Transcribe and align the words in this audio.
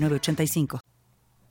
906985. 0.00 0.80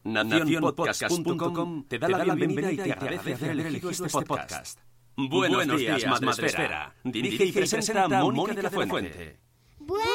Nacionpodcast.com 0.03 1.83
te 1.88 2.00
da 2.00 2.09
la 2.09 2.33
bienvenida 2.33 2.72
y 2.72 2.78
te 2.78 2.94
agradece 2.94 3.33
haber 3.36 3.59
elegido 3.67 3.89
este 3.92 4.09
podcast. 4.25 4.80
Buenos 5.16 5.78
días, 5.78 6.05
Madresfera. 6.22 6.95
Dirige 7.03 7.45
y 7.45 7.52
presenta 7.52 8.08
Mónica 8.08 8.53
de 8.53 8.64
la 8.64 8.70
Fuente. 8.70 9.38
Buenos 9.80 10.08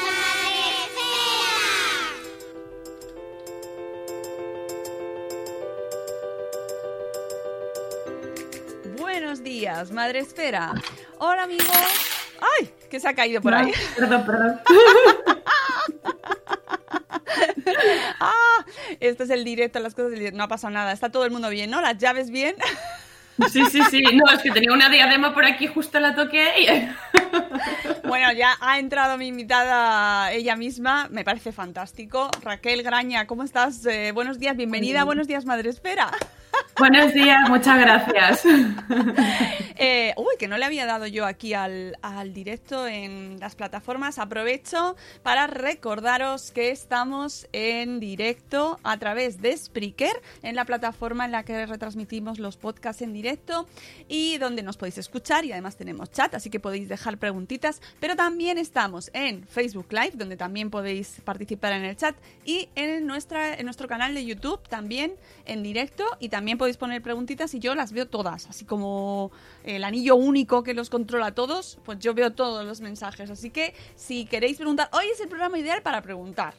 Madresfera. 8.83 8.99
Buenos 8.99 9.43
días, 9.43 9.91
Madre 9.93 10.19
Esfera. 10.21 10.75
Hola, 11.19 11.45
amigos. 11.45 12.16
¡Ay! 12.41 12.70
Que 12.91 13.01
se 13.01 13.09
ha 13.09 13.15
caído 13.15 13.41
por 13.41 13.55
ahí. 13.55 13.73
Perdón, 13.97 14.25
perdón. 14.27 14.61
¡Ah! 18.20 18.65
Este 19.01 19.25
es 19.25 19.31
el 19.31 19.45
directo, 19.45 19.81
las 19.81 19.95
cosas 19.95 20.11
del 20.11 20.20
directo. 20.20 20.39
No 20.39 20.45
ha 20.45 20.48
pasado 20.48 20.73
nada. 20.73 20.93
Está 20.93 21.11
todo 21.11 21.25
el 21.25 21.31
mundo 21.31 21.48
bien, 21.51 21.70
¿no? 21.70 21.81
Las 21.81 21.98
llaves 21.98 22.31
bien. 22.31 22.55
Sí, 23.53 23.62
sí, 23.71 23.83
sí. 23.91 24.03
No, 24.15 24.33
es 24.33 24.43
que 24.43 24.50
tenía 24.50 24.72
una 24.72 24.88
diadema 24.88 25.34
por 25.34 25.44
aquí, 25.44 25.66
justo 25.66 26.00
la 26.00 26.15
toqué 26.15 26.53
y... 26.59 26.66
Bueno, 28.09 28.33
ya 28.33 28.56
ha 28.61 28.78
entrado 28.78 29.19
mi 29.19 29.27
invitada 29.27 30.32
ella 30.32 30.56
misma. 30.56 31.09
Me 31.11 31.22
parece 31.22 31.53
fantástico. 31.53 32.31
Raquel 32.41 32.82
Graña, 32.82 33.27
¿cómo 33.27 33.43
estás? 33.43 33.84
Eh, 33.84 34.12
buenos 34.12 34.38
días, 34.38 34.56
bienvenida. 34.56 35.05
Buenos 35.05 35.27
días, 35.27 35.44
Madre 35.44 35.69
Esfera. 35.69 36.11
Buenos 36.78 37.12
días, 37.12 37.49
muchas 37.49 37.78
gracias. 37.78 38.43
Eh, 39.78 40.14
uy, 40.16 40.37
que 40.38 40.48
no 40.48 40.56
le 40.56 40.64
había 40.64 40.87
dado 40.87 41.06
yo 41.06 41.26
aquí 41.26 41.53
al, 41.53 41.98
al 42.00 42.32
directo 42.32 42.87
en 42.87 43.38
las 43.41 43.54
plataformas. 43.54 44.19
Aprovecho 44.19 44.97
para 45.22 45.47
recordaros 45.47 46.50
que 46.50 46.70
estamos 46.70 47.47
en 47.53 48.00
directo 48.00 48.78
a 48.82 48.98
través 48.98 49.41
de 49.42 49.56
Spreaker, 49.56 50.22
en 50.42 50.56
la 50.56 50.64
plataforma 50.64 51.26
en 51.26 51.32
la 51.32 51.42
que 51.42 51.66
retransmitimos 51.66 52.38
los 52.38 52.56
podcasts 52.56 53.03
en 53.03 53.12
directo 53.12 53.66
y 54.09 54.38
donde 54.38 54.62
nos 54.62 54.76
podéis 54.76 54.98
escuchar 54.98 55.44
y 55.44 55.53
además 55.53 55.76
tenemos 55.76 56.10
chat, 56.10 56.34
así 56.34 56.48
que 56.48 56.60
podéis 56.60 56.88
dejar 56.88 57.19
preguntitas. 57.19 57.82
Pero 58.00 58.16
también 58.16 58.58
estamos 58.58 59.10
en 59.12 59.47
Facebook 59.47 59.88
Live, 59.91 60.12
donde 60.14 60.37
también 60.37 60.70
podéis 60.70 61.20
participar 61.25 61.72
en 61.72 61.84
el 61.84 61.97
chat 61.97 62.16
y 62.44 62.69
en, 62.75 63.06
nuestra, 63.06 63.54
en 63.54 63.64
nuestro 63.64 63.88
canal 63.88 64.14
de 64.14 64.25
YouTube 64.25 64.60
también 64.69 65.14
en 65.44 65.62
directo 65.62 66.04
y 66.19 66.28
también 66.28 66.58
podéis 66.58 66.76
poner 66.76 67.03
preguntitas 67.03 67.53
y 67.54 67.58
yo 67.58 67.75
las 67.75 67.93
veo 67.93 68.06
todas, 68.06 68.47
así 68.47 68.64
como 68.64 69.31
el 69.66 69.84
anillo 69.84 70.16
único 70.16 70.62
que 70.62 70.75
los 70.75 70.91
controla 70.91 71.27
a 71.27 71.34
todos, 71.34 71.78
pues 71.84 71.99
yo 71.99 72.15
veo 72.15 72.32
todos 72.32 72.65
los 72.65 72.81
mensajes. 72.81 73.31
Así 73.31 73.50
que 73.50 73.75
si 73.94 74.25
queréis 74.25 74.56
preguntar, 74.56 74.88
hoy 74.93 75.06
es 75.12 75.21
el 75.21 75.28
programa 75.28 75.59
ideal 75.59 75.82
para 75.82 76.03
preguntar. 76.03 76.54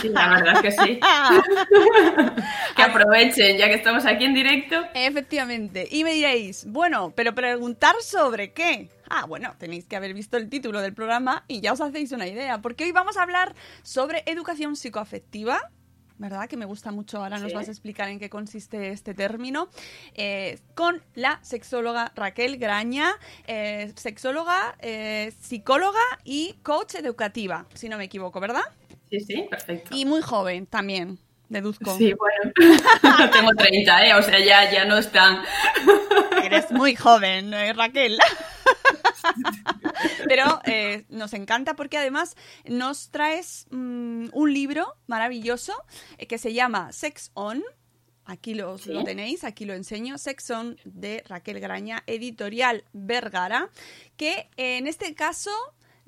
Sí, 0.00 0.08
la 0.10 0.28
verdad 0.28 0.54
es 0.56 0.60
que 0.60 0.70
sí. 0.70 1.00
que 2.76 2.82
aprovechen, 2.82 3.56
ya 3.56 3.68
que 3.68 3.74
estamos 3.74 4.04
aquí 4.06 4.24
en 4.24 4.34
directo. 4.34 4.76
Efectivamente. 4.94 5.88
Y 5.90 6.04
me 6.04 6.12
diréis, 6.12 6.66
bueno, 6.66 7.12
pero 7.16 7.34
preguntar 7.34 7.96
sobre 8.00 8.52
qué. 8.52 8.90
Ah, 9.08 9.24
bueno, 9.26 9.54
tenéis 9.58 9.86
que 9.86 9.96
haber 9.96 10.12
visto 10.14 10.36
el 10.36 10.48
título 10.48 10.80
del 10.80 10.92
programa 10.92 11.44
y 11.48 11.60
ya 11.60 11.72
os 11.72 11.80
hacéis 11.80 12.12
una 12.12 12.26
idea, 12.26 12.60
porque 12.60 12.84
hoy 12.84 12.92
vamos 12.92 13.16
a 13.16 13.22
hablar 13.22 13.54
sobre 13.82 14.22
educación 14.26 14.76
psicoafectiva. 14.76 15.70
¿Verdad? 16.18 16.48
Que 16.48 16.56
me 16.56 16.64
gusta 16.66 16.90
mucho. 16.90 17.18
Ahora 17.18 17.38
nos 17.38 17.52
vas 17.52 17.68
a 17.68 17.70
explicar 17.70 18.08
en 18.08 18.18
qué 18.18 18.28
consiste 18.28 18.90
este 18.90 19.14
término. 19.14 19.68
eh, 20.14 20.58
con 20.74 21.02
la 21.14 21.38
sexóloga 21.42 22.12
Raquel 22.14 22.58
Graña, 22.58 23.12
eh, 23.46 23.92
sexóloga, 23.96 24.76
eh, 24.80 25.32
psicóloga 25.40 26.00
y 26.24 26.54
coach 26.62 26.96
educativa, 26.96 27.66
si 27.74 27.88
no 27.88 27.98
me 27.98 28.04
equivoco, 28.04 28.40
¿verdad? 28.40 28.62
Sí, 29.10 29.20
sí, 29.20 29.46
perfecto. 29.48 29.94
Y 29.96 30.04
muy 30.04 30.22
joven 30.22 30.66
también, 30.66 31.18
deduzco. 31.48 31.96
Sí, 31.96 32.12
bueno. 32.14 32.52
Tengo 33.32 33.50
30, 33.54 34.06
¿eh? 34.06 34.14
O 34.14 34.22
sea, 34.22 34.38
ya, 34.38 34.70
ya 34.70 34.84
no 34.84 34.98
están... 34.98 35.42
Eres 36.44 36.70
muy 36.70 36.94
joven, 36.94 37.52
Raquel. 37.74 38.18
Pero 40.28 40.60
eh, 40.64 41.04
nos 41.08 41.32
encanta 41.34 41.74
porque 41.74 41.98
además 41.98 42.36
nos 42.66 43.10
traes 43.10 43.66
mm, 43.70 44.28
un 44.32 44.52
libro 44.52 44.96
maravilloso 45.06 45.72
eh, 46.18 46.26
que 46.26 46.38
se 46.38 46.52
llama 46.52 46.92
Sex 46.92 47.30
On. 47.34 47.62
Aquí 48.24 48.52
los- 48.54 48.82
Sí. 48.82 48.92
lo 48.92 49.04
tenéis, 49.04 49.42
aquí 49.44 49.64
lo 49.64 49.72
enseño. 49.74 50.18
Sex 50.18 50.50
On 50.50 50.76
de 50.84 51.24
Raquel 51.26 51.60
Graña, 51.60 52.02
editorial 52.06 52.84
Vergara, 52.92 53.70
que 54.18 54.50
en 54.56 54.86
este 54.86 55.14
caso 55.14 55.50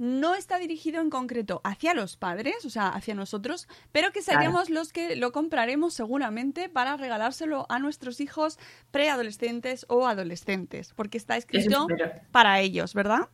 no 0.00 0.34
está 0.34 0.58
dirigido 0.58 1.02
en 1.02 1.10
concreto 1.10 1.60
hacia 1.62 1.92
los 1.92 2.16
padres, 2.16 2.64
o 2.64 2.70
sea, 2.70 2.88
hacia 2.88 3.14
nosotros, 3.14 3.68
pero 3.92 4.12
que 4.12 4.20
Claro. 4.22 4.40
seremos 4.40 4.70
los 4.70 4.94
que 4.94 5.14
lo 5.14 5.30
compraremos 5.30 5.92
seguramente 5.92 6.70
para 6.70 6.96
regalárselo 6.96 7.66
a 7.68 7.78
nuestros 7.78 8.18
hijos 8.22 8.58
preadolescentes 8.90 9.84
o 9.88 10.06
adolescentes, 10.06 10.94
porque 10.96 11.18
está 11.18 11.36
escrito 11.36 11.86
para 12.32 12.60
ellos, 12.60 12.94
¿verdad? 12.94 13.28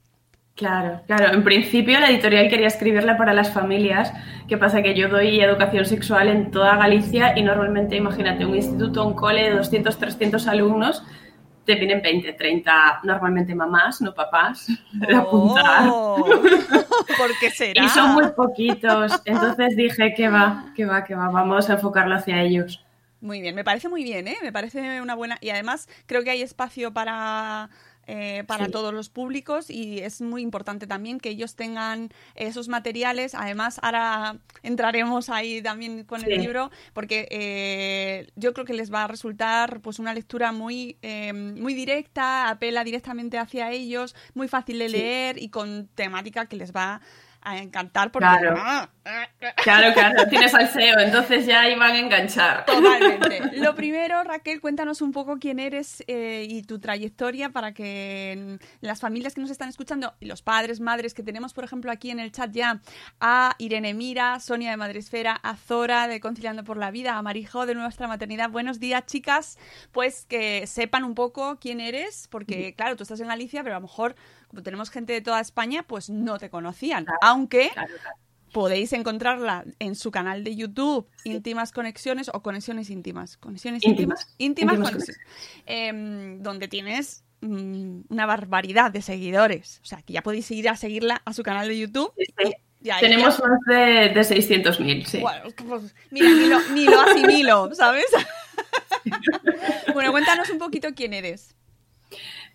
Claro, 0.57 1.03
claro. 1.07 1.35
En 1.35 1.45
principio 1.45 2.01
la 2.01 2.09
editorial 2.11 2.49
quería 2.49 2.67
escribirla 2.69 3.17
para 3.19 3.35
las 3.35 3.53
familias. 3.53 4.11
¿Qué 4.49 4.57
pasa? 4.57 4.83
Que 4.83 4.95
yo 4.95 5.09
doy 5.09 5.39
educación 5.39 5.85
sexual 5.85 6.29
en 6.29 6.51
toda 6.51 6.77
Galicia 6.77 7.39
y 7.39 7.43
normalmente, 7.43 7.95
imagínate, 7.95 8.47
un 8.47 8.57
instituto, 8.57 9.07
un 9.07 9.15
cole 9.15 9.43
de 9.51 9.51
200, 9.57 9.99
300 9.99 10.47
alumnos, 10.49 11.03
te 11.67 11.75
vienen 11.75 12.01
20, 12.01 12.33
30, 12.33 13.01
normalmente 13.03 13.55
mamás, 13.55 14.01
no 14.01 14.15
papás, 14.15 14.69
de 14.93 15.15
apuntar. 15.15 15.89
Oh, 15.91 16.25
¿Por 17.19 17.39
qué 17.41 17.51
será? 17.51 17.85
Y 17.85 17.89
son 17.89 18.15
muy 18.15 18.29
poquitos. 18.31 19.21
Entonces 19.25 19.77
dije 19.77 20.15
que 20.15 20.29
va, 20.29 20.73
que 20.75 20.87
va, 20.87 21.05
que 21.05 21.15
va, 21.15 21.29
vamos 21.29 21.69
a 21.69 21.75
enfocarlo 21.75 22.15
hacia 22.15 22.41
ellos. 22.41 22.83
Muy 23.21 23.41
bien, 23.41 23.55
me 23.55 23.65
parece 23.65 23.89
muy 23.89 24.05
bien, 24.05 24.29
¿eh? 24.29 24.37
Me 24.43 24.53
parece 24.53 25.01
una 25.01 25.15
buena... 25.15 25.39
Y 25.41 25.51
además 25.51 25.89
creo 26.07 26.23
que 26.23 26.31
hay 26.31 26.43
espacio 26.43 26.93
para... 26.93 27.71
eh, 28.07 28.45
para 28.47 28.67
Sí. 28.67 28.71
todos 28.71 28.95
los 28.95 29.09
públicos 29.11 29.71
y 29.71 29.99
es 30.01 30.21
muy 30.21 30.43
importante 30.43 30.87
también 30.87 31.19
que 31.19 31.31
ellos 31.31 31.57
tengan 31.57 32.11
esos 32.35 32.69
materiales. 32.69 33.35
Además, 33.35 33.79
ahora 33.83 34.39
entraremos 34.63 35.29
ahí 35.29 35.61
también 35.63 36.05
con 36.05 36.23
el 36.25 36.39
libro 36.39 36.71
porque 36.93 37.27
eh, 37.31 38.29
yo 38.37 38.53
creo 38.53 38.65
que 38.65 38.75
les 38.75 38.93
va 38.93 39.05
a 39.05 39.07
resultar 39.09 39.81
pues 39.81 39.99
una 39.99 40.15
lectura 40.15 40.53
muy, 40.53 40.99
eh, 41.03 41.33
muy 41.33 41.75
directa, 41.75 42.49
apela 42.49 42.85
directamente 42.85 43.39
hacia 43.39 43.71
ellos, 43.73 44.15
muy 44.35 44.49
fácil 44.49 44.79
de 44.79 44.89
Sí. 44.89 44.97
leer 44.97 45.43
y 45.43 45.49
con 45.49 45.89
temática 45.95 46.47
que 46.47 46.57
les 46.57 46.73
va 46.73 46.95
a 46.95 47.01
encantar 47.43 48.11
porque... 48.11 48.27
Claro. 48.27 48.91
Claro, 49.63 49.95
claro, 49.95 50.29
tienes 50.29 50.53
al 50.55 50.69
SEO, 50.69 50.99
entonces 50.99 51.47
ya 51.47 51.69
iban 51.69 51.93
a 51.93 51.99
enganchar. 51.99 52.67
Totalmente. 52.67 53.57
Lo 53.59 53.75
primero, 53.77 54.25
Raquel, 54.25 54.61
cuéntanos 54.61 55.01
un 55.01 55.13
poco 55.13 55.39
quién 55.39 55.61
eres 55.61 56.03
eh, 56.09 56.45
y 56.49 56.63
tu 56.63 56.81
trayectoria 56.81 57.51
para 57.51 57.73
que 57.73 58.59
mm, 58.61 58.85
las 58.85 59.01
familias 59.01 59.35
que 59.35 59.41
nos 59.41 59.51
están 59.51 59.69
escuchando 59.69 60.15
y 60.19 60.27
los 60.27 60.43
padres, 60.43 60.81
madres 60.81 61.15
que 61.15 61.23
tenemos, 61.23 61.55
por 61.55 61.63
ejemplo, 61.63 61.93
aquí 61.93 62.11
en 62.11 62.19
el 62.19 62.33
chat 62.33 62.51
ya 62.51 62.81
a 63.21 63.55
Irene 63.59 63.95
Mira, 63.95 64.41
Sonia 64.41 64.71
de 64.71 64.77
Madresfera, 64.77 65.39
a 65.41 65.57
Zora 65.57 66.09
de 66.09 66.19
Conciliando 66.19 66.65
por 66.65 66.77
la 66.77 66.91
Vida, 66.91 67.17
a 67.17 67.23
Marijo 67.23 67.67
de 67.67 67.75
Nuestra 67.77 68.09
Maternidad. 68.09 68.51
Buenos 68.51 68.81
días, 68.81 69.07
chicas. 69.07 69.59
Pues 69.93 70.27
que 70.27 70.67
sepan 70.67 71.05
un 71.05 71.15
poco 71.15 71.59
quién 71.61 71.81
eres, 71.81 72.29
porque 72.31 72.75
claro, 72.75 72.97
tú 72.97 73.05
estás 73.05 73.21
en 73.21 73.29
Galicia, 73.29 73.63
pero 73.63 73.77
a 73.77 73.79
lo 73.79 73.87
mejor 73.87 74.17
tenemos 74.63 74.91
gente 74.91 75.13
de 75.13 75.21
toda 75.21 75.41
España, 75.41 75.83
pues 75.87 76.11
no 76.11 76.39
te 76.39 76.51
conocían. 76.51 77.07
Aunque 77.21 77.71
Claro, 77.73 77.93
claro. 78.01 78.17
podéis 78.53 78.93
encontrarla 78.93 79.65
en 79.79 79.95
su 79.95 80.11
canal 80.11 80.45
de 80.45 80.57
YouTube, 80.57 81.09
Íntimas 81.25 81.73
Conexiones 81.73 82.31
o 82.33 82.43
Conexiones 82.43 82.91
Íntimas. 82.91 83.37
Conexiones 83.37 83.85
Íntimas. 83.85 84.35
Íntimas, 84.39 84.75
Íntimas 84.75 84.91
Conexiones. 84.91 85.21
Em, 85.67 86.43
donde 86.43 86.69
tienes 86.69 87.25
mm, 87.41 88.01
una 88.09 88.27
barbaridad 88.27 88.91
de 88.91 89.03
seguidores. 89.03 89.81
O 89.83 89.87
sea, 89.87 90.03
que 90.03 90.13
ya 90.15 90.23
podéis 90.23 90.51
ir 90.51 90.69
a 90.69 90.77
seguirla 90.77 91.21
a 91.25 91.33
su 91.33 91.43
canal 91.43 91.69
de 91.69 91.79
YouTube. 91.79 92.13
Sí, 92.17 92.25
sí. 92.43 92.55
y 92.83 92.91
ahí 92.91 93.01
Tenemos 93.01 93.37
ya- 93.39 93.47
más 93.47 93.61
de, 93.67 93.75
de 94.15 94.21
600.000, 94.21 95.05
sí. 95.05 95.19
Bueno, 95.21 95.45
pues, 95.69 95.95
mira, 96.11 96.29
ni 96.31 96.47
lo, 96.47 96.61
ni 96.71 96.85
lo 96.87 97.01
asimilo, 97.01 97.75
¿sabes? 97.75 98.07
bueno, 99.95 100.11
cuéntanos 100.13 100.49
un 100.51 100.59
poquito 100.59 100.89
quién 100.95 101.13
eres. 101.13 101.55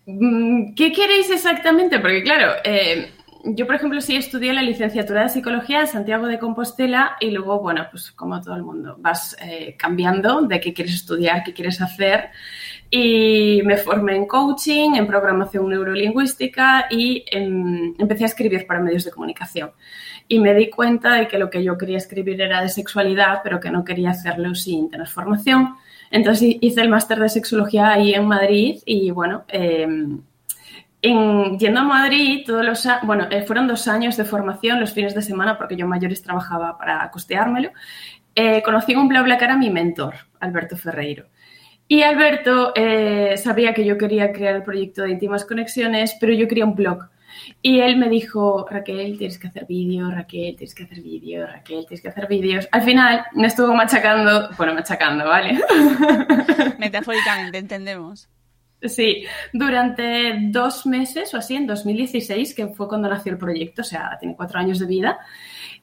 Mm, 0.06 0.74
¿Qué 0.74 0.92
queréis 0.92 1.30
exactamente? 1.30 2.00
Porque 2.00 2.22
claro, 2.22 2.52
eh, 2.64 3.12
yo 3.44 3.66
por 3.66 3.74
ejemplo 3.76 4.00
sí 4.00 4.16
estudié 4.16 4.52
la 4.52 4.62
licenciatura 4.62 5.22
de 5.22 5.28
psicología 5.28 5.80
en 5.80 5.86
Santiago 5.86 6.26
de 6.26 6.38
Compostela 6.38 7.16
y 7.20 7.30
luego, 7.30 7.60
bueno, 7.60 7.86
pues 7.90 8.12
como 8.12 8.40
todo 8.40 8.54
el 8.56 8.62
mundo, 8.62 8.96
vas 8.98 9.36
eh, 9.40 9.76
cambiando 9.78 10.42
de 10.42 10.60
qué 10.60 10.72
quieres 10.72 10.94
estudiar, 10.94 11.42
qué 11.44 11.52
quieres 11.52 11.80
hacer. 11.80 12.30
Y 12.90 13.62
me 13.64 13.78
formé 13.78 14.16
en 14.16 14.26
coaching, 14.26 14.94
en 14.94 15.06
programación 15.06 15.68
neurolingüística 15.68 16.86
y 16.90 17.24
em, 17.30 17.94
empecé 17.98 18.24
a 18.24 18.26
escribir 18.26 18.66
para 18.66 18.80
medios 18.80 19.04
de 19.04 19.10
comunicación. 19.10 19.72
Y 20.28 20.38
me 20.38 20.54
di 20.54 20.68
cuenta 20.68 21.14
de 21.14 21.26
que 21.26 21.38
lo 21.38 21.48
que 21.50 21.64
yo 21.64 21.78
quería 21.78 21.96
escribir 21.96 22.40
era 22.40 22.60
de 22.60 22.68
sexualidad, 22.68 23.40
pero 23.42 23.60
que 23.60 23.70
no 23.70 23.84
quería 23.84 24.10
hacerlo 24.10 24.54
sin 24.54 24.90
tener 24.90 25.08
formación. 25.08 25.76
Entonces 26.12 26.56
hice 26.60 26.80
el 26.82 26.88
máster 26.88 27.18
de 27.18 27.28
sexología 27.28 27.90
ahí 27.90 28.14
en 28.14 28.26
Madrid 28.26 28.80
y 28.84 29.10
bueno, 29.10 29.44
eh, 29.48 29.88
en, 31.02 31.58
yendo 31.58 31.80
a 31.80 31.84
Madrid, 31.84 32.44
todos 32.46 32.64
los 32.64 32.86
bueno, 33.02 33.26
eh, 33.30 33.42
fueron 33.42 33.66
dos 33.66 33.88
años 33.88 34.16
de 34.16 34.24
formación 34.24 34.78
los 34.78 34.92
fines 34.92 35.14
de 35.14 35.22
semana 35.22 35.58
porque 35.58 35.74
yo 35.74 35.88
mayores 35.88 36.22
trabajaba 36.22 36.78
para 36.78 37.10
costeármelo. 37.10 37.70
Eh, 38.34 38.62
conocí 38.62 38.94
un 38.94 39.08
bla 39.08 39.22
bla 39.22 39.36
cara 39.36 39.54
a 39.54 39.58
mi 39.58 39.70
mentor, 39.70 40.14
Alberto 40.38 40.76
Ferreiro. 40.76 41.26
Y 41.88 42.02
Alberto 42.02 42.72
eh, 42.76 43.36
sabía 43.36 43.74
que 43.74 43.84
yo 43.84 43.98
quería 43.98 44.32
crear 44.32 44.54
el 44.56 44.62
proyecto 44.62 45.02
de 45.02 45.10
íntimas 45.10 45.44
conexiones, 45.44 46.16
pero 46.20 46.32
yo 46.32 46.46
quería 46.46 46.64
un 46.64 46.74
blog. 46.74 47.08
Y 47.60 47.80
él 47.80 47.96
me 47.96 48.08
dijo, 48.08 48.66
Raquel, 48.68 49.18
tienes 49.18 49.38
que 49.38 49.48
hacer 49.48 49.66
vídeos, 49.66 50.12
Raquel, 50.12 50.56
tienes 50.56 50.74
que 50.74 50.84
hacer 50.84 51.00
vídeos, 51.00 51.50
Raquel, 51.50 51.86
tienes 51.86 52.02
que 52.02 52.08
hacer 52.08 52.26
vídeos. 52.28 52.68
Al 52.72 52.82
final 52.82 53.24
me 53.34 53.46
estuvo 53.46 53.74
machacando, 53.74 54.50
bueno, 54.56 54.74
machacando, 54.74 55.24
¿vale? 55.24 55.58
Metafóricamente, 56.78 57.58
entendemos. 57.58 58.28
Sí, 58.82 59.24
durante 59.52 60.36
dos 60.48 60.86
meses 60.86 61.32
o 61.34 61.36
así, 61.36 61.54
en 61.54 61.66
2016, 61.66 62.54
que 62.54 62.66
fue 62.68 62.88
cuando 62.88 63.08
nació 63.08 63.32
el 63.32 63.38
proyecto, 63.38 63.82
o 63.82 63.84
sea, 63.84 64.16
tiene 64.18 64.34
cuatro 64.34 64.58
años 64.58 64.80
de 64.80 64.86
vida, 64.86 65.18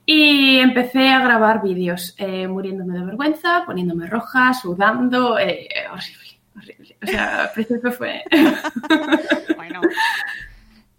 y 0.06 0.58
empecé 0.60 1.08
a 1.08 1.22
grabar 1.22 1.62
vídeos, 1.62 2.14
eh, 2.18 2.48
muriéndome 2.48 2.98
de 2.98 3.06
vergüenza, 3.06 3.64
poniéndome 3.66 4.08
roja, 4.08 4.54
sudando, 4.54 5.40
eh, 5.40 5.70
horrible, 5.92 6.40
horrible. 6.58 6.98
O 7.02 7.08
sea, 7.08 7.44
al 7.44 7.52
principio 7.52 7.92
fue... 7.92 8.24
Bueno, 9.56 9.82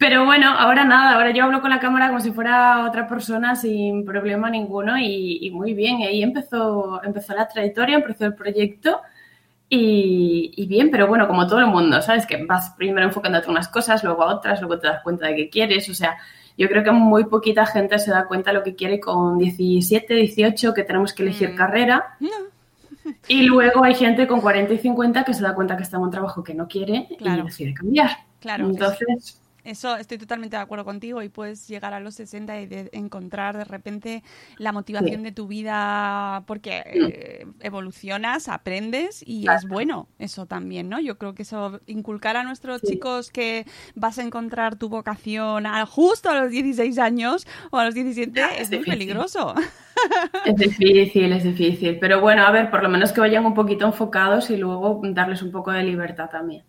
Pero 0.01 0.25
bueno, 0.25 0.49
ahora 0.57 0.83
nada, 0.83 1.13
ahora 1.13 1.29
yo 1.31 1.43
hablo 1.43 1.61
con 1.61 1.69
la 1.69 1.79
cámara 1.79 2.07
como 2.07 2.19
si 2.19 2.31
fuera 2.31 2.83
otra 2.87 3.07
persona 3.07 3.55
sin 3.55 4.03
problema 4.03 4.49
ninguno 4.49 4.97
y, 4.97 5.37
y 5.45 5.51
muy 5.51 5.75
bien, 5.75 5.97
ahí 6.01 6.23
empezó, 6.23 6.99
empezó 7.03 7.35
la 7.35 7.47
trayectoria, 7.47 7.97
empezó 7.97 8.25
el 8.25 8.33
proyecto 8.33 8.99
y, 9.69 10.51
y 10.55 10.65
bien, 10.65 10.89
pero 10.89 11.05
bueno, 11.07 11.27
como 11.27 11.45
todo 11.45 11.59
el 11.59 11.67
mundo, 11.67 12.01
¿sabes? 12.01 12.25
Que 12.25 12.43
vas 12.45 12.71
primero 12.77 13.05
enfocándote 13.05 13.47
a 13.47 13.51
unas 13.51 13.67
cosas, 13.69 14.03
luego 14.03 14.23
a 14.23 14.33
otras, 14.35 14.59
luego 14.59 14.79
te 14.79 14.87
das 14.87 15.03
cuenta 15.03 15.27
de 15.27 15.35
qué 15.35 15.49
quieres, 15.51 15.87
o 15.87 15.93
sea, 15.93 16.17
yo 16.57 16.67
creo 16.67 16.83
que 16.83 16.91
muy 16.91 17.25
poquita 17.25 17.67
gente 17.67 17.99
se 17.99 18.09
da 18.09 18.25
cuenta 18.25 18.49
de 18.49 18.57
lo 18.57 18.63
que 18.63 18.73
quiere 18.75 18.99
con 18.99 19.37
17, 19.37 20.15
18, 20.15 20.73
que 20.73 20.83
tenemos 20.83 21.13
que 21.13 21.21
elegir 21.23 21.51
Mm. 21.51 21.55
carrera. 21.55 22.17
Y 23.27 23.43
luego 23.43 23.83
hay 23.83 23.93
gente 23.95 24.27
con 24.27 24.41
40 24.41 24.73
y 24.73 24.77
50 24.79 25.23
que 25.23 25.33
se 25.35 25.41
da 25.43 25.53
cuenta 25.55 25.77
que 25.77 25.83
está 25.83 25.97
en 25.97 26.03
un 26.03 26.11
trabajo 26.11 26.43
que 26.43 26.53
no 26.55 26.67
quiere 26.67 27.07
Claro. 27.19 27.43
y 27.43 27.45
decide 27.45 27.73
cambiar. 27.75 28.09
Claro, 28.39 28.65
Entonces, 28.65 29.39
Eso 29.63 29.95
estoy 29.97 30.17
totalmente 30.17 30.55
de 30.57 30.61
acuerdo 30.61 30.85
contigo 30.85 31.21
y 31.21 31.29
puedes 31.29 31.67
llegar 31.67 31.93
a 31.93 31.99
los 31.99 32.15
60 32.15 32.59
y 32.61 32.65
de- 32.67 32.89
encontrar 32.93 33.57
de 33.57 33.63
repente 33.63 34.23
la 34.57 34.71
motivación 34.71 35.17
Sí. 35.19 35.23
de 35.25 35.31
tu 35.31 35.47
vida 35.47 36.43
porque 36.47 36.81
eh, 36.85 37.45
evolucionas, 37.59 38.47
aprendes 38.49 39.23
y 39.25 39.47
es 39.49 39.67
bueno 39.67 40.07
eso 40.19 40.45
también, 40.45 40.89
¿no? 40.89 40.99
Yo 40.99 41.17
creo 41.17 41.33
que 41.35 41.43
eso, 41.43 41.79
inculcar 41.87 42.37
a 42.37 42.43
nuestros 42.43 42.81
Sí. 42.81 42.87
chicos 42.93 43.29
que 43.31 43.65
vas 43.95 44.17
a 44.19 44.23
encontrar 44.23 44.75
tu 44.77 44.89
vocación 44.89 45.65
a- 45.65 45.85
justo 45.85 46.29
a 46.29 46.35
los 46.41 46.51
16 46.51 46.97
años 46.99 47.45
o 47.71 47.77
a 47.77 47.85
los 47.85 47.93
17 47.93 48.39
Ya, 48.39 48.47
es 48.49 48.71
es 48.71 48.77
muy 48.77 48.85
peligroso. 48.85 49.53
Es 50.45 50.55
difícil, 50.55 51.31
es 51.33 51.43
difícil. 51.43 51.99
Pero 51.99 52.21
bueno, 52.21 52.43
a 52.43 52.51
ver, 52.51 52.71
por 52.71 52.81
lo 52.81 52.89
menos 52.89 53.11
que 53.11 53.19
vayan 53.21 53.45
un 53.45 53.53
poquito 53.53 53.85
enfocados 53.85 54.49
y 54.49 54.57
luego 54.57 54.99
darles 55.03 55.43
un 55.43 55.51
poco 55.51 55.71
de 55.71 55.83
libertad 55.83 56.27
también. 56.31 56.63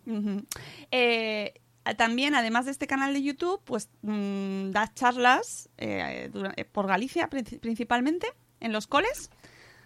Eh, 0.91 1.53
también, 1.97 2.33
además 2.35 2.65
de 2.65 2.71
este 2.71 2.87
canal 2.87 3.13
de 3.13 3.21
YouTube, 3.23 3.61
pues 3.65 3.89
mm, 4.01 4.71
das 4.71 4.93
charlas 4.95 5.69
eh, 5.77 6.29
eh, 6.55 6.65
por 6.65 6.87
Galicia 6.87 7.29
princi- 7.29 7.59
principalmente, 7.59 8.27
en 8.59 8.71
los 8.71 8.87
coles. 8.87 9.29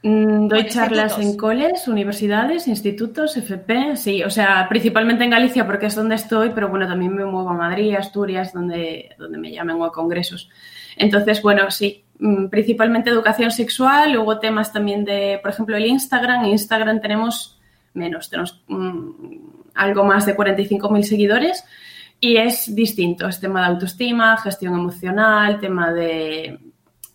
Mm, 0.03 0.47
Doy 0.47 0.67
charlas 0.67 1.17
institutos. 1.17 1.25
en 1.33 1.37
coles, 1.37 1.87
universidades, 1.87 2.67
institutos, 2.67 3.35
FP, 3.35 3.97
sí, 3.97 4.23
o 4.23 4.29
sea, 4.29 4.67
principalmente 4.69 5.23
en 5.23 5.31
Galicia 5.31 5.65
porque 5.65 5.87
es 5.87 5.95
donde 5.95 6.13
estoy, 6.15 6.51
pero 6.53 6.69
bueno, 6.69 6.87
también 6.87 7.15
me 7.15 7.25
muevo 7.25 7.49
a 7.49 7.53
Madrid, 7.53 7.95
Asturias, 7.95 8.53
donde, 8.53 9.09
donde 9.17 9.39
me 9.39 9.51
llamen 9.51 9.77
o 9.77 9.85
a 9.85 9.91
congresos. 9.91 10.49
Entonces, 10.97 11.41
bueno, 11.41 11.71
sí, 11.71 12.05
mm, 12.19 12.45
principalmente 12.47 13.09
educación 13.09 13.49
sexual, 13.49 14.13
luego 14.13 14.39
temas 14.39 14.71
también 14.71 15.03
de, 15.03 15.39
por 15.41 15.49
ejemplo, 15.51 15.75
el 15.75 15.87
Instagram. 15.87 16.45
En 16.45 16.51
Instagram 16.51 17.01
tenemos 17.01 17.59
menos, 17.93 18.29
tenemos 18.29 18.63
algo 19.77 20.03
más 20.03 20.25
de 20.25 20.35
45.000 20.35 21.03
seguidores 21.03 21.63
y 22.19 22.37
es 22.37 22.73
distinto, 22.73 23.27
es 23.27 23.39
tema 23.39 23.61
de 23.61 23.67
autoestima, 23.67 24.37
gestión 24.37 24.73
emocional, 24.73 25.59
tema 25.59 25.93
de, 25.93 26.59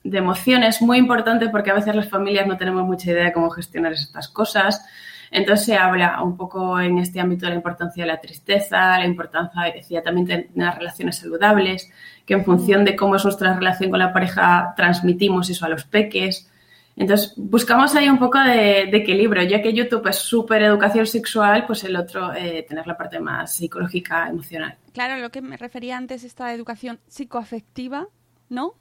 de 0.05 0.19
emociones, 0.19 0.81
muy 0.81 0.99
importante 0.99 1.49
porque 1.49 1.71
a 1.71 1.75
veces 1.75 1.95
las 1.95 2.09
familias 2.09 2.47
no 2.47 2.57
tenemos 2.57 2.85
mucha 2.85 3.11
idea 3.11 3.25
de 3.25 3.33
cómo 3.33 3.51
gestionar 3.51 3.93
estas 3.93 4.29
cosas. 4.29 4.85
Entonces 5.31 5.65
se 5.65 5.77
habla 5.77 6.23
un 6.23 6.37
poco 6.37 6.79
en 6.79 6.99
este 6.99 7.19
ámbito 7.19 7.47
de 7.47 7.51
la 7.51 7.57
importancia 7.57 8.05
de 8.05 8.09
la 8.13 8.21
tristeza, 8.21 8.99
la 8.99 9.07
importancia, 9.07 9.63
decía 9.75 10.03
también, 10.03 10.27
de 10.27 10.51
las 10.55 10.77
relaciones 10.77 11.17
saludables, 11.17 11.91
que 12.27 12.35
en 12.35 12.45
función 12.45 12.85
de 12.85 12.95
cómo 12.95 13.17
es 13.17 13.25
nuestra 13.25 13.55
relación 13.55 13.91
con 13.91 13.99
la 13.99 14.13
pareja 14.13 14.75
transmitimos 14.77 15.49
eso 15.49 15.65
a 15.65 15.71
los 15.71 15.85
peques. 15.85 16.52
Entonces 16.97 17.35
buscamos 17.37 17.95
ahí 17.95 18.09
un 18.09 18.19
poco 18.19 18.39
de, 18.39 18.89
de 18.91 18.97
equilibrio, 18.97 19.43
ya 19.45 19.63
que 19.63 19.73
YouTube 19.73 20.07
es 20.09 20.17
súper 20.17 20.63
educación 20.63 21.07
sexual, 21.07 21.65
pues 21.67 21.85
el 21.85 21.97
otro 21.97 22.35
eh, 22.35 22.65
tener 22.69 22.87
la 22.87 22.97
parte 22.97 23.19
más 23.19 23.55
psicológica, 23.55 24.29
emocional. 24.29 24.77
Claro, 24.93 25.21
lo 25.21 25.31
que 25.31 25.41
me 25.41 25.57
refería 25.57 25.97
antes, 25.97 26.23
esta 26.25 26.53
educación 26.53 27.01
psicoafectiva, 27.09 28.09
¿no? 28.49 28.75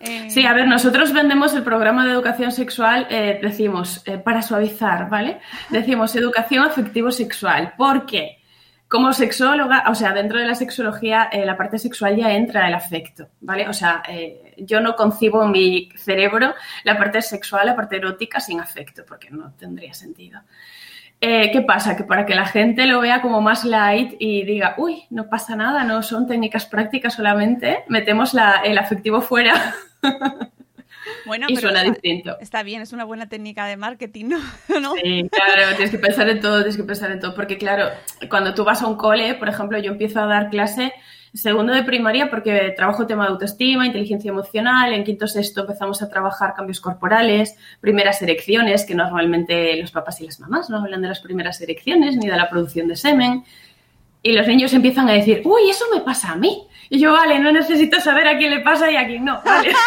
Eh, 0.00 0.30
Sí, 0.30 0.44
a 0.44 0.52
ver, 0.52 0.66
nosotros 0.66 1.12
vendemos 1.12 1.54
el 1.54 1.62
programa 1.62 2.04
de 2.04 2.12
educación 2.12 2.50
sexual, 2.50 3.06
eh, 3.08 3.38
decimos, 3.40 4.04
para 4.24 4.42
suavizar, 4.42 5.08
¿vale? 5.08 5.38
Decimos 5.70 6.14
educación 6.16 6.64
afectivo-sexual. 6.64 7.74
¿Por 7.76 8.04
qué? 8.04 8.41
Como 8.92 9.14
sexóloga, 9.14 9.84
o 9.88 9.94
sea, 9.94 10.12
dentro 10.12 10.38
de 10.38 10.44
la 10.44 10.54
sexología, 10.54 11.30
eh, 11.32 11.46
la 11.46 11.56
parte 11.56 11.78
sexual 11.78 12.14
ya 12.14 12.30
entra 12.34 12.68
el 12.68 12.74
afecto, 12.74 13.30
¿vale? 13.40 13.66
O 13.66 13.72
sea, 13.72 14.02
eh, 14.06 14.52
yo 14.58 14.80
no 14.82 14.94
concibo 14.96 15.42
en 15.42 15.50
mi 15.50 15.88
cerebro 15.96 16.52
la 16.84 16.98
parte 16.98 17.22
sexual, 17.22 17.64
la 17.66 17.74
parte 17.74 17.96
erótica 17.96 18.38
sin 18.38 18.60
afecto, 18.60 19.02
porque 19.08 19.30
no 19.30 19.54
tendría 19.58 19.94
sentido. 19.94 20.40
Eh, 21.22 21.50
¿Qué 21.52 21.62
pasa? 21.62 21.96
Que 21.96 22.04
para 22.04 22.26
que 22.26 22.34
la 22.34 22.44
gente 22.44 22.84
lo 22.84 23.00
vea 23.00 23.22
como 23.22 23.40
más 23.40 23.64
light 23.64 24.14
y 24.18 24.44
diga, 24.44 24.74
uy, 24.76 25.04
no 25.08 25.28
pasa 25.30 25.56
nada, 25.56 25.84
no 25.84 26.02
son 26.02 26.26
técnicas 26.26 26.66
prácticas 26.66 27.14
solamente, 27.14 27.84
metemos 27.88 28.34
la- 28.34 28.60
el 28.62 28.76
afectivo 28.76 29.22
fuera 29.22 29.54
bueno, 31.26 31.46
y 31.48 31.54
pero 31.54 31.68
suena 31.68 31.80
está, 31.80 31.92
distinto. 31.92 32.36
está 32.40 32.62
bien, 32.62 32.82
es 32.82 32.92
una 32.92 33.04
buena 33.04 33.28
técnica 33.28 33.66
de 33.66 33.76
marketing, 33.76 34.26
¿no? 34.26 34.38
¿No? 34.80 34.94
Sí, 34.94 35.28
claro, 35.30 35.76
tienes 35.76 35.90
que 35.90 35.98
pensar 35.98 36.28
en 36.28 36.40
todo, 36.40 36.56
tienes 36.58 36.76
que 36.76 36.84
pensar 36.84 37.10
en 37.10 37.20
todo, 37.20 37.34
porque 37.34 37.58
claro, 37.58 37.88
cuando 38.28 38.54
tú 38.54 38.64
vas 38.64 38.82
a 38.82 38.86
un 38.86 38.96
cole, 38.96 39.34
por 39.34 39.48
ejemplo, 39.48 39.78
yo 39.78 39.92
empiezo 39.92 40.20
a 40.20 40.26
dar 40.26 40.50
clase 40.50 40.92
Segundo 41.34 41.72
de 41.72 41.82
primaria 41.82 42.28
porque 42.28 42.74
trabajo 42.76 43.06
tema 43.06 43.24
de 43.24 43.30
autoestima, 43.30 43.86
inteligencia 43.86 44.28
emocional. 44.28 44.92
En 44.92 45.02
quinto 45.02 45.26
sexto 45.26 45.62
empezamos 45.62 46.02
a 46.02 46.10
trabajar 46.10 46.52
cambios 46.52 46.78
corporales, 46.78 47.56
primeras 47.80 48.20
erecciones, 48.20 48.84
que 48.84 48.94
normalmente 48.94 49.74
los 49.80 49.90
papás 49.90 50.20
y 50.20 50.26
las 50.26 50.40
mamás 50.40 50.68
no 50.68 50.76
hablan 50.76 51.00
de 51.00 51.08
las 51.08 51.20
primeras 51.20 51.58
erecciones 51.62 52.18
ni 52.18 52.26
de 52.26 52.36
la 52.36 52.50
producción 52.50 52.86
de 52.86 52.96
semen. 52.96 53.44
Y 54.22 54.32
los 54.32 54.46
niños 54.46 54.72
empiezan 54.72 55.08
a 55.08 55.12
decir, 55.12 55.42
uy, 55.44 55.70
eso 55.70 55.84
me 55.92 56.00
pasa 56.00 56.32
a 56.32 56.36
mí. 56.36 56.66
Y 56.88 57.00
yo, 57.00 57.12
vale, 57.12 57.38
no 57.38 57.50
necesito 57.50 58.00
saber 58.00 58.28
a 58.28 58.36
quién 58.38 58.50
le 58.50 58.60
pasa 58.60 58.90
y 58.90 58.96
a 58.96 59.06
quién 59.06 59.24
no. 59.24 59.42
Vale. 59.42 59.72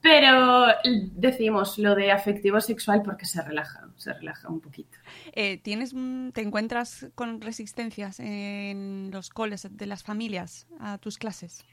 Pero 0.00 0.66
decimos 0.82 1.78
lo 1.78 1.94
de 1.94 2.12
afectivo 2.12 2.60
sexual 2.60 3.02
porque 3.02 3.26
se 3.26 3.42
relaja, 3.42 3.88
se 3.96 4.12
relaja 4.12 4.48
un 4.48 4.60
poquito. 4.60 4.96
Eh, 5.32 5.58
¿tienes, 5.58 5.94
¿Te 6.32 6.40
encuentras 6.40 7.08
con 7.14 7.40
resistencias 7.40 8.20
en 8.20 9.10
los 9.12 9.30
coles 9.30 9.68
de 9.70 9.86
las 9.86 10.04
familias 10.04 10.66
a 10.80 10.98
tus 10.98 11.18
clases? 11.18 11.64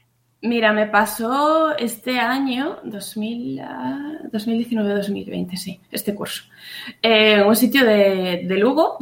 Mira, 0.42 0.72
me 0.72 0.86
pasó 0.86 1.76
este 1.76 2.20
año, 2.20 2.80
2019-2020, 2.84 5.48
ah, 5.50 5.56
sí, 5.56 5.80
este 5.90 6.14
curso, 6.14 6.44
en 7.00 7.46
un 7.46 7.56
sitio 7.56 7.86
de, 7.86 8.46
Lugo, 8.58 8.98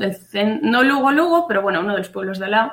no 0.62 0.84
Lugo-Lugo, 0.84 1.48
pero 1.48 1.60
bueno, 1.60 1.80
uno 1.80 1.90
de 1.92 1.98
los 1.98 2.08
pueblos 2.08 2.38
de 2.38 2.48
lado, 2.48 2.70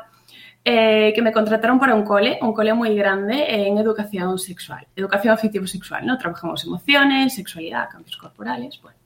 eh, 0.64 1.12
que 1.16 1.24
me 1.24 1.32
contrataron 1.32 1.80
para 1.80 1.96
un 1.96 2.04
cole, 2.04 2.38
un 2.42 2.54
cole 2.54 2.76
muy 2.76 2.96
grande 2.96 3.46
en 3.50 3.80
educación 3.80 4.38
sexual, 4.38 4.86
educación 4.96 5.34
afectivo-sexual, 5.34 6.06
¿no? 6.06 6.20
Trabajamos 6.20 6.64
emociones, 6.64 7.34
sexualidad, 7.34 7.90
cambios 7.90 8.16
corporales, 8.16 8.80
bueno. 8.80 9.00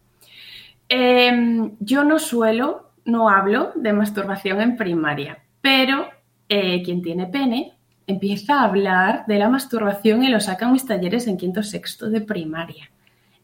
Em, 0.90 1.72
yo 1.80 2.04
no 2.04 2.20
suelo, 2.20 2.92
no 3.06 3.30
hablo 3.30 3.72
de 3.76 3.94
masturbación 3.94 4.60
en 4.60 4.76
primaria, 4.76 5.38
pero 5.62 6.10
eh, 6.50 6.84
quien 6.84 7.02
tiene 7.02 7.28
pene 7.28 7.75
empieza 8.08 8.60
a 8.60 8.66
hablar 8.66 9.26
de 9.28 9.40
la 9.40 9.50
masturbación 9.50 10.24
y 10.24 10.30
lo 10.30 10.40
sacan 10.40 10.72
mis 10.72 10.86
talleres 10.86 11.28
en 11.28 11.38
quinto 11.38 11.64
sexto 11.64 12.10
de 12.10 12.22
primaria. 12.22 12.90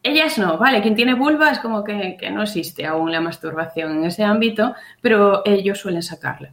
Ellas 0.02 0.38
no, 0.38 0.58
vale, 0.58 0.82
quien 0.82 0.96
tiene 0.96 1.14
vulva 1.14 1.50
es 1.50 1.60
como 1.60 1.84
que, 1.84 2.16
que 2.18 2.30
no 2.30 2.42
existe 2.42 2.86
aún 2.86 3.12
la 3.12 3.20
masturbación 3.20 3.98
en 3.98 4.04
ese 4.04 4.24
ámbito, 4.24 4.74
pero 5.00 5.42
ellos 5.44 5.78
suelen 5.78 6.02
sacarla. 6.02 6.52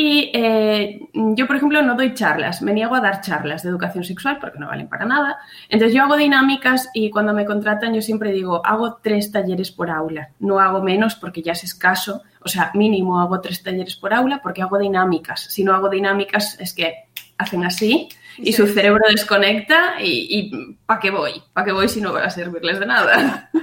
Y 0.00 0.30
eh, 0.32 1.00
yo, 1.12 1.48
por 1.48 1.56
ejemplo, 1.56 1.82
no 1.82 1.96
doy 1.96 2.14
charlas, 2.14 2.62
me 2.62 2.72
niego 2.72 2.94
a 2.94 3.00
dar 3.00 3.20
charlas 3.20 3.64
de 3.64 3.70
educación 3.70 4.04
sexual 4.04 4.38
porque 4.40 4.60
no 4.60 4.68
valen 4.68 4.88
para 4.88 5.04
nada. 5.04 5.38
Entonces 5.68 5.92
yo 5.92 6.04
hago 6.04 6.16
dinámicas 6.16 6.88
y 6.94 7.10
cuando 7.10 7.34
me 7.34 7.44
contratan 7.44 7.94
yo 7.94 8.00
siempre 8.00 8.30
digo, 8.30 8.64
hago 8.64 9.00
tres 9.02 9.32
talleres 9.32 9.72
por 9.72 9.90
aula, 9.90 10.30
no 10.38 10.60
hago 10.60 10.82
menos 10.82 11.16
porque 11.16 11.42
ya 11.42 11.50
es 11.50 11.64
escaso, 11.64 12.22
o 12.48 12.50
sea, 12.50 12.70
mínimo 12.72 13.20
hago 13.20 13.42
tres 13.42 13.62
talleres 13.62 13.96
por 13.96 14.14
aula 14.14 14.40
porque 14.42 14.62
hago 14.62 14.78
dinámicas. 14.78 15.40
Si 15.40 15.62
no 15.62 15.74
hago 15.74 15.90
dinámicas 15.90 16.58
es 16.58 16.72
que 16.72 16.94
hacen 17.36 17.62
así 17.62 18.08
y 18.38 18.54
su 18.54 18.66
cerebro 18.66 19.04
desconecta 19.10 20.00
y, 20.00 20.26
y 20.30 20.76
¿para 20.86 20.98
qué 20.98 21.10
voy? 21.10 21.42
¿Para 21.52 21.66
qué 21.66 21.72
voy 21.72 21.90
si 21.90 22.00
no 22.00 22.14
va 22.14 22.24
a 22.24 22.30
servirles 22.30 22.80
de 22.80 22.86
nada? 22.86 23.50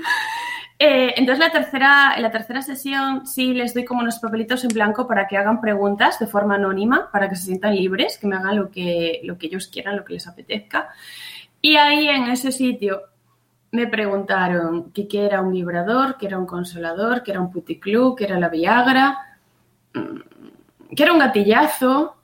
Eh, 0.77 1.13
entonces, 1.15 1.39
la 1.39 1.53
tercera, 1.53 2.15
en 2.17 2.21
la 2.21 2.31
tercera 2.31 2.61
sesión 2.61 3.25
sí 3.25 3.53
les 3.53 3.73
doy 3.73 3.85
como 3.85 4.01
unos 4.01 4.19
papelitos 4.19 4.61
en 4.65 4.71
blanco 4.71 5.07
para 5.07 5.25
que 5.25 5.37
hagan 5.37 5.61
preguntas 5.61 6.19
de 6.19 6.27
forma 6.27 6.55
anónima, 6.55 7.09
para 7.13 7.29
que 7.29 7.37
se 7.37 7.45
sientan 7.45 7.77
libres, 7.77 8.17
que 8.17 8.27
me 8.27 8.35
hagan 8.35 8.57
lo 8.57 8.69
que, 8.69 9.21
lo 9.23 9.37
que 9.37 9.47
ellos 9.47 9.69
quieran, 9.69 9.95
lo 9.95 10.03
que 10.03 10.15
les 10.15 10.27
apetezca. 10.27 10.89
Y 11.61 11.77
ahí 11.77 12.09
en 12.09 12.25
ese 12.25 12.51
sitio 12.51 13.03
me 13.75 13.87
preguntaron 13.87 14.91
qué 14.91 15.07
era 15.25 15.41
un 15.41 15.51
vibrador, 15.51 16.17
qué 16.17 16.27
era 16.27 16.39
un 16.39 16.45
consolador, 16.45 17.23
qué 17.23 17.31
era 17.31 17.41
un 17.41 17.51
puticlub, 17.51 18.15
qué 18.15 18.25
era 18.25 18.39
la 18.39 18.49
Viagra, 18.49 19.37
mm, 19.93 20.95
qué 20.95 21.03
era 21.03 21.13
un 21.13 21.19
gatillazo. 21.19 22.15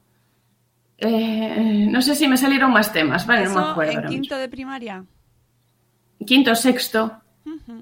Eh, 0.97 1.87
no 1.89 2.01
sé 2.01 2.15
si 2.15 2.27
me 2.27 2.37
salieron 2.37 2.71
más 2.71 2.93
temas, 2.93 3.25
¿vale? 3.25 3.45
no 3.45 3.55
me 3.55 3.71
acuerdo. 3.71 4.01
¿En 4.01 4.07
quinto 4.07 4.37
de 4.37 4.49
primaria? 4.49 5.03
Quinto, 6.25 6.55
sexto. 6.55 7.17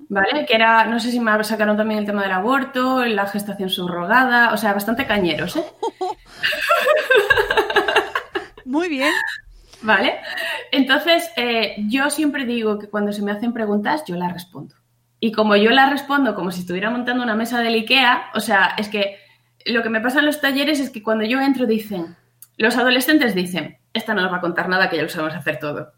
¿Vale? 0.08 0.46
Que 0.46 0.56
era, 0.56 0.86
no 0.86 1.00
sé 1.00 1.12
si 1.12 1.20
me 1.20 1.44
sacaron 1.44 1.76
también 1.76 2.00
el 2.00 2.06
tema 2.06 2.24
del 2.24 2.32
aborto, 2.32 3.06
la 3.06 3.28
gestación 3.28 3.70
subrogada, 3.70 4.54
o 4.54 4.58
sea, 4.58 4.74
bastante 4.74 5.06
cañeros, 5.06 5.58
¿eh? 5.58 5.66
Muy 8.66 8.88
bien. 8.88 9.12
¿Vale? 9.82 10.20
Entonces, 10.72 11.30
eh, 11.36 11.76
yo 11.88 12.10
siempre 12.10 12.46
digo 12.46 12.80
que 12.80 12.88
cuando 12.88 13.12
se 13.12 13.22
me 13.22 13.32
hacen 13.32 13.54
preguntas, 13.54 14.04
yo 14.06 14.16
las 14.16 14.34
respondo. 14.34 14.76
Y 15.20 15.32
como 15.32 15.56
yo 15.56 15.72
las 15.72 15.90
respondo 15.90 16.36
como 16.36 16.52
si 16.52 16.62
estuviera 16.62 16.90
montando 16.90 17.24
una 17.24 17.36
mesa 17.36 17.60
del 17.60 17.74
IKEA, 17.76 18.32
o 18.34 18.40
sea, 18.40 18.76
es 18.78 18.88
que 18.88 19.18
lo 19.66 19.84
que 19.84 19.90
me 19.90 20.02
pasa 20.02 20.20
en 20.20 20.26
los 20.26 20.40
talleres 20.40 20.80
es 20.80 20.90
que 20.90 21.04
cuando 21.04 21.26
yo 21.26 21.42
entro 21.42 21.66
dicen, 21.66 22.16
los 22.58 22.78
adolescentes 22.78 23.36
dicen, 23.36 23.78
esta 23.94 24.14
no 24.14 24.22
nos 24.22 24.32
va 24.32 24.38
a 24.38 24.42
contar 24.42 24.70
nada 24.70 24.90
que 24.90 24.98
ya 24.98 25.04
lo 25.04 25.10
sabemos 25.10 25.36
hacer 25.36 25.60
todo. 25.60 25.92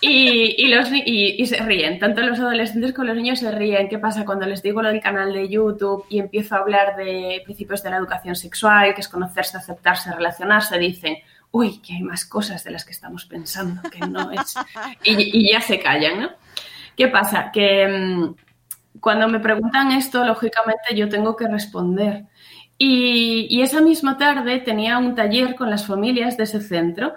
Y, 0.00 0.68
los, 0.68 0.88
y, 0.92 1.44
se 1.46 1.58
ríen, 1.58 1.98
tanto 1.98 2.22
los 2.22 2.38
adolescentes 2.38 2.92
como 2.92 3.08
los 3.08 3.16
niños 3.16 3.40
se 3.40 3.50
ríen. 3.50 3.88
¿Qué 3.88 3.98
pasa 3.98 4.24
cuando 4.24 4.46
les 4.46 4.62
digo 4.62 4.82
lo 4.82 4.88
del 4.88 5.00
canal 5.00 5.32
de 5.32 5.48
YouTube 5.48 6.04
y 6.08 6.18
empiezo 6.18 6.54
a 6.54 6.58
hablar 6.58 6.96
de 6.96 7.42
principios 7.44 7.82
de 7.82 7.90
la 7.90 7.96
educación 7.96 8.36
sexual, 8.36 8.94
que 8.94 9.00
es 9.00 9.08
conocerse, 9.08 9.56
aceptarse, 9.56 10.12
relacionarse? 10.12 10.78
Dicen, 10.78 11.16
uy, 11.52 11.78
que 11.78 11.94
hay 11.94 12.02
más 12.02 12.24
cosas 12.24 12.64
de 12.64 12.70
las 12.70 12.84
que 12.84 12.92
estamos 12.92 13.24
pensando, 13.26 13.82
que 13.90 14.00
no 14.00 14.30
es... 14.32 14.54
Y, 15.04 15.52
ya 15.52 15.60
se 15.60 15.80
callan, 15.80 16.20
¿no? 16.20 16.30
¿Qué 16.96 17.08
pasa? 17.08 17.50
Que 17.52 17.86
mm, 17.88 18.34
cuando 19.00 19.28
me 19.28 19.40
preguntan 19.40 19.92
esto, 19.92 20.24
lógicamente 20.24 20.94
yo 20.94 21.08
tengo 21.08 21.36
que 21.36 21.48
responder. 21.48 22.26
Y, 22.78 23.46
y, 23.50 23.62
esa 23.62 23.80
misma 23.80 24.16
tarde 24.16 24.58
tenía 24.60 24.98
un 24.98 25.14
taller 25.14 25.54
con 25.54 25.68
las 25.68 25.86
familias 25.86 26.36
de 26.36 26.44
ese 26.44 26.60
centro 26.60 27.14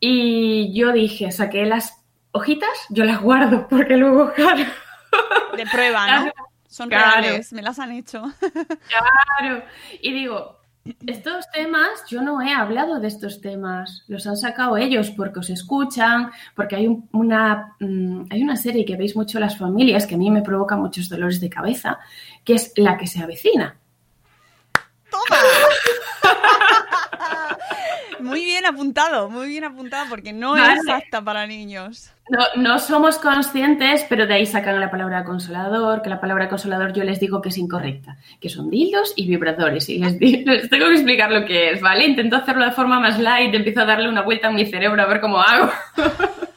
y 0.00 0.72
yo 0.74 0.92
dije, 0.92 1.30
saqué 1.30 1.64
las 1.66 2.04
hojitas, 2.32 2.68
yo 2.90 3.04
las 3.04 3.22
guardo 3.22 3.68
porque 3.68 3.96
luego, 3.96 4.32
claro. 4.36 4.64
De 5.56 5.66
prueba, 5.66 6.24
¿no? 6.24 6.32
Son 6.68 6.90
reales, 6.90 7.52
me 7.52 7.62
las 7.62 7.78
han 7.78 7.92
hecho. 7.92 8.24
Claro. 8.88 9.62
Y 10.02 10.12
digo, 10.12 10.58
estos 11.06 11.50
temas, 11.50 11.88
yo 12.08 12.20
no 12.20 12.42
he 12.42 12.52
hablado 12.52 13.00
de 13.00 13.08
estos 13.08 13.40
temas, 13.40 14.04
los 14.06 14.26
han 14.26 14.36
sacado 14.36 14.76
ellos 14.76 15.10
porque 15.10 15.40
os 15.40 15.48
escuchan, 15.50 16.30
porque 16.54 16.76
hay 16.76 16.88
una, 17.12 17.74
mm, 17.80 18.26
hay 18.30 18.42
una 18.42 18.56
serie 18.56 18.84
que 18.84 18.96
veis 18.96 19.16
mucho 19.16 19.40
las 19.40 19.56
familias 19.56 20.06
que 20.06 20.14
a 20.14 20.18
mí 20.18 20.30
me 20.30 20.42
provoca 20.42 20.76
muchos 20.76 21.08
dolores 21.08 21.40
de 21.40 21.48
cabeza, 21.48 21.98
que 22.44 22.54
es 22.54 22.72
La 22.76 22.98
que 22.98 23.06
se 23.06 23.22
avecina. 23.22 23.76
¡Toma! 25.10 25.40
muy 28.20 28.44
bien 28.44 28.66
apuntado, 28.66 29.30
muy 29.30 29.48
bien 29.48 29.64
apuntado, 29.64 30.06
porque 30.10 30.32
no 30.32 30.56
es 30.56 30.78
exacta 30.80 31.22
para 31.22 31.46
niños. 31.46 32.13
No, 32.30 32.38
no, 32.56 32.78
somos 32.78 33.18
conscientes, 33.18 34.06
pero 34.08 34.26
de 34.26 34.34
ahí 34.34 34.46
sacan 34.46 34.80
la 34.80 34.90
palabra 34.90 35.24
consolador, 35.24 36.00
que 36.00 36.08
la 36.08 36.20
palabra 36.20 36.48
consolador 36.48 36.94
yo 36.94 37.04
les 37.04 37.20
digo 37.20 37.42
que 37.42 37.50
es 37.50 37.58
incorrecta, 37.58 38.16
que 38.40 38.48
son 38.48 38.70
dildos 38.70 39.12
y 39.14 39.26
vibradores, 39.28 39.90
y 39.90 39.98
les, 39.98 40.18
les 40.20 40.70
tengo 40.70 40.86
que 40.86 40.94
explicar 40.94 41.30
lo 41.30 41.44
que 41.44 41.72
es, 41.72 41.82
¿vale? 41.82 42.06
Intento 42.06 42.36
hacerlo 42.36 42.64
de 42.64 42.72
forma 42.72 42.98
más 42.98 43.18
light, 43.18 43.54
empiezo 43.54 43.82
a 43.82 43.84
darle 43.84 44.08
una 44.08 44.22
vuelta 44.22 44.48
a 44.48 44.52
mi 44.52 44.64
cerebro 44.64 45.02
a 45.02 45.06
ver 45.06 45.20
cómo 45.20 45.38
hago. 45.38 45.70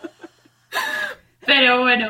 pero 1.48 1.80
bueno, 1.80 2.10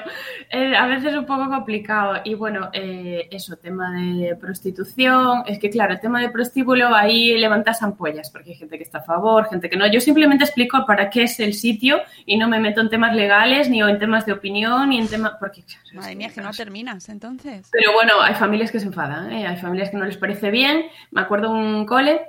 eh, 0.49 0.75
a 0.75 0.87
veces 0.87 1.13
es 1.13 1.15
un 1.15 1.27
poco 1.27 1.47
complicado. 1.47 2.21
Y 2.25 2.33
bueno, 2.33 2.69
eh, 2.73 3.27
eso, 3.29 3.55
tema 3.55 3.91
de 3.91 4.35
prostitución. 4.35 5.43
Es 5.45 5.59
que, 5.59 5.69
claro, 5.69 5.93
el 5.93 5.99
tema 5.99 6.19
de 6.19 6.29
prostíbulo 6.29 6.87
ahí 6.93 7.37
levantas 7.37 7.83
ampollas, 7.83 8.31
porque 8.31 8.49
hay 8.49 8.55
gente 8.55 8.77
que 8.77 8.83
está 8.83 8.97
a 8.97 9.03
favor, 9.03 9.47
gente 9.47 9.69
que 9.69 9.77
no. 9.77 9.85
Yo 9.85 10.01
simplemente 10.01 10.43
explico 10.43 10.85
para 10.87 11.11
qué 11.11 11.23
es 11.23 11.39
el 11.39 11.53
sitio 11.53 11.99
y 12.25 12.35
no 12.37 12.49
me 12.49 12.59
meto 12.59 12.81
en 12.81 12.89
temas 12.89 13.15
legales, 13.15 13.69
ni 13.69 13.79
en 13.81 13.99
temas 13.99 14.25
de 14.25 14.33
opinión, 14.33 14.89
ni 14.89 14.97
en 14.97 15.07
temas. 15.07 15.33
Porque, 15.39 15.63
Madre 15.93 16.15
mía, 16.15 16.29
que 16.33 16.41
no 16.41 16.51
terminas 16.51 17.07
entonces. 17.09 17.69
Pero 17.71 17.93
bueno, 17.93 18.19
hay 18.19 18.33
familias 18.33 18.71
que 18.71 18.79
se 18.79 18.87
enfadan, 18.87 19.31
¿eh? 19.31 19.45
hay 19.45 19.57
familias 19.57 19.91
que 19.91 19.97
no 19.97 20.05
les 20.05 20.17
parece 20.17 20.49
bien. 20.49 20.85
Me 21.11 21.21
acuerdo 21.21 21.51
un 21.51 21.85
cole 21.85 22.21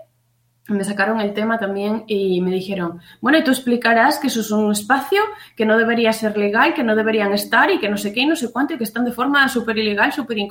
me 0.69 0.85
sacaron 0.85 1.21
el 1.21 1.33
tema 1.33 1.59
también 1.59 2.05
y 2.07 2.41
me 2.43 2.51
dijeron, 2.51 3.01
bueno, 3.21 3.39
y 3.39 3.45
tú 3.45 3.51
explicarás 3.51 4.19
que 4.19 4.27
eso 4.27 4.41
es 4.41 4.51
un 4.51 4.71
espacio 4.71 5.21
que 5.57 5.65
no 5.65 5.79
debería 5.79 6.13
ser 6.13 6.37
legal, 6.37 6.75
que 6.75 6.85
no 6.85 6.95
deberían 6.95 7.33
estar 7.33 7.71
y 7.71 7.79
que 7.79 7.89
no 7.89 7.97
sé 7.97 8.13
qué 8.13 8.21
y 8.21 8.27
no 8.27 8.37
sé 8.37 8.53
cuánto 8.53 8.75
y 8.75 8.79
que 8.79 8.85
están 8.85 9.05
de 9.07 9.13
forma 9.13 9.49
súper 9.49 9.79
ilegal, 9.79 10.13
súper 10.13 10.39
eh, 10.39 10.49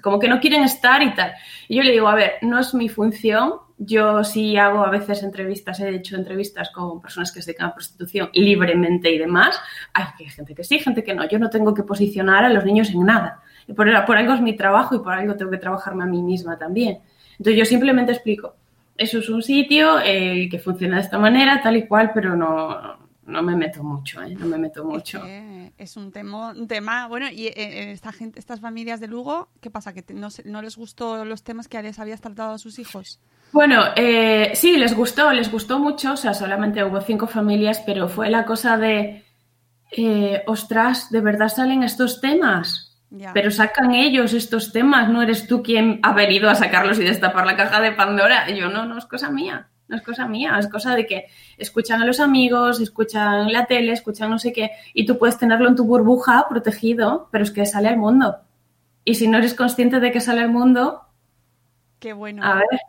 como 0.00 0.20
que 0.20 0.28
no 0.28 0.38
quieren 0.38 0.62
estar 0.62 1.02
y 1.02 1.12
tal. 1.14 1.32
Y 1.68 1.76
yo 1.76 1.82
le 1.82 1.90
digo, 1.90 2.06
a 2.06 2.14
ver, 2.14 2.34
no 2.42 2.60
es 2.60 2.72
mi 2.74 2.88
función. 2.88 3.54
Yo 3.78 4.22
sí 4.24 4.56
hago 4.56 4.84
a 4.84 4.90
veces 4.90 5.22
entrevistas, 5.22 5.80
he 5.80 5.96
hecho 5.96 6.16
entrevistas 6.16 6.70
con 6.70 7.02
personas 7.02 7.32
que 7.32 7.42
se 7.42 7.50
dedican 7.50 7.70
a 7.70 7.74
prostitución 7.74 8.30
libremente 8.32 9.10
y 9.10 9.18
demás. 9.18 9.58
Hay 9.92 10.04
gente 10.30 10.54
que 10.54 10.62
sí, 10.62 10.78
gente 10.78 11.02
que 11.02 11.14
no. 11.14 11.28
Yo 11.28 11.38
no 11.38 11.50
tengo 11.50 11.74
que 11.74 11.82
posicionar 11.82 12.44
a 12.44 12.48
los 12.48 12.64
niños 12.64 12.90
en 12.90 13.04
nada. 13.04 13.40
Por, 13.74 14.04
por 14.06 14.16
algo 14.16 14.34
es 14.34 14.40
mi 14.40 14.54
trabajo 14.54 14.94
y 14.94 15.00
por 15.00 15.12
algo 15.12 15.34
tengo 15.34 15.50
que 15.50 15.58
trabajarme 15.58 16.04
a 16.04 16.06
mí 16.06 16.22
misma 16.22 16.56
también. 16.56 17.00
Entonces 17.38 17.58
yo 17.58 17.64
simplemente 17.64 18.12
explico, 18.12 18.54
eso 18.98 19.18
es 19.18 19.28
un 19.28 19.42
sitio 19.42 19.98
eh, 20.04 20.48
que 20.50 20.58
funciona 20.58 20.96
de 20.96 21.02
esta 21.02 21.18
manera, 21.18 21.60
tal 21.62 21.76
y 21.76 21.86
cual, 21.86 22.12
pero 22.14 22.36
no, 22.36 22.98
no 23.26 23.42
me 23.42 23.56
meto 23.56 23.82
mucho, 23.82 24.22
¿eh? 24.22 24.34
No 24.38 24.46
me 24.46 24.58
meto 24.58 24.84
mucho. 24.84 25.22
Es, 25.78 25.96
un, 25.96 26.12
tema, 26.12 26.52
un 26.52 26.68
tema, 26.68 27.08
bueno, 27.08 27.28
y 27.30 27.46
eh, 27.46 27.92
esta 27.92 28.12
gente, 28.12 28.38
estas 28.38 28.60
familias 28.60 29.00
de 29.00 29.08
Lugo, 29.08 29.48
¿qué 29.60 29.70
pasa? 29.70 29.92
¿Que 29.92 30.04
no, 30.14 30.28
no, 30.44 30.62
les 30.62 30.76
gustó 30.76 31.24
los 31.24 31.42
temas 31.42 31.68
que 31.68 31.82
les 31.82 31.98
habías 31.98 32.20
tratado 32.20 32.52
a 32.52 32.58
sus 32.58 32.78
hijos? 32.78 33.20
Bueno, 33.52 33.84
eh, 33.96 34.52
sí, 34.54 34.76
les 34.76 34.94
gustó, 34.94 35.32
les 35.32 35.50
gustó 35.50 35.78
mucho, 35.78 36.12
o 36.12 36.16
sea, 36.16 36.34
solamente 36.34 36.84
hubo 36.84 37.00
cinco 37.00 37.26
familias, 37.26 37.82
pero 37.84 38.08
fue 38.08 38.28
la 38.30 38.44
cosa 38.44 38.76
de, 38.76 39.24
eh, 39.92 40.42
ostras, 40.46 41.10
¿de 41.10 41.20
verdad 41.20 41.48
salen 41.48 41.82
estos 41.82 42.20
temas? 42.20 42.85
Ya. 43.10 43.32
Pero 43.32 43.50
sacan 43.50 43.94
ellos 43.94 44.32
estos 44.32 44.72
temas, 44.72 45.08
no 45.08 45.22
eres 45.22 45.46
tú 45.46 45.62
quien 45.62 46.00
ha 46.02 46.12
venido 46.12 46.50
a 46.50 46.54
sacarlos 46.54 46.98
y 46.98 47.04
destapar 47.04 47.46
la 47.46 47.56
caja 47.56 47.80
de 47.80 47.92
Pandora. 47.92 48.50
Y 48.50 48.56
yo, 48.56 48.68
no, 48.68 48.84
no 48.84 48.98
es 48.98 49.06
cosa 49.06 49.30
mía, 49.30 49.68
no 49.88 49.96
es 49.96 50.02
cosa 50.02 50.26
mía, 50.26 50.56
es 50.58 50.68
cosa 50.68 50.94
de 50.94 51.06
que 51.06 51.26
escuchan 51.56 52.02
a 52.02 52.06
los 52.06 52.18
amigos, 52.20 52.80
escuchan 52.80 53.52
la 53.52 53.66
tele, 53.66 53.92
escuchan 53.92 54.30
no 54.30 54.38
sé 54.38 54.52
qué, 54.52 54.72
y 54.92 55.06
tú 55.06 55.18
puedes 55.18 55.38
tenerlo 55.38 55.68
en 55.68 55.76
tu 55.76 55.84
burbuja 55.84 56.46
protegido, 56.48 57.28
pero 57.30 57.44
es 57.44 57.52
que 57.52 57.64
sale 57.64 57.88
al 57.88 57.96
mundo. 57.96 58.38
Y 59.04 59.14
si 59.14 59.28
no 59.28 59.38
eres 59.38 59.54
consciente 59.54 60.00
de 60.00 60.10
que 60.10 60.20
sale 60.20 60.40
al 60.40 60.50
mundo, 60.50 61.02
Qué 62.00 62.12
bueno. 62.12 62.44
a 62.44 62.56
ver, 62.56 62.80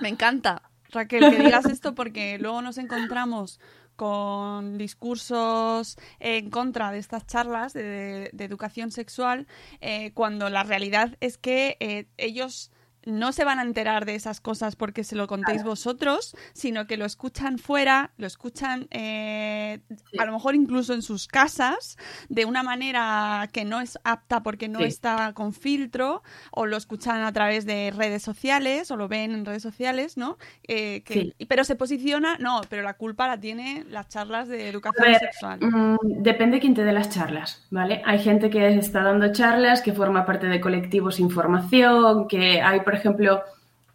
Me 0.00 0.08
encanta, 0.08 0.62
Raquel, 0.90 1.30
que 1.30 1.42
digas 1.42 1.64
esto 1.66 1.94
porque 1.94 2.38
luego 2.38 2.62
nos 2.62 2.78
encontramos 2.78 3.60
con 4.02 4.78
discursos 4.78 5.96
en 6.18 6.50
contra 6.50 6.90
de 6.90 6.98
estas 6.98 7.24
charlas 7.24 7.72
de, 7.72 8.30
de 8.32 8.44
educación 8.44 8.90
sexual, 8.90 9.46
eh, 9.80 10.10
cuando 10.12 10.50
la 10.50 10.64
realidad 10.64 11.16
es 11.20 11.38
que 11.38 11.76
eh, 11.78 12.06
ellos 12.16 12.72
no 13.04 13.32
se 13.32 13.44
van 13.44 13.58
a 13.58 13.62
enterar 13.62 14.04
de 14.04 14.14
esas 14.14 14.40
cosas 14.40 14.76
porque 14.76 15.04
se 15.04 15.16
lo 15.16 15.26
contéis 15.26 15.64
vosotros, 15.64 16.36
sino 16.52 16.86
que 16.86 16.96
lo 16.96 17.04
escuchan 17.04 17.58
fuera, 17.58 18.10
lo 18.16 18.26
escuchan 18.26 18.86
eh, 18.90 19.80
Sí. 20.10 20.18
a 20.18 20.24
lo 20.24 20.32
mejor 20.32 20.54
incluso 20.54 20.94
en 20.94 21.02
sus 21.02 21.26
casas, 21.26 21.96
de 22.28 22.44
una 22.44 22.62
manera 22.62 23.48
que 23.52 23.64
no 23.64 23.80
es 23.80 23.98
apta 24.04 24.42
porque 24.42 24.68
no 24.68 24.78
Sí. 24.80 24.84
está 24.86 25.32
con 25.34 25.52
filtro, 25.52 26.22
o 26.50 26.66
lo 26.66 26.76
escuchan 26.76 27.22
a 27.22 27.32
través 27.32 27.66
de 27.66 27.92
redes 27.96 28.22
sociales, 28.22 28.90
o 28.90 28.96
lo 28.96 29.08
ven 29.08 29.32
en 29.32 29.44
redes 29.44 29.62
sociales, 29.62 30.16
¿no? 30.16 30.38
Eh, 30.68 31.02
que- 31.04 31.12
Sí. 31.14 31.34
Pero 31.48 31.64
se 31.64 31.76
posiciona, 31.76 32.36
no, 32.38 32.60
pero 32.68 32.82
la 32.82 32.94
culpa 32.94 33.26
la 33.28 33.38
tiene 33.40 33.84
las 33.88 34.08
charlas 34.08 34.48
de 34.48 34.68
educación 34.68 35.06
ver, 35.06 35.18
sexual. 35.20 35.58
mm, 35.60 35.96
depende 36.22 36.60
quién 36.60 36.74
te 36.74 36.84
dé 36.84 36.92
las 36.92 37.10
charlas, 37.10 37.66
¿vale? 37.70 38.02
Hay 38.04 38.18
gente 38.20 38.48
que 38.50 38.68
está 38.76 39.02
dando 39.02 39.32
charlas, 39.32 39.82
que 39.82 39.92
forma 39.92 40.24
parte 40.24 40.46
de 40.46 40.60
colectivos 40.60 41.18
información, 41.20 42.28
que 42.28 42.60
hay, 42.62 42.80
por 42.92 42.98
ejemplo, 42.98 43.42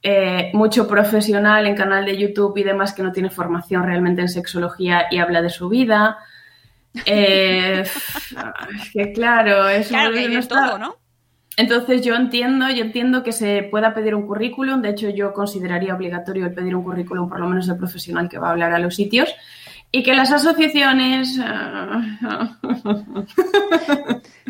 eh, 0.02 0.50
mucho 0.54 0.88
profesional 0.88 1.68
en 1.68 1.76
canal 1.76 2.04
de 2.06 2.18
YouTube 2.18 2.58
y 2.58 2.64
demás 2.64 2.94
que 2.94 3.04
no 3.04 3.12
tiene 3.12 3.30
formación 3.30 3.84
realmente 3.84 4.22
en 4.22 4.28
sexología 4.30 5.06
y 5.12 5.20
habla 5.20 5.44
de 5.44 5.50
su 5.52 5.70
vida. 5.70 6.18
Eh, 7.06 7.84
es 8.76 8.92
que 8.92 9.14
claro, 9.14 9.70
eso 9.70 9.90
Claro, 9.90 10.14
que 10.14 10.22
no 10.28 10.34
de 10.34 10.40
está- 10.40 10.66
todo, 10.68 10.78
¿no? 10.80 10.96
Entonces 11.58 12.02
yo 12.04 12.16
entiendo, 12.16 12.68
yo 12.70 12.84
entiendo 12.84 13.22
que 13.24 13.32
se 13.32 13.64
pueda 13.70 13.94
pedir 13.94 14.16
un 14.16 14.26
currículum, 14.26 14.82
de 14.82 14.90
hecho 14.90 15.10
yo 15.10 15.34
consideraría 15.34 15.94
obligatorio 15.96 16.46
el 16.46 16.54
pedir 16.54 16.76
un 16.76 16.84
currículum 16.84 17.30
por 17.30 17.40
lo 17.40 17.48
menos 17.48 17.68
del 17.68 17.78
profesional 17.78 18.30
que 18.30 18.38
va 18.40 18.48
a 18.48 18.52
hablar 18.52 18.74
a 18.74 18.80
los 18.80 18.96
sitios 18.96 19.30
y 19.92 20.02
que 20.04 20.14
las 20.16 20.32
asociaciones 20.32 21.40
ah, 21.44 22.58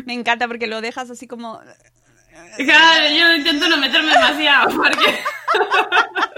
Me 0.04 0.12
encanta 0.14 0.48
porque 0.48 0.66
lo 0.66 0.80
dejas 0.80 1.10
así 1.10 1.26
como... 1.26 1.60
Claro, 2.56 3.04
yo 3.16 3.34
intento 3.34 3.68
no 3.68 3.76
meterme 3.76 4.12
demasiado 4.12 4.76
porque 4.76 5.04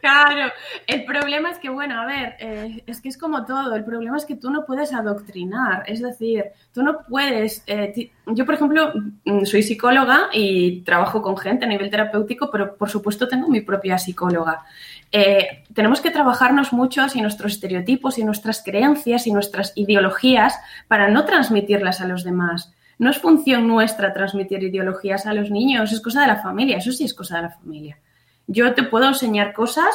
Claro, 0.00 0.52
el 0.86 1.04
problema 1.04 1.50
es 1.50 1.58
que, 1.58 1.68
bueno, 1.68 2.00
a 2.00 2.06
ver, 2.06 2.36
eh, 2.38 2.82
es 2.86 3.00
que 3.00 3.08
es 3.08 3.18
como 3.18 3.44
todo, 3.44 3.74
el 3.74 3.84
problema 3.84 4.16
es 4.16 4.24
que 4.24 4.36
tú 4.36 4.50
no 4.50 4.64
puedes 4.64 4.92
adoctrinar, 4.92 5.84
es 5.86 6.00
decir, 6.00 6.44
tú 6.72 6.82
no 6.82 7.00
puedes, 7.08 7.62
eh, 7.66 8.10
yo 8.26 8.46
por 8.46 8.54
ejemplo 8.54 8.92
mm, 9.24 9.44
soy 9.44 9.62
psicóloga 9.62 10.28
y 10.32 10.82
trabajo 10.82 11.20
con 11.20 11.36
gente 11.36 11.64
a 11.64 11.68
nivel 11.68 11.90
terapéutico, 11.90 12.50
pero 12.50 12.76
por 12.76 12.88
supuesto 12.88 13.28
tengo 13.28 13.48
mi 13.48 13.60
propia 13.60 13.98
psicóloga. 13.98 14.62
Eh, 15.10 15.64
tenemos 15.74 16.00
que 16.00 16.10
trabajarnos 16.10 16.72
mucho 16.72 17.04
y 17.14 17.22
nuestros 17.22 17.52
estereotipos 17.52 18.18
y 18.18 18.24
nuestras 18.24 18.62
creencias 18.62 19.26
y 19.26 19.32
nuestras 19.32 19.72
ideologías 19.74 20.58
para 20.86 21.08
no 21.08 21.24
transmitirlas 21.24 22.00
a 22.00 22.06
los 22.06 22.24
demás. 22.24 22.72
No 22.98 23.10
es 23.10 23.18
función 23.18 23.66
nuestra 23.66 24.12
transmitir 24.12 24.62
ideologías 24.62 25.26
a 25.26 25.34
los 25.34 25.50
niños, 25.50 25.92
es 25.92 26.00
cosa 26.00 26.22
de 26.22 26.28
la 26.28 26.36
familia, 26.36 26.78
eso 26.78 26.92
sí 26.92 27.04
es 27.04 27.14
cosa 27.14 27.36
de 27.36 27.42
la 27.42 27.50
familia. 27.50 27.98
Yo 28.46 28.74
te 28.74 28.82
puedo 28.82 29.06
enseñar 29.06 29.52
cosas, 29.52 29.94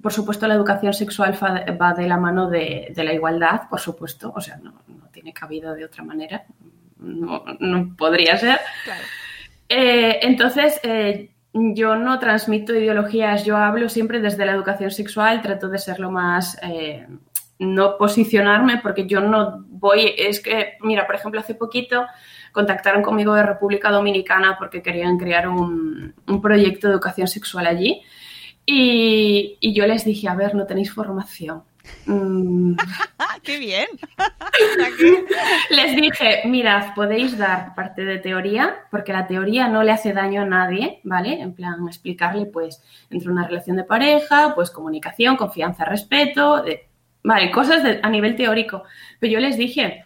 por 0.00 0.12
supuesto 0.12 0.48
la 0.48 0.54
educación 0.54 0.92
sexual 0.92 1.38
va 1.80 1.94
de 1.94 2.06
la 2.06 2.16
mano 2.16 2.48
de, 2.48 2.92
de 2.94 3.04
la 3.04 3.12
igualdad, 3.12 3.68
por 3.68 3.80
supuesto, 3.80 4.32
o 4.34 4.40
sea, 4.40 4.56
no, 4.56 4.82
no 4.88 5.06
tiene 5.12 5.32
cabida 5.32 5.74
de 5.74 5.84
otra 5.84 6.02
manera, 6.02 6.44
no, 6.98 7.44
no 7.60 7.94
podría 7.96 8.36
ser. 8.36 8.58
Claro. 8.84 9.02
Eh, 9.68 10.20
entonces, 10.22 10.80
eh, 10.82 11.30
yo 11.52 11.96
no 11.96 12.18
transmito 12.18 12.74
ideologías, 12.74 13.44
yo 13.44 13.56
hablo 13.56 13.88
siempre 13.88 14.20
desde 14.20 14.46
la 14.46 14.52
educación 14.52 14.90
sexual, 14.90 15.42
trato 15.42 15.68
de 15.68 15.78
ser 15.78 15.98
lo 15.98 16.10
más, 16.10 16.58
eh, 16.62 17.06
no 17.62 17.96
posicionarme 17.96 18.78
porque 18.78 19.06
yo 19.06 19.20
no 19.20 19.64
voy, 19.68 20.14
es 20.16 20.40
que, 20.40 20.74
mira, 20.80 21.06
por 21.06 21.14
ejemplo, 21.14 21.40
hace 21.40 21.54
poquito 21.54 22.06
contactaron 22.52 23.02
conmigo 23.02 23.34
de 23.34 23.42
República 23.44 23.90
Dominicana 23.90 24.56
porque 24.58 24.82
querían 24.82 25.18
crear 25.18 25.48
un, 25.48 26.14
un 26.26 26.42
proyecto 26.42 26.86
de 26.88 26.94
educación 26.94 27.26
sexual 27.28 27.66
allí 27.66 28.02
y, 28.66 29.56
y 29.60 29.72
yo 29.74 29.86
les 29.86 30.04
dije, 30.04 30.28
a 30.28 30.34
ver, 30.34 30.54
no 30.54 30.66
tenéis 30.66 30.92
formación. 30.92 31.62
Mm, 32.06 32.74
¡Ah, 33.18 33.36
qué 33.42 33.58
bien! 33.58 33.86
Les 35.70 35.96
dije, 35.96 36.42
mirad, 36.44 36.94
podéis 36.94 37.36
dar 37.36 37.74
parte 37.74 38.04
de 38.04 38.18
teoría, 38.18 38.76
porque 38.90 39.12
la 39.12 39.26
teoría 39.26 39.66
no 39.68 39.82
le 39.82 39.90
hace 39.90 40.12
daño 40.12 40.42
a 40.42 40.46
nadie, 40.46 41.00
¿vale? 41.02 41.40
En 41.40 41.54
plan, 41.54 41.86
explicarle, 41.88 42.46
pues, 42.46 42.82
entre 43.10 43.30
una 43.30 43.46
relación 43.48 43.76
de 43.76 43.84
pareja, 43.84 44.52
pues, 44.54 44.70
comunicación, 44.70 45.36
confianza, 45.36 45.84
respeto, 45.84 46.62
de- 46.62 46.86
vale, 47.22 47.50
cosas 47.50 47.82
de- 47.82 48.00
a 48.02 48.08
nivel 48.10 48.36
teórico. 48.36 48.84
Pero 49.20 49.32
yo 49.34 49.40
les 49.40 49.56
dije, 49.56 50.04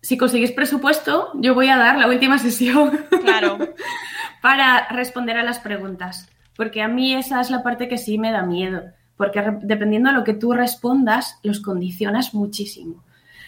si 0.00 0.16
conseguís 0.18 0.52
presupuesto, 0.52 1.30
yo 1.34 1.54
voy 1.54 1.68
a 1.68 1.76
dar 1.78 1.98
la 1.98 2.08
última 2.08 2.38
sesión 2.38 3.04
Claro. 3.22 3.58
para 4.42 4.88
responder 4.88 5.36
a 5.38 5.42
las 5.42 5.58
preguntas, 5.58 6.28
porque 6.56 6.82
a 6.82 6.88
mí 6.88 7.14
esa 7.14 7.40
es 7.40 7.50
la 7.50 7.62
parte 7.62 7.88
que 7.88 7.98
sí 7.98 8.18
me 8.18 8.30
da 8.32 8.42
miedo, 8.42 8.82
porque 9.16 9.42
dependiendo 9.62 10.10
de 10.10 10.16
lo 10.16 10.24
que 10.24 10.34
tú 10.34 10.52
respondas, 10.52 11.38
los 11.42 11.60
condicionas 11.60 12.34
muchísimo. 12.34 13.02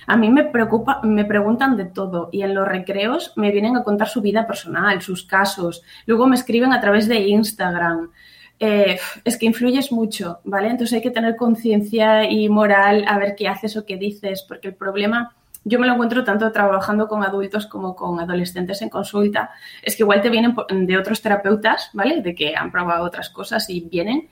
A 0.09 0.17
mí 0.17 0.31
me 0.31 0.45
preocupa, 0.45 1.01
me 1.03 1.25
preguntan 1.25 1.77
de 1.77 1.85
todo 1.87 2.29
y 2.33 2.43
en 2.43 2.55
los 2.55 2.67
recreos 2.67 3.33
me 3.35 3.51
vienen 3.51 3.77
a 3.77 3.83
contar 3.83 4.09
su 4.09 4.21
vida 4.23 4.47
personal, 4.47 5.03
sus 5.03 5.25
casos, 5.27 5.83
luego 6.07 6.29
me 6.29 6.37
escriben 6.37 6.73
a 6.73 6.81
través 6.81 7.09
de 7.09 7.19
Instagram. 7.19 8.13
Eh, 8.59 8.99
es 9.25 9.37
que 9.37 9.47
influyes 9.47 9.93
mucho, 9.93 10.41
¿vale? 10.45 10.69
Entonces 10.69 10.95
hay 10.95 11.03
que 11.03 11.11
tener 11.11 11.37
conciencia 11.37 12.31
y 12.31 12.49
moral 12.49 13.05
a 13.07 13.19
ver 13.19 13.35
qué 13.37 13.49
haces 13.49 13.77
o 13.77 13.85
qué 13.85 13.97
dices, 13.97 14.45
porque 14.49 14.69
el 14.69 14.75
problema, 14.75 15.35
yo 15.65 15.79
me 15.79 15.87
lo 15.87 15.93
encuentro 15.93 16.25
tanto 16.25 16.51
trabajando 16.53 17.07
con 17.07 17.23
adultos 17.23 17.67
como 17.67 17.95
con 17.95 18.19
adolescentes 18.19 18.81
en 18.81 18.89
consulta, 18.89 19.51
es 19.83 19.95
que 19.95 20.05
igual 20.05 20.23
te 20.23 20.31
vienen 20.31 20.55
de 20.71 20.97
otros 20.97 21.21
terapeutas, 21.21 21.91
¿vale? 21.93 22.23
De 22.23 22.35
que 22.35 22.57
han 22.57 22.73
probado 22.73 23.05
otras 23.05 23.29
cosas 23.29 23.69
y 23.69 23.81
vienen. 23.81 24.29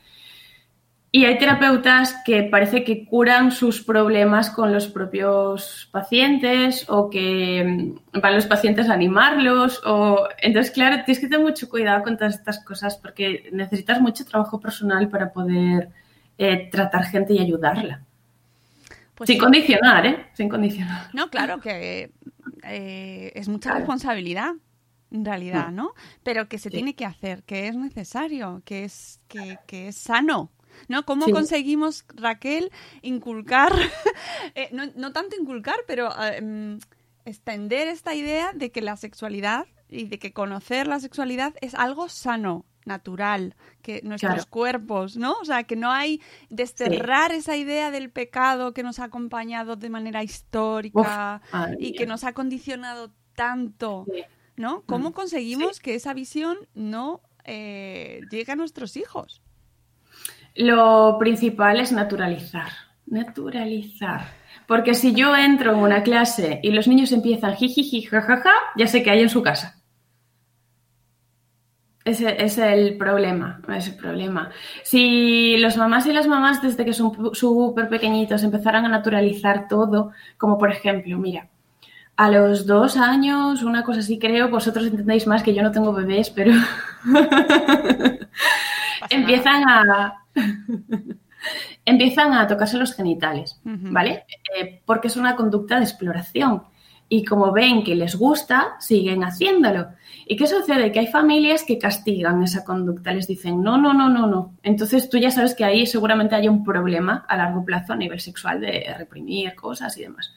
Y 1.17 1.27
hay 1.27 1.39
terapeutas 1.39 2.17
que 2.25 2.43
parece 2.43 2.83
que 2.83 3.05
curan 3.07 3.53
sus 3.53 3.85
problemas 3.85 4.51
con 4.51 4.73
los 4.73 4.89
propios 4.89 5.89
pacientes 5.93 6.87
o 6.89 7.09
que 7.09 7.63
mm, 8.13 8.21
van 8.21 8.35
los 8.35 8.47
pacientes 8.47 8.91
a 8.91 8.95
animarlos. 8.95 9.81
O... 9.87 10.27
Entonces, 10.39 10.73
claro, 10.73 11.05
tienes 11.05 11.21
que 11.21 11.29
tener 11.29 11.47
mucho 11.47 11.69
cuidado 11.69 12.03
con 12.03 12.17
todas 12.17 12.35
estas 12.35 12.65
cosas 12.65 12.97
porque 12.97 13.49
necesitas 13.53 14.01
mucho 14.01 14.25
trabajo 14.25 14.59
personal 14.59 15.09
para 15.09 15.33
poder 15.33 15.89
eh, 16.37 16.69
tratar 16.69 17.05
gente 17.05 17.33
y 17.35 17.39
ayudarla. 17.39 18.03
Pues 19.15 19.29
Sin 19.29 19.37
sí. 19.37 19.41
condicionar, 19.41 20.05
¿eh? 20.07 20.27
Sin 20.33 20.49
condicionar. 20.49 21.11
No, 21.13 21.31
claro 21.31 21.61
que 21.61 22.11
eh, 22.65 23.33
es 23.37 23.49
mucha 23.49 23.71
Claro. 23.71 23.79
responsabilidad, 23.79 24.51
en 25.13 25.25
realidad, 25.25 25.69
Mm. 25.71 25.75
¿no? 25.77 25.93
Pero 26.25 26.49
que 26.49 26.59
se 26.59 26.71
Sí. 26.71 26.75
tiene 26.75 26.97
que 26.97 27.05
hacer, 27.05 27.45
que 27.45 27.69
es 27.69 27.77
necesario, 27.77 28.63
que 28.65 28.83
es, 28.83 29.21
que, 29.29 29.59
que 29.69 29.87
es 29.87 29.97
sano. 29.97 30.51
¿No? 30.89 31.05
¿Cómo 31.05 31.27
Sí. 31.27 31.33
conseguimos, 31.33 32.05
Raquel, 32.15 32.71
inculcar, 33.03 33.73
eh, 34.55 34.69
no, 34.73 34.87
no 34.97 35.13
tanto 35.13 35.37
inculcar, 35.41 35.77
pero 35.87 36.11
eh, 36.23 36.41
mm, 36.43 36.79
extender 37.25 37.89
esta 37.89 38.15
idea 38.15 38.53
de 38.53 38.71
que 38.71 38.83
la 38.83 38.97
sexualidad 38.97 39.67
y 39.89 40.07
de 40.07 40.19
que 40.19 40.33
conocer 40.33 40.87
la 40.87 41.01
sexualidad 41.01 41.55
es 41.61 41.75
algo 41.75 42.09
sano, 42.09 42.65
natural, 42.87 43.57
que 43.81 44.03
nuestros 44.03 44.33
Claro. 44.35 44.51
cuerpos, 44.51 45.17
¿no? 45.17 45.33
O 45.41 45.45
sea, 45.47 45.65
que 45.65 45.75
no 45.77 45.91
hay 45.91 46.21
desterrar 46.51 47.33
esa 47.33 47.57
idea 47.57 47.91
del 47.91 48.11
pecado 48.11 48.75
que 48.75 48.83
nos 48.83 48.99
ha 48.99 49.05
acompañado 49.05 49.77
de 49.77 49.89
manera 49.89 50.23
histórica 50.23 51.41
Uf, 51.53 51.77
y 51.79 51.93
que 51.95 52.07
nos 52.07 52.25
ha 52.25 52.35
condicionado 52.35 53.11
tanto, 53.35 54.05
Sí. 54.13 54.23
¿no? 54.57 54.83
¿Cómo 54.87 55.11
Mm, 55.11 55.13
conseguimos 55.15 55.81
que 55.81 55.95
esa 55.95 56.13
visión 56.15 56.59
no 56.75 57.23
eh, 57.47 58.21
llegue 58.31 58.53
a 58.53 58.57
nuestros 58.57 58.97
hijos? 58.97 59.43
Lo 60.55 61.17
principal 61.19 61.81
es 61.81 61.93
naturalizar. 61.93 62.69
Naturalizar. 63.07 64.23
Porque 64.67 64.95
si 64.95 65.15
yo 65.15 65.37
entro 65.37 65.73
en 65.73 65.79
una 65.79 66.03
clase 66.03 66.61
y 66.63 66.71
los 66.71 66.89
niños 66.89 67.13
empiezan 67.13 67.55
jijiji, 67.55 68.03
jajaja, 68.03 68.53
ya 68.77 68.87
sé 68.87 69.03
que 69.03 69.11
hay 69.11 69.21
en 69.21 69.29
su 69.29 69.43
casa. 69.43 69.83
Ese 72.05 72.43
es 72.45 72.59
el 72.59 72.99
problema, 72.99 73.61
es 73.75 73.89
el 73.89 73.97
problema. 73.97 74.51
Si 74.83 75.57
los 75.57 75.77
mamás 75.79 76.07
y 76.07 76.13
las 76.13 76.29
mamás 76.29 76.61
desde 76.61 76.85
que 76.85 76.93
son 76.93 77.35
súper 77.35 77.89
pequeñitos 77.89 78.43
empezaran 78.43 78.85
a 78.85 78.91
naturalizar 78.91 79.69
todo, 79.69 80.13
como 80.37 80.59
por 80.59 80.71
ejemplo, 80.71 81.17
mira, 81.19 81.49
a 82.17 82.31
los 82.31 82.67
dos 82.67 82.99
años, 82.99 83.63
una 83.63 83.83
cosa 83.83 84.01
así 84.01 84.19
creo, 84.19 84.51
vosotros 84.51 84.87
entendéis 84.87 85.27
más 85.27 85.43
que 85.43 85.55
yo 85.55 85.63
no 85.63 85.73
tengo 85.73 85.95
bebés, 85.95 86.29
pero 86.29 86.53
empiezan 89.11 89.67
a 89.67 90.24
empiezan 91.85 92.33
a 92.33 92.47
tocarse 92.47 92.79
los 92.79 92.95
genitales, 92.95 93.61
¿vale? 93.65 94.25
Eh, 94.59 94.81
porque 94.85 95.09
es 95.09 95.17
una 95.17 95.37
conducta 95.37 95.77
de 95.77 95.85
exploración 95.85 96.63
y 97.09 97.25
como 97.25 97.53
ven 97.53 97.85
que 97.85 97.95
les 97.95 98.17
gusta, 98.17 98.77
siguen 98.81 99.25
haciéndolo. 99.25 99.89
¿Y 100.27 100.37
qué 100.37 100.47
sucede? 100.47 100.91
Que 100.91 101.01
hay 101.01 101.07
familias 101.07 101.63
que 101.63 101.79
castigan 101.79 102.43
esa 102.43 102.65
conducta, 102.65 103.13
les 103.13 103.29
dicen, 103.29 103.63
no, 103.63 103.77
no, 103.77 103.93
no, 103.93 104.09
no, 104.09 104.27
no. 104.27 104.55
Entonces 104.63 105.09
tú 105.11 105.19
ya 105.19 105.31
sabes 105.31 105.55
que 105.55 105.65
ahí 105.65 105.87
seguramente 105.87 106.35
hay 106.35 106.49
un 106.49 106.65
problema 106.65 107.25
a 107.29 107.37
largo 107.37 107.65
plazo 107.65 107.93
a 107.93 107.97
nivel 107.97 108.21
sexual 108.21 108.61
de 108.61 108.87
reprimir 108.97 109.55
cosas 109.55 109.97
y 109.99 110.03
demás. 110.03 110.33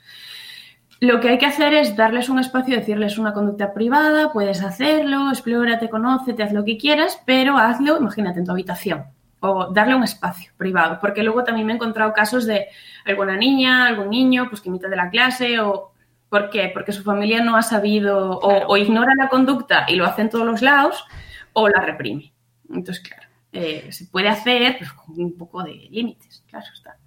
Lo 0.99 1.19
que 1.19 1.29
hay 1.29 1.38
que 1.38 1.45
hacer 1.45 1.73
es 1.73 1.95
darles 1.95 2.27
un 2.27 2.39
espacio, 2.39 2.75
decirles 2.75 3.17
una 3.17 3.31
conducta 3.31 3.73
privada, 3.73 4.33
puedes 4.33 4.63
hacerlo, 4.63 5.29
explórate, 5.29 5.89
conócete, 5.89 6.43
haz 6.43 6.51
lo 6.51 6.65
que 6.65 6.77
quieras, 6.77 7.21
pero 7.25 7.57
hazlo, 7.57 7.97
imagínate, 7.97 8.39
en 8.39 8.45
tu 8.45 8.51
habitación 8.51 9.16
o 9.47 9.71
darle 9.71 9.95
un 9.95 10.03
espacio 10.03 10.51
privado, 10.57 10.99
porque 10.99 11.23
luego 11.23 11.43
también 11.43 11.67
me 11.67 11.73
he 11.73 11.75
encontrado 11.75 12.13
casos 12.13 12.45
de 12.45 12.67
alguna 13.05 13.36
niña, 13.36 13.88
algún 13.88 14.10
niño, 14.10 14.47
pues 14.49 14.62
que 14.62 14.69
imita 14.69 14.88
de 14.88 14.95
la 14.95 15.10
clase 15.10 15.60
o 15.60 15.93
¿Por 16.29 16.49
qué? 16.49 16.69
Porque 16.73 16.91
su 16.91 17.03
familia 17.03 17.41
no 17.41 17.55
ha 17.55 17.62
sabido 17.62 18.39
o, 18.39 18.77
ignora 18.77 19.13
la 19.17 19.29
conducta 19.29 19.86
y 19.88 19.95
lo 19.95 20.05
hace 20.05 20.23
en 20.23 20.29
todos 20.29 20.45
los 20.45 20.62
lados 20.62 21.05
o 21.53 21.69
la 21.69 21.79
reprime. 21.81 22.33
Entonces, 22.69 23.01
claro, 23.01 23.27
eh, 23.53 23.88
se 23.91 24.05
puede 24.07 24.27
hacer 24.27 24.77
pues, 24.77 24.91
con 24.91 25.19
un 25.19 25.38
poco 25.38 25.63
de 25.63 25.88
límites, 25.89 26.43
claro 26.47 26.65
está. 26.73 26.97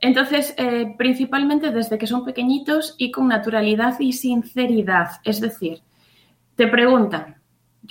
Entonces, 0.00 0.54
eh, 0.58 0.92
principalmente 0.98 1.70
desde 1.70 1.96
que 1.96 2.08
son 2.08 2.24
pequeñitos 2.24 2.96
y 2.98 3.12
con 3.12 3.28
naturalidad 3.28 4.00
y 4.00 4.12
sinceridad. 4.12 5.20
Es 5.22 5.40
decir, 5.40 5.82
te 6.56 6.66
preguntan, 6.66 7.36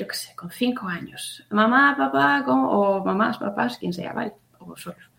yo 0.01 0.07
qué 0.07 0.15
sé, 0.15 0.35
con 0.35 0.49
cinco 0.49 0.87
años, 0.87 1.45
mamá, 1.51 1.95
papá, 1.95 2.43
o 2.47 3.03
mamás, 3.05 3.37
papás, 3.37 3.77
quien 3.77 3.93
sea, 3.93 4.13
¿vale? 4.13 4.33
O 4.59 4.65
vosotros. 4.65 5.11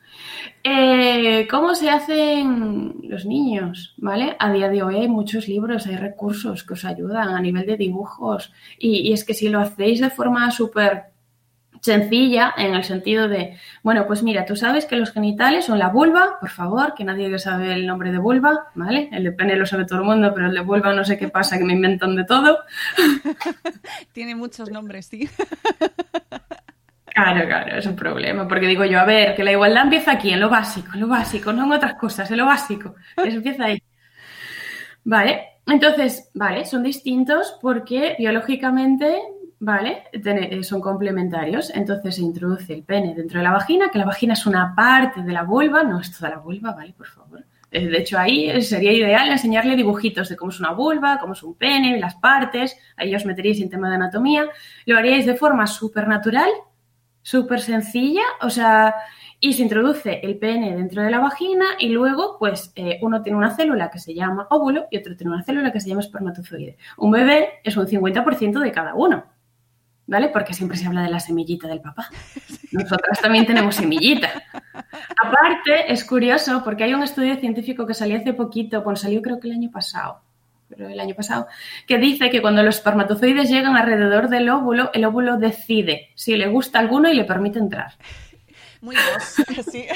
Eh, 0.64 1.47
¿Cómo 1.49 1.75
se 1.75 1.88
hacen 1.88 2.97
los 3.05 3.25
niños? 3.25 3.95
¿Vale? 3.97 4.37
A 4.38 4.53
día 4.53 4.68
de 4.68 4.83
hoy 4.83 4.97
hay 4.97 5.09
muchos 5.09 5.47
libros, 5.47 5.87
hay 5.87 5.97
recursos 5.97 6.64
que 6.64 6.75
os 6.75 6.85
ayudan 6.85 7.29
a 7.29 7.40
nivel 7.40 7.64
de 7.66 7.77
dibujos. 7.77 8.53
Y, 8.79 9.12
es 9.12 9.25
que 9.25 9.35
si 9.35 9.49
lo 9.49 9.61
hacéis 9.61 10.01
de 10.01 10.11
forma 10.11 10.51
súper 10.51 11.12
sencilla, 11.83 12.55
en 12.57 12.75
el 12.75 12.85
sentido 12.85 13.29
de, 13.29 13.59
bueno, 13.83 14.07
pues 14.07 14.23
mira, 14.23 14.47
tú 14.47 14.55
sabes 14.55 14.87
que 14.87 14.97
los 14.97 15.12
genitales 15.12 15.64
son 15.64 15.81
la 15.81 15.88
vulva, 15.88 16.38
por 16.40 16.49
favor, 16.49 16.95
que 16.95 17.05
nadie 17.05 17.37
sabe 17.40 17.73
el 17.73 17.87
nombre 17.87 18.12
de 18.12 18.18
vulva, 18.18 18.68
¿vale? 18.77 19.09
El 19.12 19.25
de 19.25 19.33
pene 19.33 19.57
lo 19.57 19.66
sabe 19.66 19.85
todo 19.85 19.99
el 19.99 20.05
mundo, 20.05 20.33
pero 20.33 20.47
el 20.47 20.55
de 20.55 20.61
vulva 20.61 20.95
no 20.95 21.05
sé 21.05 21.18
qué 21.18 21.29
pasa, 21.29 21.59
que 21.59 21.64
me 21.64 21.73
inventan 21.73 22.14
de 22.14 22.25
todo. 22.25 22.61
Tiene 24.12 24.37
muchos 24.37 24.71
nombres, 24.71 25.07
sí. 25.07 25.29
Claro, 27.07 27.47
claro, 27.47 27.77
es 27.77 27.85
un 27.85 27.97
problema, 27.97 28.49
porque 28.49 28.66
digo 28.66 28.85
yo, 28.85 29.01
a 29.01 29.05
ver, 29.05 29.35
que 29.35 29.45
la 29.45 29.53
igualdad 29.53 29.83
empieza 29.85 30.12
aquí, 30.12 30.31
en 30.31 30.40
lo 30.40 30.49
básico, 30.49 30.92
en 30.95 31.01
lo 31.01 31.09
básico, 31.09 31.53
no 31.53 31.64
en 31.64 31.73
otras 31.73 31.95
cosas, 31.95 32.31
en 32.31 32.38
lo 32.38 32.47
básico, 32.47 32.95
eso 33.16 33.37
empieza 33.37 33.64
ahí. 33.64 33.83
Vale, 35.05 35.49
entonces, 35.66 36.31
vale, 36.35 36.64
son 36.64 36.83
distintos 36.83 37.59
porque 37.61 38.14
biológicamente, 38.18 39.21
vale, 39.62 40.05
eh, 40.12 40.62
son 40.64 40.81
complementarios, 40.81 41.70
entonces 41.70 42.16
se 42.16 42.22
introduce 42.22 42.75
el 42.75 42.83
pene 42.83 43.14
dentro 43.14 43.38
de 43.38 43.44
la 43.44 43.53
vagina, 43.53 43.90
que 43.90 43.98
la 43.98 44.05
vagina 44.05 44.33
es 44.33 44.44
una 44.44 44.75
parte 44.75 45.22
de 45.22 45.33
la 45.33 45.44
vulva, 45.44 45.85
no 45.85 46.01
es 46.01 46.11
toda 46.11 46.31
la 46.31 46.38
vulva, 46.38 46.72
vale, 46.72 46.92
por 46.92 47.07
favor. 47.07 47.44
Eh, 47.70 47.87
de 47.87 47.98
hecho, 47.98 48.18
ahí 48.18 48.61
sería 48.61 48.92
ideal 48.92 49.31
enseñarle 49.31 49.77
dibujitos 49.77 50.29
de 50.29 50.37
cómo 50.37 50.51
es 50.51 50.59
una 50.59 50.72
vulva, 50.72 51.18
cómo 51.20 51.35
es 51.35 51.42
un 51.44 51.55
pene, 51.55 51.98
las 52.01 52.16
partes. 52.16 52.77
Ahí 52.96 53.14
os 53.14 53.25
meteríais 53.25 53.61
en 53.61 53.70
tema 53.70 53.88
de 53.88 53.94
anatomía. 53.94 54.46
Lo 54.85 54.98
haríais 54.98 55.27
de 55.27 55.37
forma 55.37 55.66
súper 55.68 56.09
natural, 56.09 56.51
súper 57.22 57.61
sencilla, 57.61 58.25
o 58.40 58.51
sea, 58.51 58.94
y 59.38 59.53
se 59.53 59.62
introduce 59.62 60.20
el 60.25 60.38
pene 60.38 60.77
dentro 60.77 61.03
de 61.03 61.11
la 61.11 61.20
vagina 61.20 61.66
y 61.79 61.88
luego, 61.88 62.37
pues, 62.38 62.72
eh, 62.75 62.98
uno 63.01 63.22
tiene 63.22 63.38
una 63.38 63.55
célula 63.55 63.90
que 63.90 64.01
se 64.01 64.12
llama 64.12 64.48
óvulo 64.51 64.87
y 64.90 64.98
otro 64.98 65.16
tiene 65.16 65.33
una 65.33 65.44
célula 65.44 65.72
que 65.72 65.81
se 65.81 65.88
llama 65.88 66.01
espermatozoide. 66.01 66.77
Un 66.98 67.12
bebé 67.12 67.61
es 67.64 67.77
un 67.77 67.87
50% 67.87 68.61
de 68.61 68.72
cada 68.72 68.94
uno, 68.94 69.32
¿vale? 70.07 70.29
Porque 70.29 70.55
siempre 70.55 70.77
se 70.77 70.87
habla 70.87 71.03
de 71.03 71.11
la 71.11 71.21
semillita 71.21 71.69
del 71.69 71.81
papá. 71.81 72.09
Nosotras 72.73 73.21
también 73.21 73.47
tenemos 73.47 73.77
semillita. 73.77 74.31
Aparte, 74.73 75.93
es 75.93 76.05
curioso 76.05 76.62
porque 76.65 76.85
hay 76.85 76.95
un 76.95 77.03
estudio 77.03 77.37
científico 77.37 77.87
que 77.87 77.95
salió 77.95 78.17
hace 78.17 78.33
poquito, 78.33 78.83
bueno, 78.83 78.97
salió 78.97 79.23
creo 79.23 79.41
que 79.41 79.49
el 79.49 79.55
año 79.55 79.71
pasado, 79.71 80.21
pero 80.69 80.88
el 80.88 80.99
año 81.01 81.15
pasado, 81.15 81.47
que 81.87 81.99
dice 81.99 82.31
que 82.31 82.41
cuando 82.41 82.62
los 82.62 82.77
espermatozoides 82.77 83.51
llegan 83.51 83.77
alrededor 83.77 84.29
del 84.29 84.49
óvulo, 84.49 84.91
el 84.95 85.05
óvulo 85.05 85.37
decide 85.37 86.11
si 86.15 86.37
le 86.37 86.49
gusta 86.49 86.79
alguno 86.79 87.11
y 87.11 87.15
le 87.15 87.25
permite 87.25 87.59
entrar. 87.59 87.95
Muy 88.81 88.97
vos, 88.97 89.65
sí. 89.71 89.87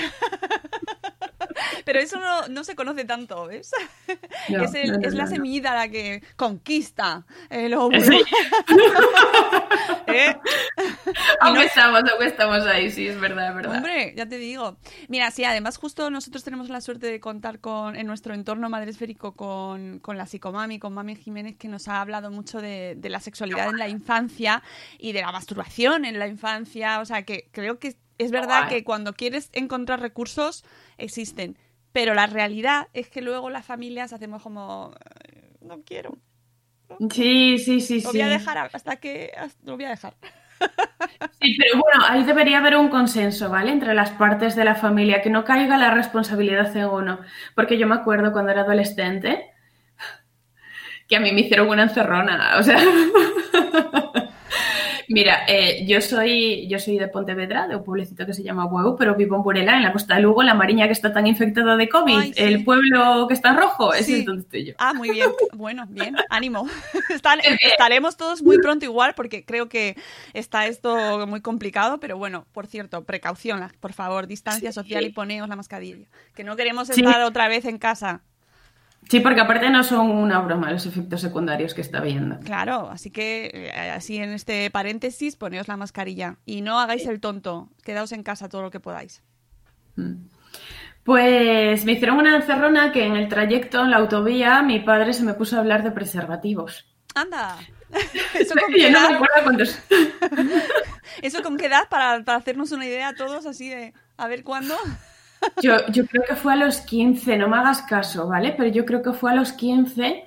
Pero 1.85 2.01
eso 2.01 2.19
no, 2.49 2.65
se 2.65 2.75
conoce 2.75 3.05
tanto, 3.05 3.47
¿ves? 3.47 3.73
es, 4.49 5.15
la 5.15 5.27
semilla 5.27 5.75
la 5.75 5.89
que 5.89 6.23
conquista 6.37 7.25
el 7.51 7.75
óvulo. 7.75 7.99
¿Eh? 10.07 10.37
Aún 11.41 11.59
estamos, 11.59 12.03
aún 12.11 12.23
estamos 12.23 12.67
ahí, 12.67 12.91
sí, 12.91 13.09
es 13.09 13.21
verdad, 13.21 13.51
es 13.51 13.57
verdad. 13.57 13.77
Hombre, 13.77 14.15
ya 14.17 14.27
te 14.27 14.39
digo. 14.39 14.77
Mira, 15.09 15.31
sí, 15.31 15.45
además 15.45 15.77
justo 15.79 16.11
nosotros 16.11 16.45
tenemos 16.45 16.69
la 16.69 16.81
suerte 16.81 17.07
de 17.07 17.21
contar 17.21 17.61
con 17.61 17.97
en 17.97 18.07
nuestro 18.07 18.35
entorno 18.35 18.69
madresférico 18.69 19.35
con, 19.35 19.99
con 20.01 20.17
la 20.17 20.27
psicomami, 20.27 20.79
con 20.79 20.95
Mami 20.95 21.17
Jiménez, 21.17 21.57
que 21.57 21.69
nos 21.69 21.89
ha 21.89 22.01
hablado 22.01 22.31
mucho 22.31 22.61
de, 22.61 22.95
de 22.97 23.09
la 23.09 23.21
sexualidad 23.21 23.69
en 23.69 23.79
la 23.79 23.89
infancia 23.89 24.63
y 24.99 25.13
de 25.13 25.21
la 25.21 25.33
masturbación 25.33 26.05
en 26.05 26.19
la 26.19 26.27
infancia. 26.27 27.01
O 27.01 27.05
sea, 27.05 27.23
que 27.23 27.49
creo 27.53 27.79
que 27.79 27.97
es 28.19 28.31
verdad 28.31 28.69
que 28.69 28.85
cuando 28.85 29.15
quieres 29.15 29.51
encontrar 29.53 30.01
recursos, 30.01 30.65
existen. 30.99 31.59
Pero 31.93 32.15
la 32.15 32.27
realidad 32.27 32.89
es 32.93 33.09
que 33.09 33.23
luego 33.23 33.49
las 33.51 33.65
familias 33.65 34.13
hacemos 34.13 34.43
como, 34.43 34.95
no 35.61 35.83
quiero. 35.83 36.17
Sí, 37.11 37.59
sí, 37.59 37.81
sí, 37.81 38.03
lo 38.03 38.13
voy 38.13 38.21
a 38.21 38.29
dejar 38.29 38.71
hasta 38.73 38.97
que 38.97 39.33
lo 39.65 39.77
voy 39.77 39.87
a 39.87 39.91
dejar. 39.91 40.15
Sí, 41.41 41.57
pero 41.59 41.81
bueno, 41.81 42.05
ahí 42.09 42.25
debería 42.25 42.59
haber 42.59 42.77
un 42.77 42.89
consenso, 42.89 43.51
¿vale? 43.51 43.73
Entre 43.73 43.93
las 43.95 44.11
partes 44.13 44.57
de 44.57 44.65
la 44.65 44.75
familia, 44.75 45.21
que 45.21 45.31
no 45.31 45.45
caiga 45.45 45.77
la 45.77 45.91
responsabilidad 45.91 46.75
en 46.77 46.87
uno. 46.87 47.21
Porque 47.55 47.77
yo 47.79 47.87
me 47.87 47.95
acuerdo 47.95 48.33
cuando 48.33 48.53
era 48.53 48.63
adolescente 48.63 49.51
que 51.09 51.17
a 51.17 51.21
mí 51.21 51.33
me 51.33 51.43
hicieron 51.43 51.69
una 51.69 51.85
encerrona, 51.85 52.57
o 52.59 52.63
sea, 52.63 52.79
Mira, 55.09 55.45
eh, 55.49 55.85
yo 55.87 56.01
soy 56.01 56.67
yo 56.69 56.79
soy 56.79 56.99
de 56.99 57.09
Pontevedra, 57.09 57.69
de 57.69 57.77
un 57.77 57.85
pueblecito 57.85 58.27
que 58.27 58.35
se 58.35 58.43
llama 58.43 58.67
Huevo, 58.67 58.97
pero 58.97 59.15
vivo 59.15 59.37
en 59.37 59.43
Burela, 59.43 59.77
en 59.77 59.83
la 59.83 59.93
costa 59.93 60.17
de 60.17 60.23
Lugo, 60.23 60.43
la 60.43 60.55
Mariña 60.55 60.87
que 60.87 60.93
está 60.93 61.13
tan 61.13 61.27
infectada 61.27 61.77
de 61.77 61.89
COVID. 61.89 62.35
El 62.37 62.65
pueblo 62.65 63.27
que 63.29 63.35
está 63.35 63.55
rojo, 63.55 63.95
ese 63.95 64.21
es 64.21 64.25
donde 64.25 64.43
estoy 64.43 64.65
yo. 64.67 64.75
Ah, 64.79 64.93
muy 64.95 65.11
bien. 65.11 65.31
Bueno, 65.57 65.87
bien, 65.89 66.17
ánimo. 66.29 66.69
estaremos 67.61 68.17
todos 68.17 68.43
muy 68.43 68.59
pronto 68.59 68.85
igual 68.85 69.15
porque 69.15 69.45
creo 69.45 69.69
que 69.69 69.97
está 70.35 70.67
esto 70.67 71.27
muy 71.27 71.41
complicado, 71.41 71.99
pero 71.99 72.19
bueno, 72.19 72.47
por 72.53 72.67
cierto, 72.67 73.05
precaución, 73.05 73.67
por 73.81 73.93
favor, 73.93 74.27
distancia 74.27 74.73
social 74.73 75.05
y 75.05 75.11
poneos 75.11 75.49
la 75.49 75.57
mascarilla. 75.57 76.07
Que 76.35 76.45
no 76.45 76.57
queremos 76.57 76.91
estar 76.91 77.23
otra 77.23 77.49
vez 77.49 77.65
en 77.65 77.79
casa. 77.79 78.23
Sí, 79.09 79.21
porque 79.21 79.41
aparte 79.41 79.71
no 79.71 79.85
son 79.85 80.11
una 80.11 80.41
broma 80.41 80.73
los 80.73 80.85
efectos 80.85 81.21
secundarios 81.21 81.75
que 81.75 81.81
está 81.81 82.01
viendo. 82.01 82.41
Claro, 82.41 82.89
así 82.91 83.11
que 83.11 83.51
eh, 83.53 83.91
así 83.91 84.17
en 84.17 84.33
este 84.33 84.69
paréntesis 84.71 85.37
poneos 85.37 85.69
la 85.69 85.77
mascarilla 85.77 86.39
y 86.45 86.61
no 86.61 86.81
hagáis 86.81 87.07
el 87.07 87.21
tonto, 87.21 87.69
quedaos 87.85 88.11
en 88.13 88.25
casa 88.25 88.49
todo 88.49 88.63
lo 88.63 88.71
que 88.71 88.81
podáis. 88.81 89.23
Mm. 89.95 90.27
Pues 91.05 91.85
me 91.85 91.93
hicieron 91.93 92.19
una 92.19 92.35
encerrona 92.35 92.91
que 92.91 93.05
en 93.05 93.15
el 93.15 93.29
trayecto 93.29 93.85
en 93.85 93.93
la 93.93 93.99
autovía 93.99 94.61
mi 94.63 94.81
padre 94.81 95.13
se 95.13 95.23
me 95.23 95.35
puso 95.35 95.57
a 95.57 95.61
hablar 95.61 95.85
de 95.85 95.93
preservativos. 95.93 96.85
¡Anda! 97.15 97.57
Eso 98.35 98.55
con 98.61 98.75
qué 98.75 98.89
edad... 98.89 99.21
Eso 101.23 101.43
con 101.45 101.57
qué 101.57 101.67
edad 101.67 101.89
para, 101.89 102.25
para 102.25 102.39
hacernos 102.39 102.73
una 102.73 102.87
idea 102.87 103.09
a 103.09 103.15
todos 103.15 103.47
así 103.47 103.69
de 103.69 103.95
a 104.17 104.27
ver 104.27 104.43
cuándo. 104.43 104.75
Yo, 105.63 105.79
creo 106.07 106.23
que 106.29 106.37
fue 106.37 106.53
a 106.53 106.57
los 106.57 106.81
15, 106.81 107.37
no 107.39 107.49
me 107.49 107.57
hagas 107.57 107.83
caso, 107.83 108.29
¿vale? 108.29 108.55
Pero 108.57 108.71
yo 108.71 108.85
creo 108.85 109.03
que 109.03 109.13
fue 109.13 109.33
a 109.33 109.35
los 109.35 109.53
15, 109.53 110.25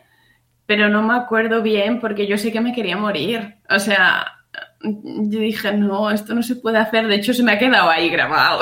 pero 0.65 0.89
no 0.89 1.01
me 1.01 1.15
acuerdo 1.15 1.61
bien 1.61 1.99
porque 1.99 2.27
yo 2.27 2.37
sé 2.37 2.51
que 2.51 2.61
me 2.61 2.73
quería 2.73 2.97
morir. 2.97 3.55
O 3.69 3.79
sea, 3.79 4.25
yo 4.81 5.39
dije, 5.39 5.73
no, 5.73 6.11
esto 6.11 6.33
no 6.33 6.43
se 6.43 6.55
puede 6.55 6.77
hacer. 6.77 7.07
De 7.07 7.15
hecho, 7.15 7.33
se 7.33 7.43
me 7.43 7.53
ha 7.53 7.59
quedado 7.59 7.89
ahí 7.89 8.09
grabado. 8.09 8.61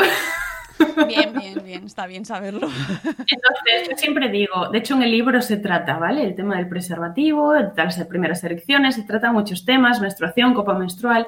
Bien, 1.07 1.33
bien, 1.33 1.61
bien, 1.63 1.83
está 1.85 2.07
bien 2.07 2.25
saberlo. 2.25 2.69
Entonces, 3.03 3.89
yo 3.89 3.97
siempre 3.97 4.29
digo, 4.29 4.69
de 4.69 4.77
hecho 4.77 4.95
en 4.95 5.03
el 5.03 5.11
libro 5.11 5.41
se 5.41 5.57
trata, 5.57 5.97
¿vale? 5.97 6.23
El 6.23 6.35
tema 6.35 6.57
del 6.57 6.69
preservativo, 6.69 7.53
de 7.53 7.71
las 7.75 8.03
primeras 8.05 8.43
erecciones, 8.43 8.95
se 8.95 9.03
trata 9.03 9.31
muchos 9.31 9.65
temas, 9.65 9.99
menstruación, 10.01 10.53
copa 10.53 10.77
menstrual. 10.77 11.27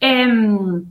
Em, 0.00 0.84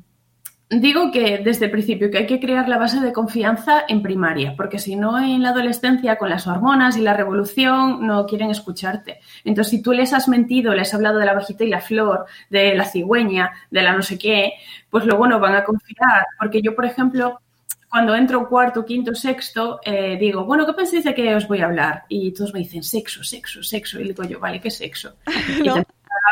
digo 0.80 1.12
que 1.12 1.40
desde 1.40 1.66
el 1.66 1.72
principio 1.72 2.10
que 2.10 2.20
hay 2.20 2.26
que 2.26 2.40
crear 2.40 2.70
la 2.70 2.78
base 2.78 3.02
de 3.02 3.12
confianza 3.12 3.84
en 3.88 4.02
primaria, 4.02 4.56
porque 4.56 4.80
si 4.80 4.96
no 4.96 5.20
en 5.20 5.44
la 5.44 5.50
adolescencia 5.50 6.18
con 6.18 6.30
las 6.30 6.48
hormonas 6.48 6.96
y 6.96 7.02
la 7.02 7.14
revolución 7.14 8.06
no 8.08 8.26
quieren 8.26 8.50
escucharte. 8.50 9.20
Entonces, 9.44 9.72
si 9.72 9.82
tú 9.82 9.92
les 9.92 10.14
has 10.14 10.30
mentido, 10.30 10.74
les 10.74 10.88
has 10.88 10.94
hablado 10.96 11.20
de 11.20 11.26
la 11.26 11.34
bajita 11.34 11.66
y 11.66 11.70
la 11.70 11.82
flor, 11.82 12.26
de 12.50 12.74
la 12.74 12.86
cigüeña, 12.86 13.52
de 13.70 13.82
la 13.82 13.94
no 13.94 14.02
sé 14.02 14.18
qué, 14.18 14.54
pues 14.90 15.06
luego 15.06 15.28
no 15.28 15.40
van 15.40 15.56
a 15.56 15.64
confiar. 15.64 16.26
Porque 16.40 16.62
yo, 16.62 16.74
por 16.74 16.86
ejemplo, 16.86 17.42
cuando 17.90 18.16
entro 18.16 18.48
cuarto, 18.48 18.86
quinto, 18.86 19.14
sexto, 19.14 19.82
eh, 19.84 20.16
digo, 20.18 20.46
bueno, 20.46 20.66
¿qué 20.66 20.72
pensáis 20.72 21.04
de 21.04 21.14
qué 21.14 21.36
os 21.36 21.50
voy 21.50 21.60
a 21.60 21.66
hablar? 21.66 22.06
Y 22.08 22.32
todos 22.32 22.54
me 22.54 22.60
dicen 22.60 22.84
sexo, 22.84 23.26
sexo, 23.26 23.62
sexo. 23.62 24.00
Y 24.00 24.06
digo 24.06 24.24
yo, 24.24 24.40
vale, 24.40 24.62
¿qué 24.62 24.72
sexo? 24.72 25.18
Y 25.60 25.64
te 25.64 25.86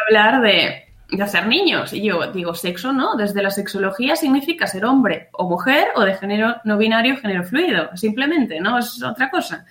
hablar 0.08 0.41
de, 0.41 0.88
de 1.12 1.24
hacer 1.24 1.48
niños. 1.48 1.91
Y 1.93 2.04
yo 2.04 2.32
digo, 2.32 2.54
sexo 2.56 2.93
no, 2.93 3.15
desde 3.15 3.41
la 3.41 3.50
sexología 3.52 4.15
significa 4.15 4.67
ser 4.67 4.86
hombre 4.86 5.30
o 5.34 5.50
mujer 5.50 5.88
o 5.95 6.02
de 6.04 6.15
género 6.15 6.56
no 6.63 6.78
binario, 6.78 7.17
género 7.17 7.43
fluido, 7.43 7.89
simplemente, 7.98 8.60
no 8.60 8.78
es 8.78 9.02
otra 9.04 9.30
cosa. 9.30 9.65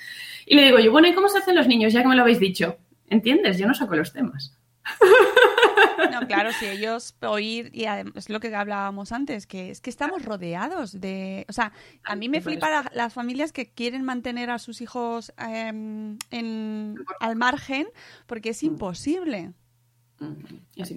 Y 0.46 0.57
le 0.57 0.64
digo 0.64 0.79
yo, 0.79 0.90
bueno, 0.92 1.09
¿y 1.09 1.14
cómo 1.14 1.29
se 1.29 1.38
hacen 1.38 1.55
los 1.55 1.66
niños? 1.68 1.92
Ya 1.92 2.03
que 2.03 2.09
me 2.09 2.16
lo 2.16 2.22
habéis 2.22 2.40
dicho. 2.40 2.77
¿Entiendes? 3.11 3.59
Yo 3.59 3.66
no 3.66 3.74
saco 3.74 3.94
los 3.96 4.12
temas. 4.12 4.55
No, 6.12 6.27
claro, 6.27 6.53
si 6.53 6.66
ellos 6.66 7.14
oír, 7.22 7.70
y 7.74 7.85
es 8.14 8.29
lo 8.31 8.38
que 8.40 8.55
hablábamos 8.55 9.11
antes, 9.12 9.46
que 9.46 9.70
es 9.70 9.81
que 9.81 9.90
estamos 9.90 10.24
rodeados 10.24 11.01
de. 11.01 11.44
O 11.48 11.53
sea, 11.53 11.72
a 12.05 12.14
mí 12.16 12.29
me 12.29 12.40
flipa 12.40 12.70
la- 12.70 12.90
las 12.94 13.12
familias 13.12 13.53
que 13.53 13.70
quieren 13.70 14.05
mantener 14.05 14.48
a 14.51 14.59
sus 14.59 14.81
hijos 14.81 15.33
em, 15.38 16.16
en, 16.31 16.94
al 17.20 17.37
margen, 17.37 17.88
porque 18.27 18.51
es 18.51 18.62
imposible. 18.62 19.53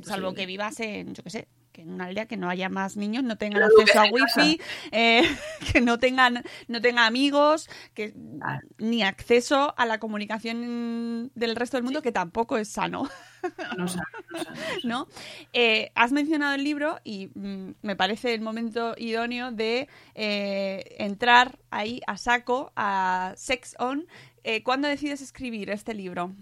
Salvo 0.03 0.34
que 0.34 0.45
vivas 0.45 0.79
en, 0.79 1.13
yo 1.13 1.23
qué 1.23 1.29
sé, 1.29 1.47
que 1.71 1.81
en 1.81 1.91
una 1.91 2.05
aldea 2.05 2.25
que 2.25 2.38
no 2.38 2.49
haya 2.49 2.69
más 2.69 2.97
niños, 2.97 3.23
no 3.23 3.38
tengan 3.38 3.63
acceso 3.63 3.99
a 3.99 4.05
wifi, 4.12 4.60
eh, 4.91 5.23
que 5.73 5.81
no 5.81 5.99
tengan, 5.99 6.43
no 6.67 6.81
tengan 6.81 7.05
amigos, 7.05 7.69
que 7.93 8.13
Claro. 8.13 8.67
ni 8.77 9.03
acceso 9.03 9.73
a 9.77 9.86
la 9.86 9.99
comunicación 9.99 11.31
del 11.36 11.55
resto 11.55 11.77
del 11.77 11.84
mundo, 11.84 12.01
que 12.01 12.12
tampoco 12.12 12.57
es 12.57 12.67
sano. 12.69 13.10
¿no? 14.84 15.07
Eh, 15.53 15.91
has 15.95 16.12
mencionado 16.12 16.55
el 16.55 16.63
libro 16.63 16.99
y 17.03 17.29
mm, 17.34 17.75
me 17.81 17.95
parece 17.95 18.34
el 18.34 18.41
momento 18.41 18.93
idóneo 18.97 19.51
de 19.51 19.88
eh, 20.15 20.95
entrar 20.99 21.60
ahí 21.69 22.01
a 22.07 22.17
saco 22.17 22.71
a 22.75 23.34
Sex 23.38 23.75
On. 23.79 24.05
Eh, 24.43 24.63
¿Cuándo 24.63 24.88
decides 24.88 25.21
escribir 25.21 25.69
este 25.69 25.93
libro? 25.93 26.34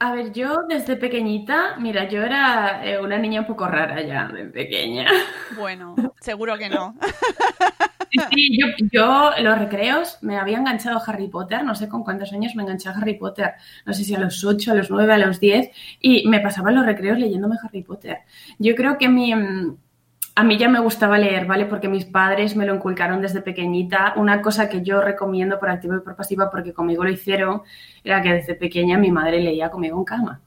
A 0.00 0.12
ver, 0.12 0.32
yo 0.32 0.64
desde 0.68 0.96
pequeñita, 0.96 1.76
mira, 1.78 2.08
yo 2.08 2.22
era 2.22 2.84
eh, 2.84 3.00
una 3.00 3.16
niña 3.16 3.40
un 3.40 3.46
poco 3.46 3.66
rara 3.66 4.02
ya, 4.02 4.28
de 4.28 4.44
pequeña. 4.46 5.06
Bueno, 5.56 5.94
seguro 6.20 6.58
que 6.58 6.68
no. 6.68 6.94
Sí, 8.30 8.58
yo, 8.92 9.30
los 9.40 9.58
recreos 9.58 10.18
me 10.22 10.38
había 10.38 10.58
enganchado 10.58 10.98
a 10.98 11.02
Harry 11.04 11.28
Potter, 11.28 11.64
no 11.64 11.74
sé 11.74 11.88
con 11.88 12.04
cuántos 12.04 12.32
años 12.32 12.54
me 12.54 12.62
enganché 12.62 12.88
a 12.88 12.92
Harry 12.92 13.14
Potter, 13.14 13.54
no 13.84 13.92
sé 13.92 14.04
si 14.04 14.14
a 14.14 14.20
los 14.20 14.44
8, 14.44 14.70
a 14.70 14.74
los 14.74 14.90
9, 14.90 15.12
a 15.12 15.18
los 15.18 15.40
10, 15.40 15.70
y 16.00 16.28
me 16.28 16.40
pasaba 16.40 16.70
en 16.70 16.76
los 16.76 16.86
recreos 16.86 17.18
leyéndome 17.18 17.56
Harry 17.62 17.82
Potter. 17.82 18.18
Yo 18.58 18.74
creo 18.76 18.98
que 18.98 19.08
mi, 19.08 19.34
mm, 19.34 19.76
a 20.36 20.42
mí 20.44 20.58
ya 20.58 20.68
me 20.68 20.80
gustaba 20.80 21.18
leer, 21.18 21.46
¿vale? 21.46 21.66
Porque 21.66 21.88
mis 21.88 22.04
padres 22.04 22.56
me 22.56 22.66
lo 22.66 22.74
inculcaron 22.74 23.20
desde 23.20 23.40
pequeñita. 23.40 24.14
Una 24.16 24.42
cosa 24.42 24.68
que 24.68 24.82
yo 24.82 25.00
recomiendo 25.00 25.60
por 25.60 25.70
activa 25.70 25.96
y 25.96 26.00
por 26.00 26.16
pasiva, 26.16 26.50
porque 26.50 26.72
conmigo 26.72 27.04
lo 27.04 27.10
hicieron, 27.10 27.62
era 28.02 28.20
que 28.20 28.32
desde 28.32 28.54
pequeña 28.54 28.98
mi 28.98 29.10
madre 29.10 29.40
leía 29.40 29.70
conmigo 29.70 29.98
en 29.98 30.04
cama. 30.04 30.40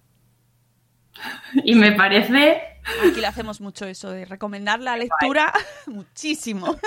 Y 1.63 1.75
me 1.75 1.93
parece 1.93 2.61
Aquí 3.05 3.19
le 3.19 3.27
hacemos 3.27 3.59
mucho 3.59 3.85
eso 3.85 4.11
de 4.11 4.25
recomendar 4.25 4.79
la 4.79 4.95
lectura 4.95 5.51
muchísimo. 5.87 6.77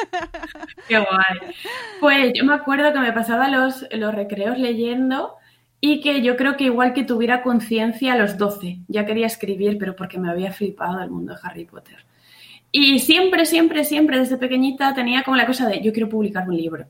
Qué 0.88 0.98
guay. 0.98 1.54
Pues 2.00 2.32
yo 2.34 2.44
me 2.44 2.54
acuerdo 2.54 2.92
que 2.92 3.00
me 3.00 3.12
pasaba 3.12 3.48
los, 3.48 3.86
los 3.92 4.14
recreos 4.14 4.58
leyendo 4.58 5.36
y 5.80 6.00
que 6.00 6.22
yo 6.22 6.36
creo 6.36 6.56
que 6.56 6.64
igual 6.64 6.92
que 6.92 7.04
tuviera 7.04 7.42
conciencia 7.42 8.14
a 8.14 8.16
los 8.16 8.36
12, 8.38 8.80
ya 8.88 9.06
quería 9.06 9.26
escribir, 9.26 9.78
pero 9.78 9.96
porque 9.96 10.18
me 10.18 10.30
había 10.30 10.52
flipado 10.52 11.02
el 11.02 11.10
mundo 11.10 11.34
de 11.34 11.40
Harry 11.42 11.64
Potter. 11.64 12.04
Y 12.72 13.00
siempre, 13.00 13.46
siempre, 13.46 13.84
siempre 13.84 14.18
desde 14.18 14.36
pequeñita 14.36 14.94
tenía 14.94 15.22
como 15.22 15.36
la 15.36 15.46
cosa 15.46 15.68
de 15.68 15.82
yo 15.82 15.92
quiero 15.92 16.08
publicar 16.08 16.48
un 16.48 16.56
libro. 16.56 16.86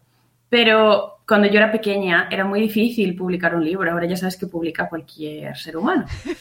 Pero 0.49 1.21
cuando 1.27 1.49
yo 1.49 1.59
era 1.59 1.71
pequeña 1.71 2.29
era 2.31 2.45
muy 2.45 2.61
difícil 2.61 3.17
publicar 3.17 3.55
un 3.55 3.65
libro. 3.65 3.91
Ahora 3.91 4.07
ya 4.07 4.17
sabes 4.17 4.37
que 4.37 4.47
publica 4.47 4.89
cualquier 4.89 5.57
ser 5.57 5.77
humano. 5.77 6.07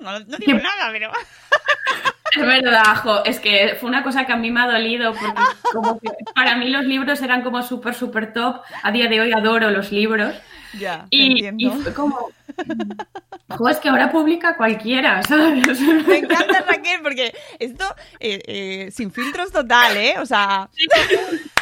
No, 0.00 0.18
no 0.18 0.36
digo 0.38 0.58
nada, 0.58 0.90
pero... 0.90 1.10
Es 2.36 2.44
verdad, 2.44 2.96
jo, 2.96 3.24
es 3.24 3.38
que 3.38 3.76
fue 3.78 3.88
una 3.88 4.02
cosa 4.02 4.26
que 4.26 4.32
a 4.32 4.36
mí 4.36 4.50
me 4.50 4.60
ha 4.60 4.66
dolido 4.66 5.12
porque 5.12 5.40
como 5.72 6.00
que 6.00 6.08
para 6.34 6.56
mí 6.56 6.68
los 6.68 6.84
libros 6.84 7.22
eran 7.22 7.42
como 7.42 7.62
súper, 7.62 7.94
súper 7.94 8.32
top. 8.32 8.60
A 8.82 8.90
día 8.90 9.06
de 9.06 9.20
hoy 9.20 9.32
adoro 9.32 9.70
los 9.70 9.92
libros. 9.92 10.34
Ya, 10.78 11.06
te 11.10 11.16
Y, 11.16 11.44
entiendo. 11.44 11.78
y 11.78 11.82
fue 11.82 11.94
como, 11.94 12.30
jo, 13.48 13.68
es 13.68 13.78
que 13.78 13.88
ahora 13.88 14.10
publica 14.10 14.56
cualquiera, 14.56 15.22
¿sabes? 15.22 15.80
Me 16.06 16.18
encanta 16.18 16.60
Raquel 16.66 17.00
porque 17.02 17.34
esto 17.58 17.84
eh, 18.20 18.40
eh, 18.46 18.90
sin 18.92 19.10
filtros 19.12 19.50
total, 19.52 19.96
¿eh? 19.96 20.14
O 20.20 20.26
sea, 20.26 20.68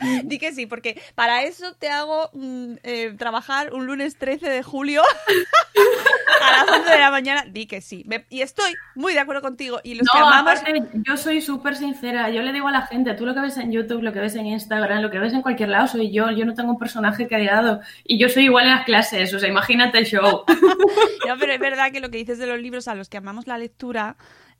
di 0.24 0.38
que 0.38 0.52
sí, 0.52 0.66
porque 0.66 1.00
para 1.14 1.42
eso 1.44 1.74
te 1.74 1.88
hago 1.88 2.30
mm, 2.32 2.74
eh, 2.82 3.14
trabajar 3.18 3.72
un 3.72 3.86
lunes 3.86 4.16
13 4.16 4.48
de 4.48 4.62
julio 4.62 5.02
a 6.42 6.50
las 6.52 6.78
11 6.78 6.90
de 6.90 6.98
la 6.98 7.10
mañana. 7.10 7.44
Di 7.48 7.66
que 7.66 7.80
sí. 7.80 8.02
Me- 8.06 8.24
y 8.30 8.42
estoy 8.42 8.74
muy 8.94 9.12
de 9.14 9.20
acuerdo 9.20 9.42
contigo. 9.42 9.80
Y 9.82 9.94
los 9.94 10.08
que 10.08 10.18
amamos. 10.18 10.60
aparte, 10.60 10.82
yo 11.06 11.16
soy 11.16 11.40
súper 11.40 11.76
sincera. 11.76 12.30
Yo 12.30 12.42
le 12.42 12.52
digo 12.52 12.68
a 12.68 12.72
la 12.72 12.82
gente, 12.86 13.14
tú 13.14 13.26
lo 13.26 13.34
que 13.34 13.40
ves 13.40 13.56
en 13.56 13.72
YouTube, 13.72 14.02
lo 14.02 14.12
que 14.12 14.20
ves 14.20 14.34
en 14.34 14.46
Instagram, 14.46 15.02
lo 15.02 15.10
que 15.10 15.18
ves 15.18 15.32
en 15.32 15.42
cualquier 15.42 15.68
lado 15.70 15.86
soy 15.88 16.10
yo. 16.12 16.30
Yo 16.30 16.44
no 16.44 16.54
tengo 16.54 16.72
un 16.72 16.78
personaje 16.78 17.26
creado. 17.28 17.80
Y 18.04 18.18
yo 18.18 18.28
soy 18.28 18.44
igual 18.44 18.66
en 18.66 18.72
las 18.72 18.84
clases. 18.84 19.32
O 19.34 19.38
sea, 19.38 19.48
imagínate 19.48 19.98
el 19.98 20.06
show. 20.06 20.44
No, 21.28 21.36
pero 21.38 21.52
es 21.52 21.60
verdad 21.60 21.92
que 21.92 22.00
lo 22.00 22.10
que 22.10 22.18
dices 22.18 22.38
de 22.38 22.46
los 22.46 22.58
libros, 22.58 22.88
a 22.88 22.94
los 22.94 23.08
que 23.08 23.16
amamos 23.18 23.46
la 23.46 23.56
lectura, 23.56 24.16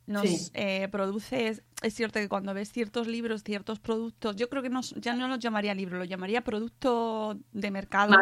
nos 0.06 0.22
Sí. 0.28 0.50
eh, 0.54 0.88
produce. 0.90 1.48
Es, 1.48 1.62
es 1.82 1.94
cierto 1.94 2.18
que 2.18 2.28
cuando 2.28 2.52
ves 2.54 2.70
ciertos 2.72 3.06
libros, 3.06 3.42
ciertos 3.44 3.78
productos, 3.80 4.36
yo 4.36 4.48
creo 4.48 4.62
que 4.62 4.70
no, 4.70 4.80
ya 4.96 5.14
no 5.14 5.28
los 5.28 5.38
llamaría 5.38 5.74
libro, 5.74 5.98
lo 5.98 6.04
llamaría 6.04 6.42
producto 6.42 7.38
de 7.52 7.70
mercado. 7.70 8.16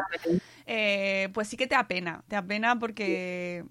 Eh, 0.66 1.28
pues 1.32 1.48
sí 1.48 1.56
que 1.56 1.66
te 1.66 1.74
apena, 1.74 2.22
te 2.28 2.36
apena 2.36 2.78
porque 2.78 3.64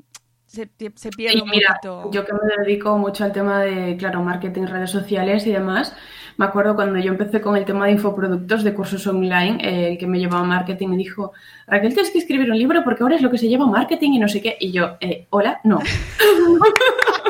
se, 0.46 0.70
se 0.96 1.10
pierde 1.12 1.42
un 1.42 1.50
mira, 1.50 1.78
poquito. 1.82 2.10
yo 2.12 2.26
que 2.26 2.34
me 2.34 2.64
dedico 2.66 2.98
mucho 2.98 3.24
al 3.24 3.34
tema 3.34 3.62
de, 3.62 3.96
claro, 3.98 4.24
marketing, 4.24 4.64
redes 4.68 4.90
sociales 4.92 5.46
y 5.46 5.52
demás, 5.52 5.96
me 6.38 6.46
acuerdo 6.46 6.76
cuando 6.76 7.00
yo 7.00 7.12
empecé 7.12 7.42
con 7.42 7.58
el 7.58 7.66
tema 7.66 7.86
de 7.86 7.94
infoproductos 7.94 8.64
de 8.64 8.74
cursos 8.74 9.06
online, 9.08 9.58
eh, 9.62 9.92
el 9.92 9.98
que 9.98 10.08
me 10.08 10.20
llevaba 10.20 10.44
a 10.44 10.48
marketing 10.48 10.88
me 10.90 10.98
dijo, 10.98 11.34
Raquel, 11.68 11.94
tienes 11.94 12.12
que 12.12 12.20
escribir 12.20 12.50
un 12.52 12.58
libro 12.58 12.84
porque 12.84 13.04
ahora 13.04 13.16
es 13.16 13.22
lo 13.22 13.30
que 13.32 13.38
se 13.38 13.50
llama 13.50 13.68
marketing 13.68 14.12
y 14.14 14.20
no 14.20 14.28
sé 14.30 14.42
qué. 14.42 14.56
Y 14.60 14.72
yo, 14.72 14.98
eh, 15.02 15.28
hola, 15.32 15.60
no. 15.64 15.80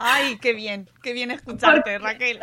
Ay, 0.00 0.38
qué 0.40 0.54
bien, 0.54 0.88
qué 1.02 1.12
bien 1.12 1.30
escucharte, 1.30 1.98
Raquel. 1.98 2.40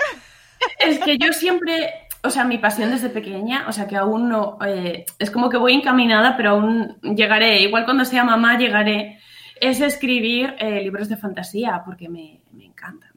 Es 0.79 0.99
que 0.99 1.17
yo 1.17 1.33
siempre, 1.33 1.91
o 2.23 2.29
sea, 2.29 2.43
mi 2.43 2.57
pasión 2.57 2.91
desde 2.91 3.09
pequeña, 3.09 3.65
o 3.67 3.71
sea, 3.71 3.87
que 3.87 3.95
aún 3.95 4.29
no, 4.29 4.57
eh, 4.65 5.05
es 5.19 5.31
como 5.31 5.49
que 5.49 5.57
voy 5.57 5.73
encaminada, 5.73 6.37
pero 6.37 6.51
aún 6.51 6.97
llegaré, 7.01 7.61
igual 7.61 7.85
cuando 7.85 8.05
sea 8.05 8.23
mamá 8.23 8.57
llegaré, 8.57 9.19
es 9.59 9.81
escribir 9.81 10.55
eh, 10.59 10.81
libros 10.81 11.09
de 11.09 11.17
fantasía, 11.17 11.81
porque 11.83 12.09
me, 12.09 12.41
me 12.51 12.65
encanta, 12.65 13.07
me 13.15 13.16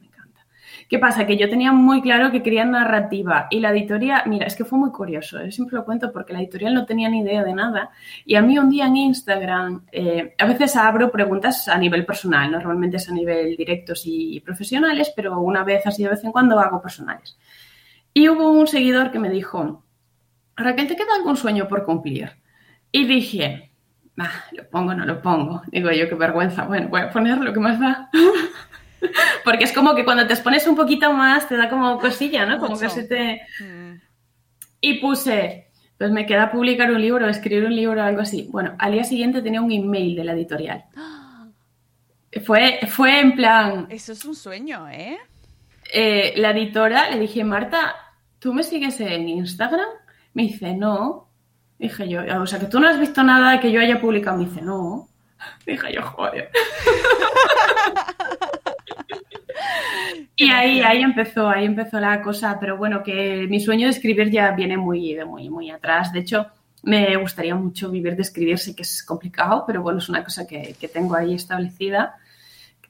¿Qué 0.91 0.99
pasa? 0.99 1.25
Que 1.25 1.37
yo 1.37 1.49
tenía 1.49 1.71
muy 1.71 2.01
claro 2.01 2.31
que 2.33 2.43
quería 2.43 2.65
narrativa 2.65 3.47
y 3.49 3.61
la 3.61 3.69
editorial, 3.69 4.23
mira, 4.25 4.45
es 4.45 4.57
que 4.57 4.65
fue 4.65 4.77
muy 4.77 4.91
curioso, 4.91 5.41
yo 5.41 5.49
siempre 5.49 5.77
lo 5.77 5.85
cuento 5.85 6.11
porque 6.11 6.33
la 6.33 6.39
editorial 6.39 6.73
no 6.73 6.85
tenía 6.85 7.07
ni 7.07 7.21
idea 7.21 7.45
de 7.45 7.53
nada 7.53 7.91
y 8.25 8.35
a 8.35 8.41
mí 8.41 8.59
un 8.59 8.69
día 8.69 8.87
en 8.87 8.97
Instagram, 8.97 9.85
eh, 9.89 10.35
a 10.37 10.45
veces 10.45 10.75
abro 10.75 11.09
preguntas 11.09 11.69
a 11.69 11.77
nivel 11.77 12.05
personal, 12.05 12.51
normalmente 12.51 12.97
es 12.97 13.07
a 13.07 13.13
nivel 13.13 13.55
directos 13.55 14.01
y 14.03 14.41
profesionales, 14.41 15.13
pero 15.15 15.39
una 15.39 15.63
vez 15.63 15.87
así 15.87 16.03
de 16.03 16.09
vez 16.09 16.25
en 16.25 16.33
cuando 16.33 16.59
hago 16.59 16.81
personales. 16.81 17.37
Y 18.13 18.27
hubo 18.27 18.51
un 18.51 18.67
seguidor 18.67 19.11
que 19.11 19.19
me 19.19 19.29
dijo, 19.29 19.85
Raquel, 20.57 20.89
¿te 20.89 20.97
queda 20.97 21.15
algún 21.15 21.37
sueño 21.37 21.69
por 21.69 21.85
cumplir? 21.85 22.31
Y 22.91 23.05
dije, 23.05 23.71
ah, 24.17 24.43
lo 24.51 24.69
pongo, 24.69 24.93
no 24.93 25.05
lo 25.05 25.21
pongo. 25.21 25.61
Digo 25.67 25.89
yo, 25.89 26.09
qué 26.09 26.15
vergüenza. 26.15 26.65
Bueno, 26.65 26.89
voy 26.89 26.99
a 26.99 27.09
poner 27.09 27.37
lo 27.37 27.53
que 27.53 27.61
más 27.61 27.79
da. 27.79 28.09
Porque 29.43 29.65
es 29.65 29.73
como 29.73 29.95
que 29.95 30.05
cuando 30.05 30.27
te 30.27 30.33
expones 30.33 30.67
un 30.67 30.75
poquito 30.75 31.11
más 31.13 31.47
te 31.47 31.57
da 31.57 31.69
como 31.69 31.99
cosilla, 31.99 32.45
¿no? 32.45 32.59
Como 32.59 32.75
Mucho. 32.75 32.81
que 32.81 32.89
se 32.89 33.03
te... 33.03 33.41
Mm. 33.63 34.01
Y 34.81 34.99
puse, 34.99 35.67
pues 35.97 36.11
me 36.11 36.25
queda 36.25 36.51
publicar 36.51 36.91
un 36.91 37.01
libro, 37.01 37.27
escribir 37.27 37.65
un 37.65 37.75
libro 37.75 38.01
o 38.01 38.03
algo 38.03 38.21
así. 38.21 38.47
Bueno, 38.51 38.75
al 38.79 38.93
día 38.93 39.03
siguiente 39.03 39.41
tenía 39.41 39.61
un 39.61 39.71
email 39.71 40.15
de 40.15 40.23
la 40.23 40.33
editorial. 40.33 40.85
Fue, 42.45 42.79
fue 42.87 43.19
en 43.19 43.35
plan, 43.35 43.87
Eso 43.89 44.13
es 44.13 44.23
un 44.23 44.35
sueño, 44.35 44.87
¿eh? 44.87 45.17
eh, 45.91 46.33
la 46.37 46.51
editora, 46.51 47.09
le 47.09 47.19
dije, 47.19 47.43
Marta, 47.43 47.93
¿tú 48.39 48.53
me 48.53 48.63
sigues 48.63 48.99
en 49.01 49.27
Instagram? 49.27 49.89
Me 50.33 50.43
dice, 50.43 50.73
no. 50.73 51.29
Dije 51.77 52.07
yo, 52.07 52.21
o 52.41 52.45
sea, 52.45 52.59
que 52.59 52.67
tú 52.67 52.79
no 52.79 52.87
has 52.87 52.99
visto 52.99 53.21
nada 53.23 53.59
que 53.59 53.71
yo 53.71 53.81
haya 53.81 53.99
publicado. 53.99 54.37
Me 54.37 54.45
dice, 54.45 54.61
no. 54.61 55.09
Dije 55.65 55.93
yo, 55.93 56.03
joder. 56.03 56.51
Y 60.35 60.49
ahí, 60.49 60.81
ahí 60.81 61.01
empezó, 61.01 61.49
ahí 61.49 61.65
empezó 61.65 61.99
la 61.99 62.21
cosa, 62.21 62.57
pero 62.59 62.77
bueno, 62.77 63.03
que 63.03 63.47
mi 63.49 63.59
sueño 63.59 63.85
de 63.85 63.91
escribir 63.91 64.31
ya 64.31 64.51
viene 64.51 64.77
muy, 64.77 65.13
de 65.13 65.25
muy, 65.25 65.49
muy 65.49 65.69
atrás. 65.69 66.11
De 66.13 66.19
hecho, 66.19 66.47
me 66.83 67.15
gustaría 67.17 67.53
mucho 67.55 67.91
vivir 67.91 68.15
de 68.15 68.23
escribir, 68.23 68.57
sé 68.57 68.75
que 68.75 68.81
es 68.83 69.03
complicado, 69.03 69.63
pero 69.67 69.81
bueno, 69.83 69.99
es 69.99 70.09
una 70.09 70.23
cosa 70.23 70.47
que, 70.47 70.75
que 70.79 70.87
tengo 70.87 71.15
ahí 71.15 71.35
establecida. 71.35 72.15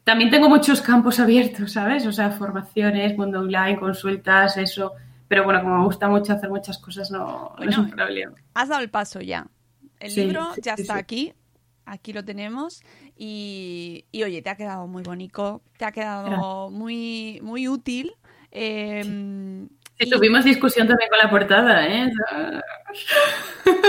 También 0.03 0.31
tengo 0.31 0.49
muchos 0.49 0.81
campos 0.81 1.19
abiertos, 1.19 1.73
¿sabes? 1.73 2.05
O 2.07 2.11
sea, 2.11 2.31
formaciones, 2.31 3.17
mundo 3.17 3.39
online, 3.39 3.77
consultas, 3.79 4.57
eso. 4.57 4.93
Pero 5.27 5.43
bueno, 5.43 5.61
como 5.61 5.77
me 5.79 5.85
gusta 5.85 6.07
mucho 6.09 6.33
hacer 6.33 6.49
muchas 6.49 6.77
cosas, 6.77 7.11
no, 7.11 7.53
no 7.57 7.69
es 7.69 7.77
un 7.77 7.89
problema. 7.89 8.33
Has 8.53 8.69
dado 8.69 8.81
el 8.81 8.89
paso 8.89 9.21
ya. 9.21 9.47
El 9.99 10.11
Sí, 10.11 10.21
libro 10.21 10.47
ya 10.61 10.75
sí, 10.75 10.81
está 10.83 10.93
sí. 10.93 10.99
aquí. 10.99 11.33
Aquí 11.91 12.13
lo 12.13 12.23
tenemos. 12.23 12.81
Y, 13.17 14.05
y, 14.13 14.23
oye, 14.23 14.41
te 14.41 14.49
ha 14.49 14.55
quedado 14.55 14.87
muy 14.87 15.03
bonito. 15.03 15.61
Te 15.77 15.83
ha 15.83 15.91
quedado 15.91 16.69
muy, 16.69 17.39
muy 17.43 17.67
útil. 17.67 18.13
Eh, 18.51 19.03
Sí, 19.99 20.07
y, 20.07 20.09
tuvimos 20.09 20.43
discusión 20.45 20.87
también 20.87 21.09
con 21.11 21.19
la 21.19 21.29
portada, 21.29 21.85
¿eh? 21.87 22.09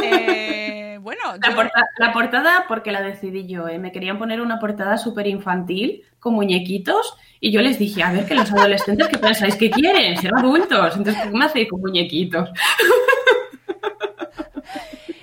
eh, 0.03 0.99
bueno, 1.01 1.21
La, 1.41 1.49
yo- 1.49 1.55
porta- 1.57 1.87
la 1.99 2.13
portada, 2.13 2.65
porque 2.69 2.93
la 2.93 3.01
decidí 3.01 3.47
yo, 3.47 3.67
¿eh? 3.69 3.79
Me 3.79 3.93
querían 3.93 4.19
poner 4.19 4.41
una 4.43 4.59
portada 4.59 4.99
súper 4.99 5.27
infantil, 5.27 6.03
con 6.19 6.35
muñequitos, 6.35 7.15
y 7.41 7.51
yo 7.51 7.63
les 7.63 7.79
dije, 7.79 8.03
a 8.03 8.13
ver, 8.13 8.27
que 8.27 8.35
los 8.35 8.53
adolescentes, 8.53 9.09
¿qué 9.09 9.17
pensáis 9.19 9.57
que 9.57 9.71
quieren? 9.71 10.17
Ser 10.19 10.33
adultos. 10.37 10.97
Entonces, 10.97 11.23
¿qué 11.23 11.31
me 11.31 11.45
hacéis 11.47 11.69
con 11.71 11.81
muñequitos? 11.81 12.51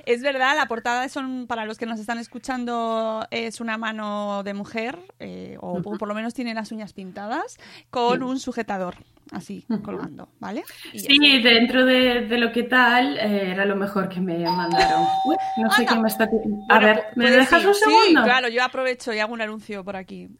Es 0.09 0.23
verdad, 0.23 0.55
la 0.57 0.65
portada 0.65 1.07
son, 1.07 1.45
para 1.45 1.65
los 1.65 1.77
que 1.77 1.85
nos 1.85 1.99
están 1.99 2.17
escuchando, 2.17 3.27
es 3.29 3.61
una 3.61 3.77
mano 3.77 4.41
de 4.43 4.55
mujer, 4.55 4.97
eh, 5.19 5.55
o 5.61 5.83
por 5.83 6.07
lo 6.07 6.15
menos 6.15 6.33
tiene 6.33 6.55
las 6.55 6.71
uñas 6.71 6.93
pintadas, 6.93 7.57
con 7.91 8.17
Sí. 8.17 8.23
un 8.25 8.39
sujetador, 8.39 8.95
así, 9.31 9.65
colgando, 9.83 10.27
¿vale? 10.39 10.63
Y 10.93 10.99
Sí, 11.01 11.35
está. 11.35 11.49
dentro 11.49 11.85
de, 11.85 12.21
de 12.25 12.37
lo 12.39 12.51
que 12.51 12.63
tal, 12.63 13.19
eh, 13.19 13.51
era 13.51 13.65
lo 13.65 13.75
mejor 13.75 14.09
que 14.09 14.19
me 14.19 14.39
mandaron. 14.49 15.03
Uy, 15.25 15.35
no 15.61 15.69
sé 15.69 15.85
quién 15.85 16.01
me 16.01 16.07
está... 16.07 16.23
A 16.23 16.27
Bueno, 16.27 16.85
ver, 16.87 17.03
¿me 17.15 17.29
dejas 17.29 17.61
ir. 17.61 17.67
un 17.67 17.75
segundo? 17.75 18.21
Sí, 18.21 18.25
claro, 18.25 18.47
yo 18.47 18.63
aprovecho 18.63 19.13
y 19.13 19.19
hago 19.19 19.33
un 19.33 19.41
anuncio 19.41 19.83
por 19.83 19.95
aquí. 19.95 20.27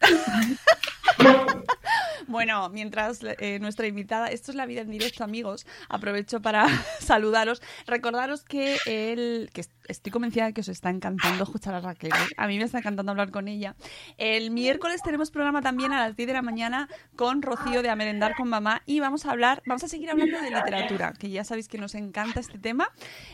Bueno, 2.26 2.68
mientras 2.70 3.20
eh, 3.22 3.58
nuestra 3.60 3.86
invitada, 3.86 4.28
esto 4.28 4.52
es 4.52 4.56
la 4.56 4.66
vida 4.66 4.80
en 4.82 4.90
directo, 4.90 5.24
amigos, 5.24 5.66
aprovecho 5.88 6.40
para 6.40 6.66
saludaros, 7.00 7.62
recordaros 7.86 8.44
que 8.44 8.78
el, 8.86 9.50
que 9.52 9.62
est- 9.62 9.72
estoy 9.88 10.12
convencida 10.12 10.46
de 10.46 10.52
que 10.52 10.60
os 10.60 10.68
está 10.68 10.90
encantando 10.90 11.44
escuchar 11.44 11.74
a 11.74 11.80
Raquel, 11.80 12.12
¿eh? 12.12 12.34
a 12.36 12.46
mí 12.46 12.58
me 12.58 12.64
está 12.64 12.78
encantando 12.78 13.10
hablar 13.12 13.30
con 13.30 13.48
ella. 13.48 13.74
El 14.18 14.50
miércoles 14.50 15.02
tenemos 15.02 15.30
programa 15.30 15.62
también 15.62 15.92
a 15.92 16.00
las 16.06 16.16
10 16.16 16.26
de 16.28 16.32
la 16.34 16.42
mañana 16.42 16.88
con 17.16 17.42
Rocío 17.42 17.82
de 17.82 17.90
A 17.90 17.96
Merendar 17.96 18.34
con 18.36 18.48
Mamá 18.48 18.82
y 18.86 19.00
vamos 19.00 19.26
a 19.26 19.30
hablar, 19.32 19.62
vamos 19.66 19.82
a 19.84 19.88
seguir 19.88 20.10
hablando 20.10 20.40
de 20.40 20.50
literatura, 20.50 21.12
que 21.18 21.30
ya 21.30 21.44
sabéis 21.44 21.68
que 21.68 21.78
nos 21.78 21.94
encanta 21.94 22.40
este 22.40 22.58
tema, 22.58 22.88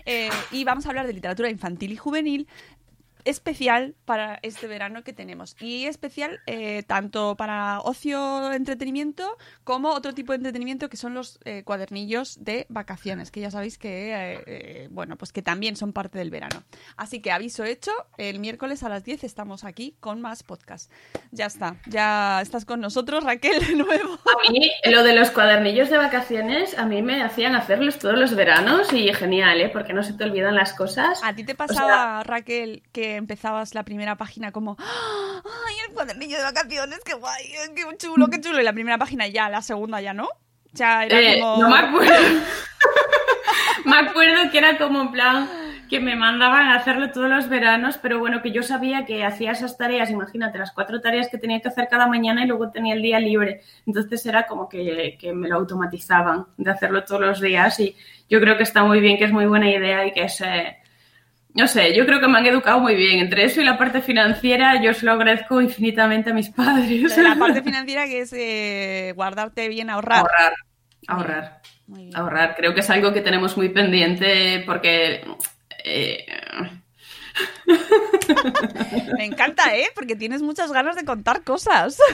eh, 0.04 0.30
y 0.50 0.64
vamos 0.64 0.86
a 0.86 0.90
hablar 0.90 1.06
de 1.06 1.12
literatura 1.12 1.50
infantil 1.50 1.92
y 1.92 1.96
juvenil, 1.96 2.46
especial 3.26 3.94
para 4.04 4.38
este 4.42 4.66
verano 4.66 5.02
que 5.02 5.12
tenemos. 5.12 5.56
Y 5.60 5.86
especial 5.86 6.40
eh, 6.46 6.82
tanto 6.84 7.36
para 7.36 7.80
ocio, 7.80 8.52
entretenimiento, 8.52 9.36
como 9.64 9.90
otro 9.90 10.14
tipo 10.14 10.32
de 10.32 10.36
entretenimiento 10.36 10.88
que 10.88 10.96
son 10.96 11.14
los 11.14 11.38
eh, 11.44 11.62
cuadernillos 11.64 12.42
de 12.42 12.66
vacaciones, 12.68 13.30
que 13.30 13.40
ya 13.40 13.50
sabéis 13.50 13.78
que, 13.78 14.14
eh, 14.14 14.42
eh, 14.46 14.88
bueno, 14.90 15.16
pues 15.16 15.32
que 15.32 15.42
también 15.42 15.76
son 15.76 15.92
parte 15.92 16.18
del 16.18 16.30
verano. 16.30 16.62
Así 16.96 17.20
que 17.20 17.32
aviso 17.32 17.64
hecho, 17.64 17.90
el 18.16 18.38
miércoles 18.38 18.82
a 18.82 18.88
las 18.88 19.04
10 19.04 19.24
estamos 19.24 19.64
aquí 19.64 19.96
con 20.00 20.20
más 20.20 20.42
podcast. 20.42 20.90
Ya 21.32 21.46
está, 21.46 21.76
ya 21.86 22.40
estás 22.40 22.64
con 22.64 22.80
nosotros, 22.80 23.24
Raquel, 23.24 23.66
de 23.66 23.74
nuevo. 23.74 24.14
A 24.14 24.50
mí, 24.50 24.70
lo 24.84 25.02
de 25.02 25.14
los 25.14 25.30
cuadernillos 25.30 25.90
de 25.90 25.98
vacaciones, 25.98 26.78
a 26.78 26.86
mí 26.86 27.02
me 27.02 27.22
hacían 27.22 27.54
hacerlos 27.54 27.98
todos 27.98 28.18
los 28.18 28.34
veranos 28.34 28.92
y 28.92 29.12
genial, 29.12 29.60
¿eh? 29.60 29.68
Porque 29.68 29.92
no 29.92 30.02
se 30.02 30.12
te 30.12 30.24
olvidan 30.24 30.54
las 30.54 30.72
cosas. 30.72 31.20
¿A 31.24 31.34
ti 31.34 31.44
te 31.44 31.54
pasaba, 31.54 32.22
Raquel, 32.22 32.82
que 32.92 33.15
empezabas 33.16 33.74
la 33.74 33.84
primera 33.84 34.16
página 34.16 34.52
como 34.52 34.76
¡Ay, 34.78 35.74
el 35.88 35.94
cuadernillo 35.94 36.36
de 36.38 36.42
vacaciones! 36.44 37.00
¡Qué 37.04 37.14
guay! 37.14 37.44
¡Qué 37.74 37.84
chulo, 37.98 38.28
qué 38.28 38.40
chulo! 38.40 38.60
Y 38.60 38.64
la 38.64 38.72
primera 38.72 38.98
página 38.98 39.26
ya, 39.26 39.48
la 39.48 39.62
segunda 39.62 40.00
ya 40.00 40.12
no. 40.14 40.28
Ya 40.72 41.04
era 41.04 41.20
Eh, 41.20 41.40
como... 41.40 41.62
No 41.62 41.68
me 41.70 41.78
acuerdo. 41.78 42.12
me 43.84 43.96
acuerdo 43.98 44.50
que 44.50 44.58
era 44.58 44.78
como 44.78 45.00
en 45.02 45.10
plan 45.12 45.48
que 45.88 46.00
me 46.00 46.16
mandaban 46.16 46.66
a 46.66 46.74
hacerlo 46.76 47.12
todos 47.12 47.30
los 47.30 47.48
veranos, 47.48 47.96
pero 47.98 48.18
bueno, 48.18 48.42
que 48.42 48.50
yo 48.50 48.64
sabía 48.64 49.04
que 49.06 49.24
hacía 49.24 49.52
esas 49.52 49.78
tareas, 49.78 50.10
imagínate, 50.10 50.58
las 50.58 50.72
cuatro 50.72 51.00
tareas 51.00 51.28
que 51.28 51.38
tenía 51.38 51.60
que 51.60 51.68
hacer 51.68 51.86
cada 51.88 52.08
mañana 52.08 52.42
y 52.42 52.48
luego 52.48 52.70
tenía 52.72 52.94
el 52.94 53.02
día 53.02 53.20
libre. 53.20 53.60
Entonces 53.86 54.26
era 54.26 54.46
como 54.48 54.68
que, 54.68 55.16
que 55.20 55.32
me 55.32 55.48
lo 55.48 55.54
automatizaban 55.56 56.46
de 56.56 56.70
hacerlo 56.72 57.04
todos 57.04 57.20
los 57.20 57.40
días 57.40 57.78
y 57.78 57.94
yo 58.28 58.40
creo 58.40 58.56
que 58.56 58.64
está 58.64 58.82
muy 58.82 58.98
bien, 59.00 59.16
que 59.16 59.24
es 59.26 59.32
muy 59.32 59.46
buena 59.46 59.70
idea 59.70 60.04
y 60.06 60.12
que 60.12 60.24
es... 60.24 60.40
eh, 60.40 60.76
no 61.56 61.66
sé, 61.66 61.96
yo 61.96 62.04
creo 62.04 62.20
que 62.20 62.28
me 62.28 62.38
han 62.38 62.46
educado 62.46 62.80
muy 62.80 62.94
bien. 62.94 63.18
Entre 63.18 63.44
eso 63.44 63.60
y 63.60 63.64
la 63.64 63.78
parte 63.78 64.02
financiera, 64.02 64.82
yo 64.82 64.92
se 64.92 65.06
lo 65.06 65.12
agradezco 65.12 65.60
infinitamente 65.60 66.30
a 66.30 66.34
mis 66.34 66.50
padres. 66.50 67.16
la 67.16 67.34
parte 67.38 67.62
financiera 67.62 68.06
que 68.06 68.20
es 68.20 68.32
eh, 68.32 69.12
guardarte 69.16 69.68
bien, 69.68 69.90
ahorrar. 69.90 70.18
ahorrar, 70.18 70.52
ahorrar. 71.08 71.62
Muy 71.86 72.04
bien. 72.04 72.16
ahorrar. 72.16 72.54
Creo 72.56 72.74
que 72.74 72.80
es 72.80 72.90
algo 72.90 73.12
que 73.12 73.22
tenemos 73.22 73.56
muy 73.56 73.70
pendiente 73.70 74.62
porque... 74.66 75.24
eh, 75.84 76.26
Me 79.18 79.24
encanta, 79.24 79.74
¿eh? 79.76 79.86
Porque 79.94 80.16
tienes 80.16 80.42
muchas 80.42 80.72
ganas 80.72 80.96
de 80.96 81.04
contar 81.04 81.42
cosas. 81.42 81.98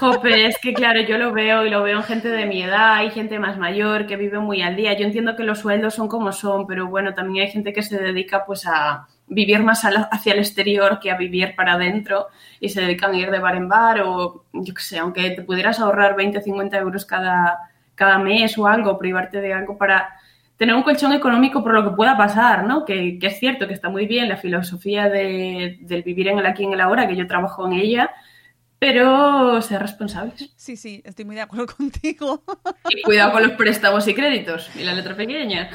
jope, 0.00 0.46
es 0.46 0.58
que 0.58 0.72
claro, 0.72 1.00
yo 1.00 1.18
lo 1.18 1.32
veo 1.32 1.64
y 1.66 1.70
lo 1.70 1.82
veo 1.82 1.98
en 1.98 2.04
gente 2.04 2.28
de 2.28 2.46
mi 2.46 2.62
edad, 2.62 2.94
hay 2.94 3.10
gente 3.10 3.38
más 3.38 3.58
mayor 3.58 4.06
que 4.06 4.16
vive 4.16 4.38
muy 4.38 4.62
al 4.62 4.76
día. 4.76 4.96
Yo 4.96 5.04
entiendo 5.04 5.36
que 5.36 5.44
los 5.44 5.60
sueldos 5.60 5.94
son 5.94 6.08
como 6.08 6.32
son, 6.32 6.66
pero 6.66 6.86
bueno, 6.86 7.14
también 7.14 7.46
hay 7.46 7.52
gente 7.52 7.72
que 7.72 7.82
se 7.82 7.98
dedica 7.98 8.44
pues 8.46 8.66
a 8.66 9.06
vivir 9.26 9.62
más 9.62 9.82
hacia 9.84 10.32
el 10.32 10.38
exterior 10.38 10.98
que 11.00 11.10
a 11.10 11.16
vivir 11.16 11.54
para 11.54 11.74
adentro 11.74 12.28
y 12.60 12.68
se 12.70 12.80
dedican 12.80 13.14
a 13.14 13.18
ir 13.18 13.30
de 13.30 13.38
bar 13.38 13.56
en 13.56 13.68
bar 13.68 14.00
o 14.00 14.44
yo 14.52 14.74
qué 14.74 14.82
sé, 14.82 14.98
aunque 14.98 15.30
te 15.30 15.42
pudieras 15.42 15.80
ahorrar 15.80 16.16
20, 16.16 16.40
50 16.40 16.78
euros 16.78 17.04
cada, 17.04 17.58
cada 17.94 18.18
mes 18.18 18.56
o 18.58 18.66
algo, 18.66 18.98
privarte 18.98 19.40
de 19.40 19.52
algo 19.52 19.76
para 19.76 20.08
tener 20.56 20.74
un 20.74 20.82
colchón 20.82 21.12
económico 21.12 21.62
por 21.62 21.72
lo 21.72 21.84
que 21.84 21.96
pueda 21.96 22.16
pasar, 22.16 22.64
¿no? 22.64 22.84
Que, 22.84 23.18
que 23.18 23.28
es 23.28 23.38
cierto 23.38 23.68
que 23.68 23.74
está 23.74 23.88
muy 23.88 24.06
bien 24.06 24.28
la 24.28 24.36
filosofía 24.36 25.08
de, 25.08 25.78
del 25.80 26.02
vivir 26.02 26.28
en 26.28 26.38
el 26.38 26.46
aquí 26.46 26.64
y 26.64 26.66
en 26.66 26.72
el 26.72 26.80
ahora, 26.80 27.06
que 27.06 27.14
yo 27.14 27.26
trabajo 27.26 27.66
en 27.66 27.74
ella, 27.74 28.10
pero 28.78 29.60
ser 29.62 29.80
responsables. 29.82 30.50
Sí, 30.56 30.76
sí, 30.76 31.02
estoy 31.04 31.24
muy 31.24 31.34
de 31.36 31.42
acuerdo 31.42 31.66
contigo. 31.76 32.42
Y 32.88 33.02
cuidado 33.02 33.32
con 33.32 33.42
los 33.42 33.52
préstamos 33.52 34.06
y 34.08 34.14
créditos. 34.14 34.70
Y 34.76 34.84
la 34.84 34.94
letra 34.94 35.16
pequeña. 35.16 35.70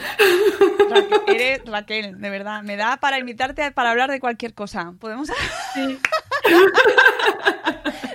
Raquel, 0.89 1.21
eres 1.27 1.61
Raquel, 1.65 2.19
de 2.21 2.29
verdad. 2.29 2.61
Me 2.63 2.75
da 2.77 2.97
para 2.97 3.19
invitarte 3.19 3.63
a- 3.63 3.71
para 3.71 3.91
hablar 3.91 4.09
de 4.11 4.19
cualquier 4.19 4.53
cosa. 4.53 4.93
Podemos. 4.99 5.29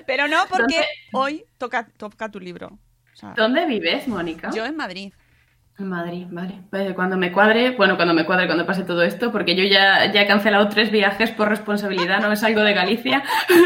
Pero 0.07 0.27
no, 0.29 0.39
porque 0.49 0.75
¿Dónde- 0.75 0.87
hoy 1.13 1.45
toca, 1.59 1.87
toca 1.97 2.31
tu 2.31 2.41
libro. 2.41 2.79
O 3.13 3.17
sea, 3.17 3.35
¿Dónde 3.37 3.67
vives, 3.67 4.07
Mónica? 4.09 4.51
yo 4.55 4.65
en 4.65 4.77
Madrid. 4.77 5.13
En 5.79 5.89
Madrid, 5.89 6.27
vale. 6.31 6.61
Pues 6.71 6.93
cuando 6.95 7.17
me 7.17 7.31
cuadre, 7.31 7.71
bueno, 7.77 7.95
cuando 7.97 8.13
me 8.13 8.27
cuadre, 8.27 8.47
cuando 8.47 8.67
pase 8.67 8.83
todo 8.83 9.03
esto, 9.05 9.31
porque 9.31 9.55
yo 9.55 9.63
ya, 9.63 10.11
ya 10.13 10.23
he 10.23 10.27
cancelado 10.27 10.69
tres 10.69 10.91
viajes 10.91 11.31
por 11.31 11.49
responsabilidad, 11.49 12.21
no 12.21 12.29
me 12.31 12.37
salgo 12.37 12.63
de 12.63 12.75
Galicia. 12.75 13.23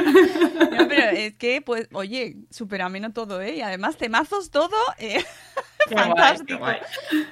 No, 0.72 0.88
pero 0.88 1.10
es 1.10 1.34
que, 1.34 1.60
pues, 1.60 1.86
oye, 1.92 2.36
súper 2.50 2.80
ameno 2.80 3.12
todo, 3.12 3.42
¿eh? 3.42 3.56
Y 3.56 3.60
además 3.60 3.96
temazos 3.98 4.50
todo. 4.50 4.74
eh, 4.98 5.22
Qué 5.88 5.94
guay, 5.94 6.06
Fantástico. 6.06 6.46
qué 6.46 6.54
guay. 6.56 6.76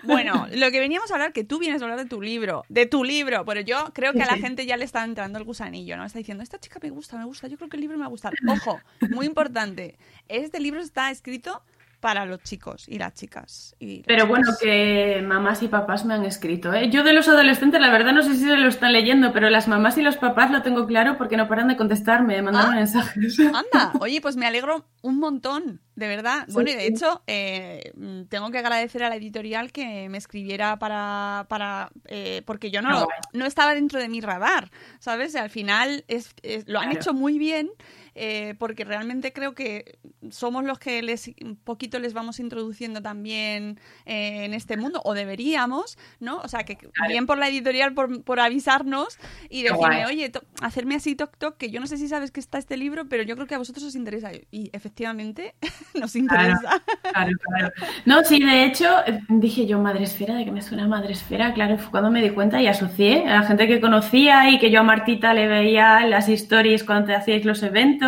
Bueno, 0.02 0.46
lo 0.52 0.70
que 0.70 0.78
veníamos 0.80 1.10
a 1.10 1.14
hablar, 1.14 1.32
que 1.32 1.42
tú 1.44 1.58
vienes 1.58 1.80
a 1.80 1.84
hablar 1.86 1.98
de 1.98 2.04
tu 2.04 2.20
libro, 2.20 2.64
de 2.68 2.84
tu 2.84 3.02
libro, 3.02 3.44
pero 3.46 3.60
yo 3.62 3.92
creo 3.94 4.12
que 4.12 4.22
a 4.22 4.26
la 4.26 4.34
Sí. 4.34 4.40
gente 4.42 4.66
ya 4.66 4.76
le 4.76 4.84
está 4.84 5.04
entrando 5.04 5.38
el 5.38 5.44
gusanillo, 5.44 5.96
¿no? 5.96 6.04
Está 6.04 6.18
diciendo, 6.18 6.42
esta 6.42 6.58
chica 6.58 6.78
me 6.82 6.90
gusta, 6.90 7.16
me 7.16 7.24
gusta, 7.24 7.46
yo 7.48 7.56
creo 7.56 7.70
que 7.70 7.76
el 7.76 7.80
libro 7.82 7.96
me 7.96 8.02
va 8.02 8.06
a 8.08 8.10
gustar. 8.10 8.34
Ojo, 8.46 8.80
muy 9.08 9.24
importante, 9.24 9.96
este 10.28 10.60
libro 10.60 10.80
está 10.80 11.10
escrito 11.10 11.62
para 12.00 12.24
los 12.26 12.42
chicos 12.42 12.88
y 12.88 12.98
las 12.98 13.14
chicas. 13.14 13.76
y 13.78 13.98
las 13.98 14.06
Pero 14.06 14.26
bueno, 14.26 14.44
chicas. 14.46 14.58
que 14.62 15.22
mamás 15.26 15.62
y 15.62 15.68
papás 15.68 16.04
me 16.04 16.14
han 16.14 16.24
escrito, 16.24 16.72
¿eh? 16.72 16.88
Yo 16.90 17.02
de 17.04 17.12
los 17.12 17.28
adolescentes, 17.28 17.80
la 17.80 17.90
verdad, 17.90 18.12
no 18.12 18.22
sé 18.22 18.34
si 18.34 18.40
se 18.44 18.56
lo 18.56 18.68
están 18.68 18.92
leyendo, 18.92 19.32
pero 19.32 19.50
las 19.50 19.68
mamás 19.68 19.98
y 19.98 20.02
los 20.02 20.16
papás 20.16 20.50
lo 20.50 20.62
tengo 20.62 20.86
claro 20.86 21.18
porque 21.18 21.36
no 21.36 21.46
paran 21.48 21.68
de 21.68 21.76
contestarme, 21.76 22.34
de 22.36 22.42
mandarme 22.42 22.72
Ah. 22.72 22.76
mensajes. 22.76 23.38
Anda, 23.54 23.92
oye, 24.00 24.20
pues 24.20 24.36
me 24.36 24.46
alegro 24.46 24.86
un 25.02 25.18
montón, 25.18 25.80
de 25.94 26.08
verdad. 26.08 26.44
Sí, 26.46 26.52
bueno, 26.54 26.70
y 26.70 26.74
de 26.74 26.86
hecho, 26.86 27.22
eh, 27.26 27.92
tengo 28.28 28.50
que 28.50 28.58
agradecer 28.58 29.02
a 29.04 29.08
la 29.08 29.16
editorial 29.16 29.70
que 29.72 30.08
me 30.08 30.18
escribiera 30.18 30.78
para. 30.78 31.46
para 31.48 31.90
eh, 32.06 32.42
porque 32.46 32.70
yo 32.70 32.80
no, 32.82 32.88
Ah, 32.90 33.00
lo- 33.00 33.08
no 33.38 33.44
estaba 33.46 33.74
dentro 33.74 34.00
de 34.00 34.08
mi 34.08 34.20
radar, 34.20 34.70
¿sabes? 34.98 35.36
Al 35.36 35.50
final 35.50 36.04
es, 36.08 36.34
es- 36.42 36.66
lo 36.66 36.78
han 36.80 36.86
Claro. 36.86 37.00
hecho 37.00 37.12
muy 37.14 37.38
bien. 37.38 37.70
Eh, 38.14 38.54
porque 38.58 38.84
realmente 38.84 39.32
creo 39.32 39.54
que 39.54 39.98
somos 40.30 40.64
los 40.64 40.78
que 40.78 41.02
les 41.02 41.28
un 41.42 41.56
poquito 41.56 41.98
les 41.98 42.14
vamos 42.14 42.40
introduciendo 42.40 43.02
también 43.02 43.78
eh, 44.06 44.44
en 44.44 44.54
este 44.54 44.76
mundo, 44.76 45.00
o 45.04 45.14
deberíamos, 45.14 45.98
¿no? 46.18 46.38
O 46.38 46.48
sea, 46.48 46.64
que 46.64 46.78
bien 47.08 47.26
por 47.26 47.38
la 47.38 47.48
editorial 47.48 47.94
por, 47.94 48.22
por 48.22 48.40
avisarnos 48.40 49.18
y 49.48 49.62
decirme, 49.62 50.06
oye, 50.06 50.32
hacerme 50.62 50.96
así 50.96 51.14
toc 51.14 51.36
toc, 51.36 51.56
que 51.56 51.70
yo 51.70 51.80
no 51.80 51.86
sé 51.86 51.96
si 51.96 52.08
sabes 52.08 52.30
que 52.30 52.40
está 52.40 52.58
este 52.58 52.76
libro, 52.76 53.08
pero 53.08 53.22
yo 53.22 53.34
creo 53.34 53.46
que 53.46 53.54
a 53.54 53.58
vosotros 53.58 53.84
os 53.84 53.94
interesa. 53.94 54.30
Y 54.50 54.70
efectivamente 54.72 55.54
nos 55.94 56.16
interesa. 56.16 56.82
Claro, 57.02 57.32
claro, 57.42 57.72
No, 58.06 58.24
sí, 58.24 58.40
de 58.40 58.64
hecho, 58.64 58.88
dije 59.28 59.66
yo, 59.66 59.78
madre 59.78 60.04
esfera, 60.04 60.34
de 60.34 60.44
que 60.44 60.52
me 60.52 60.62
suena 60.62 60.86
madre 60.86 61.12
esfera, 61.12 61.52
claro, 61.54 61.78
fue 61.78 61.90
cuando 61.90 62.10
me 62.10 62.22
di 62.22 62.30
cuenta 62.30 62.60
y 62.60 62.66
asocié 62.66 63.26
a 63.26 63.40
la 63.40 63.42
gente 63.42 63.66
que 63.66 63.80
conocía 63.80 64.50
y 64.50 64.58
que 64.58 64.70
yo 64.70 64.80
a 64.80 64.82
Martita 64.82 65.34
le 65.34 65.48
veía 65.48 66.06
las 66.06 66.28
historias 66.28 66.84
cuando 66.84 67.06
te 67.06 67.14
hacíais 67.14 67.44
los 67.44 67.62
eventos. 67.62 67.99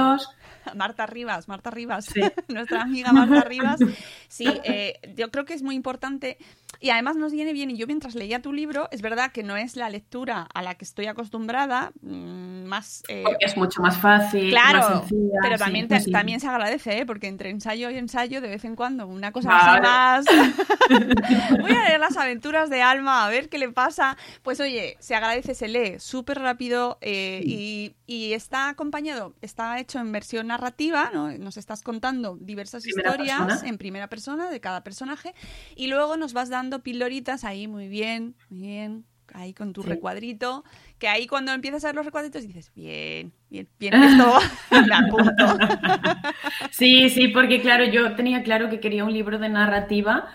Marta 0.75 1.07
Rivas, 1.07 1.49
Marta 1.49 1.71
Rivas, 1.71 2.07
nuestra 2.49 2.83
amiga 2.83 3.13
Marta 3.13 3.43
Rivas. 3.43 3.81
Sí, 4.29 4.47
eh, 4.65 4.99
yo 5.17 5.31
creo 5.31 5.45
que 5.45 5.55
es 5.55 5.63
muy 5.63 5.75
importante 5.75 6.39
y 6.81 6.91
además 6.91 7.17
nos 7.17 7.33
viene 7.33 7.53
bien. 7.53 7.71
Y 7.71 7.77
yo 7.77 7.87
mientras 7.87 8.15
leía 8.15 8.43
tu 8.43 8.53
libro, 8.53 8.89
es 8.91 9.03
verdad 9.03 9.31
que 9.33 9.43
no 9.43 9.57
es 9.57 9.77
la 9.77 9.89
lectura 9.89 10.49
a 10.53 10.63
la 10.63 10.75
que 10.75 10.85
estoy 10.85 11.07
acostumbrada, 11.07 11.93
mm, 12.03 12.65
más... 12.65 13.05
Eh, 13.09 13.23
porque 13.25 13.47
es 13.47 13.57
mucho 13.57 13.81
más 13.81 13.97
fácil, 13.99 14.51
claro, 14.51 14.79
más 14.79 15.09
sencilla, 15.09 15.39
pero 15.43 15.59
también, 15.59 15.89
también 15.89 16.41
se 16.41 16.49
agradece, 16.49 16.99
¿eh? 16.99 17.07
porque 17.07 17.29
entre 17.29 17.51
ensayo 17.51 17.91
y 17.91 17.99
ensayo, 17.99 18.41
de 18.41 18.49
vez 18.49 18.65
en 18.65 18.75
cuando, 18.75 19.07
una 19.07 19.31
cosa 19.33 19.49
más... 19.81 20.25
Voy 21.61 21.71
a 21.71 21.85
leer 21.85 22.01
las 22.01 22.17
aventuras 22.17 22.69
de 22.69 22.83
Alma, 22.83 23.25
a 23.25 23.31
ver 23.31 23.49
qué 23.49 23.59
le 23.59 23.71
pasa. 23.71 24.17
Pues 24.43 24.59
oye, 24.61 24.97
se 24.99 25.15
agradece, 25.15 25.55
se 25.55 25.69
lee 25.69 26.01
súper 26.01 26.41
rápido 26.41 26.99
eh, 27.01 27.43
y, 27.45 27.95
y, 28.13 28.33
está 28.35 28.69
acompañado, 28.69 29.35
está 29.41 29.79
hecho 29.79 29.99
en 29.99 30.13
versión 30.13 30.49
narrativa, 30.49 31.11
¿no? 31.13 31.31
Nos 31.39 31.57
estás 31.57 31.83
contando 31.83 32.37
diversas 32.41 32.87
historias 32.87 33.63
en 33.63 33.79
primera 33.79 34.09
persona 34.09 34.51
de 34.51 34.61
cada 34.61 34.83
personaje 34.83 35.35
y 35.77 35.87
luego 35.87 36.17
nos 36.17 36.33
vas 36.33 36.49
dando 36.49 36.83
piloritas 36.83 37.45
ahí 37.45 37.69
muy 37.69 37.89
bien, 37.89 38.35
muy 38.51 38.61
bien, 38.61 39.05
ahí 39.33 39.55
con 39.55 39.73
tu 39.73 39.83
recuadrito, 39.83 40.65
que 40.99 41.09
ahí 41.09 41.27
cuando 41.27 41.53
empiezas 41.53 41.85
a 41.85 41.89
ver 41.89 41.97
los 41.97 42.05
recuadritos 42.05 42.47
dices, 42.47 42.73
bien, 42.75 43.33
bien, 43.49 43.69
bien, 43.79 43.95
esto 44.03 44.39
me 44.71 44.95
apunto. 44.95 45.59
Sí, 46.71 47.11
sí, 47.11 47.29
porque 47.29 47.61
claro, 47.61 47.85
yo 47.85 48.15
tenía 48.17 48.43
claro 48.43 48.69
que 48.69 48.81
quería 48.81 49.05
un 49.05 49.13
libro 49.13 49.39
de 49.39 49.49
narrativa 49.49 50.29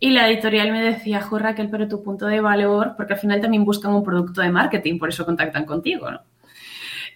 y 0.00 0.10
la 0.10 0.28
editorial 0.28 0.72
me 0.72 0.82
decía, 0.82 1.20
jo 1.20 1.38
Raquel, 1.38 1.70
pero 1.70 1.86
tu 1.88 2.02
punto 2.02 2.26
de 2.26 2.40
valor, 2.40 2.94
porque 2.96 3.14
al 3.14 3.20
final 3.20 3.40
también 3.40 3.64
buscan 3.64 3.94
un 3.94 4.02
producto 4.02 4.40
de 4.40 4.50
marketing, 4.50 4.98
por 4.98 5.10
eso 5.10 5.24
contactan 5.24 5.64
contigo, 5.64 6.10
¿no? 6.10 6.20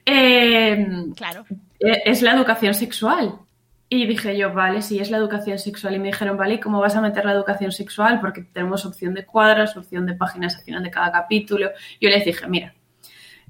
Em, 0.06 1.12
claro. 1.12 1.44
E, 1.80 2.02
es 2.06 2.22
la 2.22 2.32
educación 2.32 2.72
sexual. 2.72 3.40
Y 3.88 4.06
dije 4.06 4.36
yo, 4.36 4.52
vale, 4.52 4.82
si 4.82 4.98
es 4.98 5.10
la 5.10 5.18
educación 5.18 5.58
sexual. 5.58 5.94
Y 5.94 5.98
me 5.98 6.08
dijeron, 6.08 6.36
vale, 6.36 6.58
¿cómo 6.58 6.80
vas 6.80 6.96
a 6.96 7.00
meter 7.00 7.24
la 7.24 7.32
educación 7.32 7.70
sexual? 7.70 8.20
Porque 8.20 8.42
tenemos 8.42 8.84
opción 8.86 9.14
de 9.14 9.24
cuadros, 9.24 9.76
opción 9.76 10.06
de 10.06 10.14
páginas 10.14 10.56
al 10.56 10.62
final 10.62 10.82
de 10.82 10.90
cada 10.90 11.12
capítulo. 11.12 11.70
Yo 12.00 12.08
les 12.08 12.24
dije, 12.24 12.46
mira, 12.48 12.74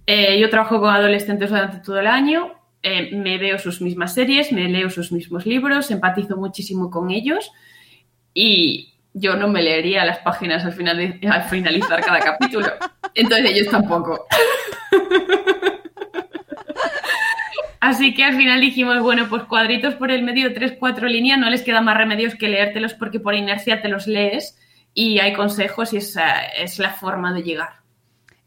eh, 0.07 0.39
yo 0.39 0.51
trabajo 0.51 0.81
con 0.81 0.91
adolescentes 0.91 1.51
durante 1.51 1.79
todo 1.79 1.99
el 2.01 2.07
año, 2.07 2.53
eh, 2.83 3.15
me 3.17 3.39
veo 3.39 3.59
sus 3.59 3.81
mismas 3.81 4.15
series, 4.15 4.53
me 4.53 4.69
leo 4.69 4.91
sus 4.91 5.11
mismos 5.11 5.47
libros, 5.47 5.91
empatizo 5.91 6.37
muchísimo 6.37 6.91
con 6.91 7.11
ellos 7.11 7.51
y 8.33 8.95
yo 9.15 9.35
no 9.35 9.49
me 9.49 9.63
leería 9.63 10.05
las 10.05 10.19
páginas 10.19 10.65
al, 10.65 10.73
final 10.75 11.19
al 11.29 11.43
finalizar 11.45 12.05
cada 12.05 12.21
capítulo. 12.21 12.69
Entonces 13.15 13.51
ellos 13.51 13.69
tampoco. 13.69 14.27
Así 17.81 18.15
que 18.15 18.25
al 18.25 18.37
final 18.37 18.61
dijimos, 18.61 19.01
bueno, 19.01 19.29
pues 19.29 19.45
cuadritos 19.45 19.95
por 19.95 20.11
el 20.11 20.23
medio, 20.23 20.53
tres, 20.55 20.75
cuatro 20.79 21.07
líneas, 21.09 21.39
no 21.39 21.51
les 21.51 21.63
queda 21.63 21.81
más 21.81 21.97
remedios 21.97 22.35
que 22.35 22.49
leértelos 22.49 22.95
porque 22.95 23.21
por 23.21 23.35
inercia 23.35 23.83
te 23.83 23.89
los 23.89 24.07
lees 24.07 24.59
y 24.95 25.19
hay 25.19 25.33
consejos 25.35 25.93
y 25.93 25.99
esa 25.99 26.41
es 26.47 26.79
la 26.79 26.91
forma 26.91 27.33
de 27.33 27.43
llegar. 27.43 27.87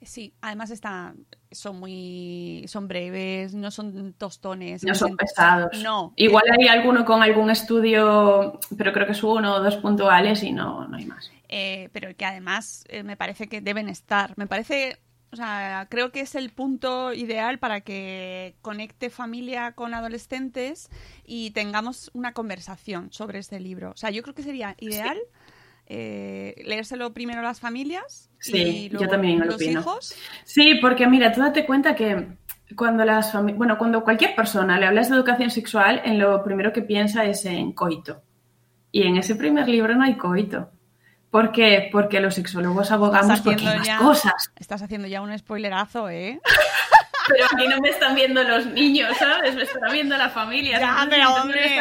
Sí, 0.01 0.33
además 0.41 0.71
está, 0.71 1.13
son 1.51 1.79
muy, 1.79 2.63
son 2.67 2.87
breves, 2.87 3.53
no 3.53 3.69
son 3.69 4.13
tostones. 4.13 4.83
No 4.83 4.95
son 4.95 5.17
pesados. 5.17 5.77
No. 5.83 6.13
Igual 6.15 6.45
hay 6.57 6.67
alguno 6.67 7.03
con 7.03 7.21
algún 7.21 7.49
estudio, 7.49 8.59
pero 8.77 8.93
creo 8.93 9.05
que 9.05 9.11
es 9.11 9.23
uno 9.23 9.55
o 9.55 9.59
dos 9.61 9.75
puntuales 9.77 10.41
y 10.43 10.51
no, 10.51 10.87
no 10.87 10.97
hay 10.97 11.05
más. 11.05 11.31
Eh, 11.49 11.89
pero 11.91 12.15
que 12.15 12.25
además 12.25 12.85
eh, 12.87 13.03
me 13.03 13.17
parece 13.17 13.47
que 13.47 13.61
deben 13.61 13.89
estar. 13.89 14.33
Me 14.37 14.47
parece 14.47 14.99
o 15.31 15.35
sea, 15.35 15.87
creo 15.89 16.11
que 16.11 16.21
es 16.21 16.35
el 16.35 16.49
punto 16.49 17.13
ideal 17.13 17.59
para 17.59 17.81
que 17.81 18.55
conecte 18.61 19.09
familia 19.09 19.73
con 19.73 19.93
adolescentes 19.93 20.89
y 21.25 21.51
tengamos 21.51 22.09
una 22.13 22.33
conversación 22.33 23.11
sobre 23.11 23.39
este 23.39 23.59
libro. 23.59 23.91
O 23.91 23.97
sea, 23.97 24.09
yo 24.09 24.23
creo 24.23 24.33
que 24.33 24.43
sería 24.43 24.75
ideal 24.79 25.17
eh, 25.85 26.55
leérselo 26.65 27.13
primero 27.13 27.39
a 27.39 27.43
las 27.43 27.59
familias 27.59 28.29
sí, 28.39 28.57
y 28.57 28.89
luego 28.89 29.05
yo 29.05 29.09
también 29.11 29.39
los 29.39 29.61
hijos. 29.61 30.15
Sí, 30.45 30.75
porque 30.81 31.07
mira, 31.07 31.31
tú 31.31 31.41
date 31.41 31.65
cuenta 31.65 31.95
que 31.95 32.27
cuando 32.75 33.05
las 33.05 33.33
bueno, 33.55 33.77
cuando 33.77 34.03
cualquier 34.03 34.35
persona 34.35 34.79
le 34.79 34.85
hablas 34.85 35.09
de 35.09 35.15
educación 35.15 35.49
sexual, 35.49 36.01
en 36.05 36.19
lo 36.19 36.43
primero 36.43 36.73
que 36.73 36.81
piensa 36.81 37.25
es 37.25 37.45
en 37.45 37.71
coito. 37.73 38.21
Y 38.91 39.03
en 39.03 39.17
ese 39.17 39.35
primer 39.35 39.67
libro 39.67 39.95
no 39.95 40.03
hay 40.03 40.15
coito. 40.15 40.71
¿Por 41.31 41.51
qué? 41.51 41.89
Porque 41.91 42.19
los 42.19 42.35
sexólogos 42.35 42.91
abogamos 42.91 43.41
por 43.41 43.61
más 43.61 43.89
cosas. 43.97 44.51
Estás 44.55 44.81
haciendo 44.81 45.07
ya 45.07 45.21
un 45.21 45.37
spoilerazo, 45.37 46.09
¿eh? 46.09 46.39
pero 47.27 47.45
aquí 47.45 47.67
no 47.67 47.79
me 47.79 47.89
están 47.89 48.15
viendo 48.15 48.43
los 48.43 48.65
niños, 48.65 49.15
¿sabes? 49.17 49.55
Me 49.55 49.63
están 49.63 49.91
viendo 49.91 50.17
la 50.17 50.29
familia. 50.29 50.79
Ya, 50.79 51.07
pero 51.09 51.35
hombre. 51.35 51.79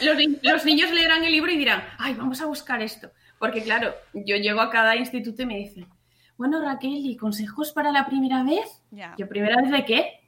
Los, 0.00 0.16
los, 0.42 0.64
niños 0.64 0.90
leerán 0.92 1.24
el 1.24 1.32
libro 1.32 1.50
y 1.50 1.56
dirán, 1.56 1.82
ay, 1.98 2.14
vamos 2.14 2.40
a 2.40 2.46
buscar 2.46 2.80
esto. 2.80 3.10
Porque 3.40 3.62
claro, 3.62 3.92
yo 4.12 4.36
llego 4.36 4.60
a 4.60 4.70
cada 4.70 4.94
instituto 4.94 5.42
y 5.42 5.46
me 5.46 5.56
dicen, 5.56 5.88
bueno, 6.36 6.60
Raquel, 6.60 7.04
¿y 7.04 7.16
consejos 7.16 7.72
para 7.72 7.90
la 7.90 8.06
primera 8.06 8.44
vez? 8.44 8.82
¿Yo 9.16 9.28
primera 9.28 9.60
vez 9.60 9.72
de 9.72 9.84
qué? 9.84 10.20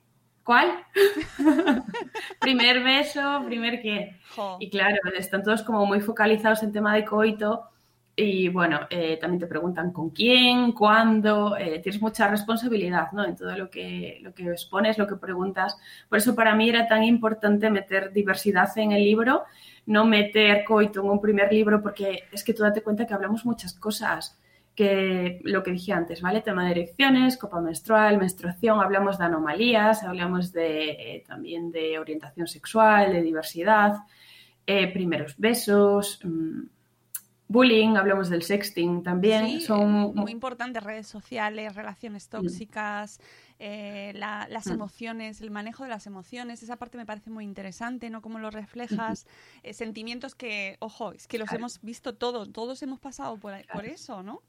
¿Cuál? 0.43 0.85
primer 2.41 2.83
beso, 2.83 3.45
primer 3.47 3.81
qué. 3.81 4.19
Y 4.59 4.69
claro, 4.69 4.97
están 5.17 5.45
todos 5.45 5.63
como 5.63 5.87
muy 5.87 6.01
focalizados 6.01 6.65
en 6.65 6.73
tema 6.73 6.95
de 6.97 7.05
coito 7.05 7.70
y 8.23 8.49
bueno, 8.49 8.81
eh, 8.91 9.17
también 9.19 9.41
te 9.41 9.47
preguntan 9.47 9.93
con 9.93 10.11
quién, 10.11 10.73
cuándo, 10.73 11.57
eh, 11.57 11.79
tienes 11.79 12.03
mucha 12.03 12.29
responsabilidad 12.29 13.13
¿no? 13.13 13.25
en 13.25 13.35
todo 13.35 13.57
lo 13.57 13.71
que, 13.71 14.19
lo 14.21 14.35
que 14.35 14.45
expones, 14.51 14.99
lo 14.99 15.07
que 15.07 15.17
preguntas. 15.17 15.79
Por 16.09 16.19
eso 16.19 16.35
para 16.35 16.55
mí 16.55 16.69
era 16.69 16.87
tan 16.87 17.03
importante 17.03 17.71
meter 17.71 18.13
diversidad 18.13 18.77
en 18.77 18.93
el 18.93 19.05
libro, 19.05 19.45
no 19.87 20.05
meter 20.05 20.65
coito 20.65 21.01
en 21.01 21.09
un 21.09 21.21
primer 21.21 21.51
libro, 21.51 21.83
porque 21.83 22.25
es 22.31 22.45
que 22.45 22.53
tú 22.53 22.63
date 22.63 22.83
cuenta 22.83 23.07
que 23.07 23.15
hablamos 23.15 23.47
muchas 23.47 23.73
cosas, 23.73 24.39
que 24.75 25.41
lo 25.45 25.63
que 25.63 25.73
dije 25.73 25.93
antes, 25.95 26.21
¿vale? 26.21 26.43
Tema 26.43 26.67
de 26.67 26.73
erecciones, 26.73 27.39
copa 27.39 27.61
menstrual, 27.61 28.19
menstruación, 28.19 28.81
hablamos 28.81 29.19
de 29.19 29.25
anomalías, 29.25 30.03
hablamos 30.03 30.53
de, 30.53 30.91
eh, 30.91 31.25
también 31.27 31.73
de 31.73 31.99
orientación 31.99 32.47
sexual, 32.47 33.13
de 33.13 33.23
diversidad, 33.23 33.97
primeros 34.93 35.37
besos. 35.37 36.21
Mmm, 36.23 36.61
bullying, 37.51 37.97
hablamos 37.97 38.31
del 38.31 38.43
sexting 38.43 39.03
también. 39.03 39.61
son 39.61 40.15
muy 40.15 40.31
importantes 40.31 40.83
redes 40.83 41.09
sociales, 41.09 41.75
relaciones 41.75 42.29
mm. 42.29 42.31
tóxicas, 42.31 43.21
eh, 43.59 44.13
las 44.15 44.67
mm. 44.69 44.73
emociones, 44.73 45.41
el 45.41 45.51
manejo 45.51 45.83
de 45.83 45.91
las 45.91 46.07
emociones. 46.07 46.63
Esa 46.63 46.77
parte 46.77 46.97
me 46.97 47.05
parece 47.05 47.29
muy 47.31 47.45
interesante, 47.45 48.09
¿no? 48.09 48.23
Cómo 48.23 48.39
lo 48.39 48.51
reflejas. 48.51 49.27
Eh, 49.65 49.75
sentimientos 49.75 50.37
que, 50.37 50.77
ojo, 50.79 51.13
es 51.13 51.27
que 51.27 51.39
los 51.39 51.53
hemos 51.53 51.83
visto 51.83 52.15
todos, 52.15 52.53
todos 52.53 52.83
hemos 52.85 53.01
pasado 53.01 53.37
por, 53.37 53.53
por 53.73 53.85
eso, 53.85 54.23
¿no? 54.23 54.43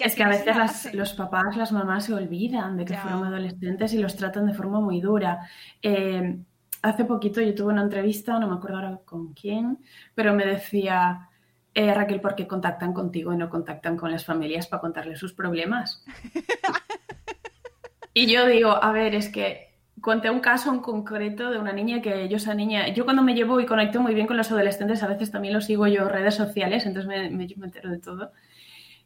es 0.00 0.14
que 0.16 0.24
a 0.24 0.28
veces 0.28 0.94
los 0.94 1.12
papás, 1.12 1.56
las 1.56 1.70
mamás 1.70 2.06
se 2.06 2.14
olvidan 2.14 2.76
de 2.76 2.84
que 2.84 2.96
fueron 2.96 3.24
adolescentes 3.24 3.92
y 3.92 3.98
los 3.98 4.16
tratan 4.16 4.46
de 4.46 4.54
forma 4.54 4.80
muy 4.80 5.00
dura. 5.00 5.48
Eh, 5.82 6.36
hace 6.82 7.04
poquito 7.04 7.40
yo 7.40 7.54
tuve 7.54 7.72
una 7.72 7.82
entrevista, 7.82 8.38
no 8.38 8.48
me 8.48 8.56
acuerdo 8.56 8.78
ahora 8.78 9.00
con 9.04 9.34
quién, 9.34 9.78
pero 10.14 10.34
me 10.34 10.46
decía, 10.46 11.27
eh, 11.74 11.94
Raquel, 11.94 12.20
¿por 12.20 12.34
qué 12.34 12.46
contactan 12.46 12.92
contigo 12.92 13.32
y 13.32 13.36
no 13.36 13.48
contactan 13.48 13.96
con 13.96 14.10
las 14.10 14.24
familias 14.24 14.66
para 14.66 14.80
contarles 14.80 15.18
sus 15.18 15.32
problemas? 15.32 16.04
y 18.14 18.26
yo 18.26 18.46
digo, 18.46 18.70
a 18.82 18.92
ver, 18.92 19.14
es 19.14 19.28
que 19.28 19.68
conté 20.00 20.30
un 20.30 20.40
caso 20.40 20.72
en 20.72 20.80
concreto 20.80 21.50
de 21.50 21.58
una 21.58 21.72
niña 21.72 22.00
que 22.00 22.28
yo, 22.28 22.36
esa 22.36 22.54
niña, 22.54 22.88
yo 22.88 23.04
cuando 23.04 23.22
me 23.22 23.34
llevo 23.34 23.60
y 23.60 23.66
conecto 23.66 24.00
muy 24.00 24.14
bien 24.14 24.26
con 24.26 24.36
los 24.36 24.50
adolescentes, 24.50 25.02
a 25.02 25.08
veces 25.08 25.30
también 25.30 25.54
los 25.54 25.66
sigo 25.66 25.86
yo 25.86 26.02
en 26.02 26.08
redes 26.08 26.34
sociales, 26.34 26.86
entonces 26.86 27.08
me, 27.08 27.30
me, 27.30 27.46
me 27.56 27.66
entero 27.66 27.90
de 27.90 27.98
todo. 27.98 28.32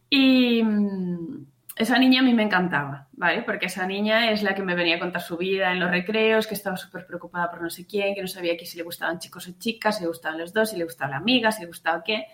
Y 0.08 0.62
mm, 0.62 1.46
esa 1.82 1.98
niña 1.98 2.20
a 2.20 2.22
mí 2.22 2.34
me 2.34 2.42
encantaba, 2.42 3.08
¿vale? 3.12 3.42
Porque 3.42 3.66
esa 3.66 3.86
niña 3.86 4.30
es 4.30 4.42
la 4.42 4.54
que 4.54 4.62
me 4.62 4.74
venía 4.74 4.96
a 4.96 4.98
contar 4.98 5.22
su 5.22 5.36
vida 5.36 5.72
en 5.72 5.80
los 5.80 5.90
recreos, 5.90 6.46
que 6.46 6.54
estaba 6.54 6.76
súper 6.76 7.06
preocupada 7.06 7.50
por 7.50 7.62
no 7.62 7.70
sé 7.70 7.86
quién, 7.86 8.14
que 8.14 8.22
no 8.22 8.28
sabía 8.28 8.56
que 8.56 8.66
si 8.66 8.76
le 8.76 8.82
gustaban 8.82 9.18
chicos 9.18 9.48
o 9.48 9.52
chicas, 9.58 9.96
si 9.96 10.02
le 10.02 10.08
gustaban 10.08 10.38
los 10.38 10.52
dos, 10.52 10.70
si 10.70 10.76
le 10.76 10.84
gustaba 10.84 11.12
la 11.12 11.16
amiga, 11.18 11.52
si 11.52 11.62
le 11.62 11.68
gustaba 11.68 12.02
qué. 12.02 12.26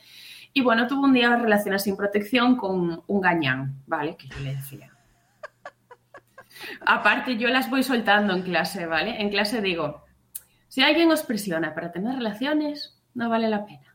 Y 0.53 0.63
bueno, 0.63 0.87
tuvo 0.87 1.05
un 1.05 1.13
día 1.13 1.37
relaciones 1.37 1.83
sin 1.83 1.97
protección 1.97 2.57
con 2.57 3.03
un 3.07 3.21
gañán, 3.21 3.83
¿vale? 3.87 4.17
Que 4.17 4.29
yo 4.29 4.39
le 4.41 4.55
decía. 4.55 4.91
Aparte, 6.87 7.37
yo 7.37 7.49
las 7.49 7.71
voy 7.71 7.83
soltando 7.83 8.35
en 8.35 8.43
clase, 8.43 8.87
¿vale? 8.87 9.21
En 9.21 9.31
clase 9.31 9.61
digo, 9.61 10.05
Si 10.69 10.83
alguien 10.83 11.11
os 11.11 11.23
presiona 11.23 11.75
para 11.75 11.93
tener 11.93 12.15
relaciones, 12.17 12.99
no 13.15 13.29
vale 13.29 13.49
la 13.49 13.65
pena. 13.65 13.88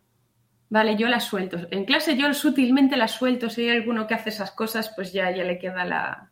Vale, 0.74 0.98
yo 0.98 1.08
las 1.08 1.26
suelto. 1.26 1.58
En 1.70 1.86
clase 1.86 2.18
yo 2.18 2.34
sutilmente 2.34 2.98
las 2.98 3.12
suelto. 3.12 3.48
Si 3.48 3.62
hay 3.62 3.78
alguno 3.78 4.08
que 4.08 4.16
hace 4.16 4.30
esas 4.30 4.50
cosas, 4.50 4.92
pues 4.96 5.14
ya, 5.14 5.30
ya 5.30 5.44
le 5.44 5.60
queda 5.60 5.86
la... 5.86 6.32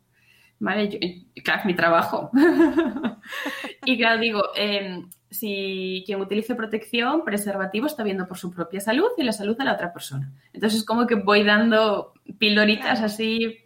Vale, 0.58 0.88
yo, 0.88 0.98
claro, 1.44 1.60
es 1.60 1.66
mi 1.66 1.76
trabajo. 1.76 2.28
y 3.86 3.96
claro, 3.96 4.20
digo, 4.20 4.42
eh, 4.56 5.00
si 5.30 6.02
quien 6.04 6.20
utilice 6.20 6.56
protección, 6.56 7.24
preservativo, 7.24 7.86
está 7.86 8.02
viendo 8.02 8.26
por 8.26 8.36
su 8.36 8.50
propia 8.50 8.80
salud 8.80 9.10
y 9.16 9.22
la 9.22 9.30
salud 9.30 9.56
de 9.56 9.62
la 9.62 9.74
otra 9.74 9.92
persona. 9.92 10.32
Entonces, 10.52 10.82
como 10.82 11.06
que 11.06 11.14
voy 11.14 11.44
dando 11.44 12.12
pildoritas 12.40 13.00
así, 13.00 13.58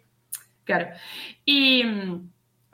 claro. 0.63 0.89
Y 1.43 1.85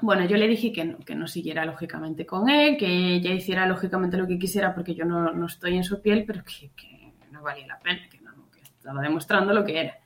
bueno, 0.02 0.26
yo 0.26 0.36
le 0.36 0.50
dije 0.50 0.74
que 0.74 0.84
no, 0.84 1.00
que 1.00 1.16
no 1.16 1.26
siguiera 1.28 1.64
lógicamente 1.64 2.26
con 2.26 2.50
él, 2.50 2.76
que 2.76 3.16
ella 3.16 3.32
hiciera 3.32 3.66
lógicamente 3.66 4.18
lo 4.18 4.28
que 4.28 4.38
quisiera 4.38 4.76
porque 4.76 4.94
yo 4.94 5.06
no, 5.06 5.32
no 5.32 5.46
estoy 5.46 5.78
en 5.78 5.86
su 5.86 6.02
piel, 6.02 6.26
pero 6.28 6.44
que, 6.44 7.03
valía 7.44 7.68
la 7.68 7.80
pena, 7.80 8.08
que, 8.10 8.20
no, 8.20 8.50
que 8.52 8.62
estaba 8.62 9.02
demostrando 9.02 9.54
lo 9.54 9.64
que 9.64 9.80
era. 9.80 10.00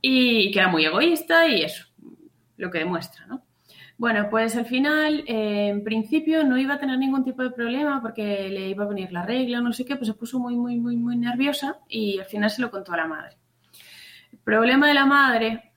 Y 0.00 0.50
que 0.52 0.58
era 0.60 0.68
muy 0.68 0.84
egoísta 0.84 1.48
y 1.48 1.62
eso, 1.62 1.86
lo 2.56 2.70
que 2.70 2.78
demuestra, 2.78 3.26
¿no? 3.26 3.42
Bueno, 3.98 4.28
pues 4.30 4.54
al 4.54 4.66
final, 4.66 5.24
eh, 5.26 5.70
en 5.70 5.82
principio, 5.82 6.44
no 6.44 6.56
iba 6.56 6.74
a 6.74 6.78
tener 6.78 6.96
ningún 6.98 7.24
tipo 7.24 7.42
de 7.42 7.50
problema 7.50 8.00
porque 8.00 8.48
le 8.48 8.68
iba 8.68 8.84
a 8.84 8.88
venir 8.88 9.10
la 9.10 9.26
regla 9.26 9.60
no 9.60 9.72
sé 9.72 9.84
qué, 9.84 9.96
pues 9.96 10.06
se 10.06 10.14
puso 10.14 10.38
muy, 10.38 10.56
muy, 10.56 10.78
muy, 10.78 10.96
muy 10.96 11.16
nerviosa 11.16 11.80
y 11.88 12.20
al 12.20 12.26
final 12.26 12.48
se 12.48 12.62
lo 12.62 12.70
contó 12.70 12.92
a 12.92 12.98
la 12.98 13.08
madre. 13.08 13.36
El 14.30 14.38
problema 14.38 14.86
de 14.86 14.94
la 14.94 15.04
madre 15.04 15.72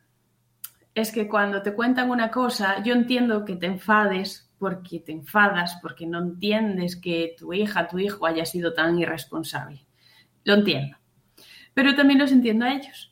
es 0.93 1.11
que 1.11 1.27
cuando 1.27 1.63
te 1.63 1.73
cuentan 1.73 2.11
una 2.11 2.29
cosa, 2.29 2.83
yo 2.83 2.93
entiendo 2.93 3.43
que 3.43 3.55
te 3.55 3.65
enfades 3.65 4.51
porque 4.59 4.99
te 4.99 5.11
enfadas, 5.11 5.79
porque 5.81 6.05
no 6.05 6.19
entiendes 6.19 6.95
que 6.95 7.35
tu 7.39 7.53
hija, 7.53 7.87
tu 7.87 7.97
hijo 7.97 8.27
haya 8.27 8.45
sido 8.45 8.73
tan 8.73 8.99
irresponsable. 8.99 9.87
Lo 10.43 10.55
entiendo. 10.55 10.97
Pero 11.73 11.95
también 11.95 12.19
los 12.19 12.31
entiendo 12.31 12.65
a 12.65 12.73
ellos 12.73 13.11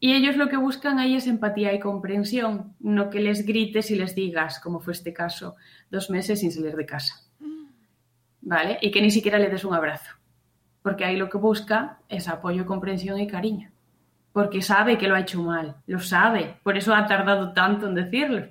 y 0.00 0.14
ellos 0.14 0.36
lo 0.36 0.48
que 0.48 0.56
buscan 0.56 0.98
ahí 0.98 1.14
es 1.14 1.26
empatía 1.26 1.72
y 1.72 1.80
comprensión, 1.80 2.74
no 2.80 3.10
que 3.10 3.20
les 3.20 3.44
grites 3.44 3.90
y 3.90 3.96
les 3.96 4.14
digas, 4.14 4.60
como 4.60 4.80
fue 4.80 4.92
este 4.92 5.12
caso, 5.12 5.56
dos 5.90 6.08
meses 6.10 6.40
sin 6.40 6.52
salir 6.52 6.76
de 6.76 6.86
casa. 6.86 7.14
¿Vale? 8.40 8.78
Y 8.80 8.90
que 8.90 9.02
ni 9.02 9.10
siquiera 9.10 9.38
le 9.38 9.48
des 9.48 9.64
un 9.64 9.74
abrazo. 9.74 10.12
Porque 10.82 11.04
ahí 11.04 11.16
lo 11.16 11.28
que 11.28 11.36
busca 11.36 11.98
es 12.08 12.28
apoyo, 12.28 12.64
comprensión 12.64 13.18
y 13.18 13.26
cariño. 13.26 13.70
Porque 14.32 14.62
sabe 14.62 14.96
que 14.96 15.08
lo 15.08 15.16
ha 15.16 15.20
hecho 15.20 15.42
mal, 15.42 15.76
lo 15.86 15.98
sabe, 15.98 16.56
por 16.62 16.78
eso 16.78 16.94
ha 16.94 17.06
tardado 17.06 17.52
tanto 17.52 17.88
en 17.88 17.94
decirlo. 17.94 18.46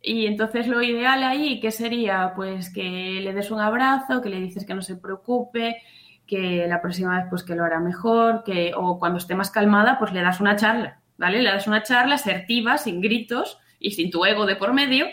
Y 0.00 0.26
entonces 0.26 0.68
lo 0.68 0.80
ideal 0.80 1.24
ahí, 1.24 1.58
¿qué 1.58 1.72
sería? 1.72 2.32
Pues 2.36 2.72
que 2.72 3.20
le 3.20 3.34
des 3.34 3.50
un 3.50 3.60
abrazo, 3.60 4.22
que 4.22 4.28
le 4.28 4.40
dices 4.40 4.64
que 4.64 4.74
no 4.74 4.82
se 4.82 4.96
preocupe, 4.96 5.82
que 6.28 6.66
la 6.68 6.80
próxima 6.80 7.16
vez 7.16 7.26
pues 7.30 7.42
que 7.42 7.56
lo 7.56 7.64
hará 7.64 7.80
mejor, 7.80 8.44
que, 8.44 8.72
o 8.76 8.98
cuando 8.98 9.18
esté 9.18 9.34
más 9.34 9.50
calmada, 9.50 9.98
pues 9.98 10.12
le 10.12 10.22
das 10.22 10.40
una 10.40 10.56
charla, 10.56 11.00
¿vale? 11.16 11.42
Le 11.42 11.50
das 11.50 11.66
una 11.66 11.82
charla 11.82 12.16
asertiva, 12.16 12.76
sin 12.76 13.00
gritos 13.00 13.58
y 13.80 13.92
sin 13.92 14.10
tu 14.10 14.24
ego 14.24 14.46
de 14.46 14.54
por 14.54 14.74
medio. 14.74 15.06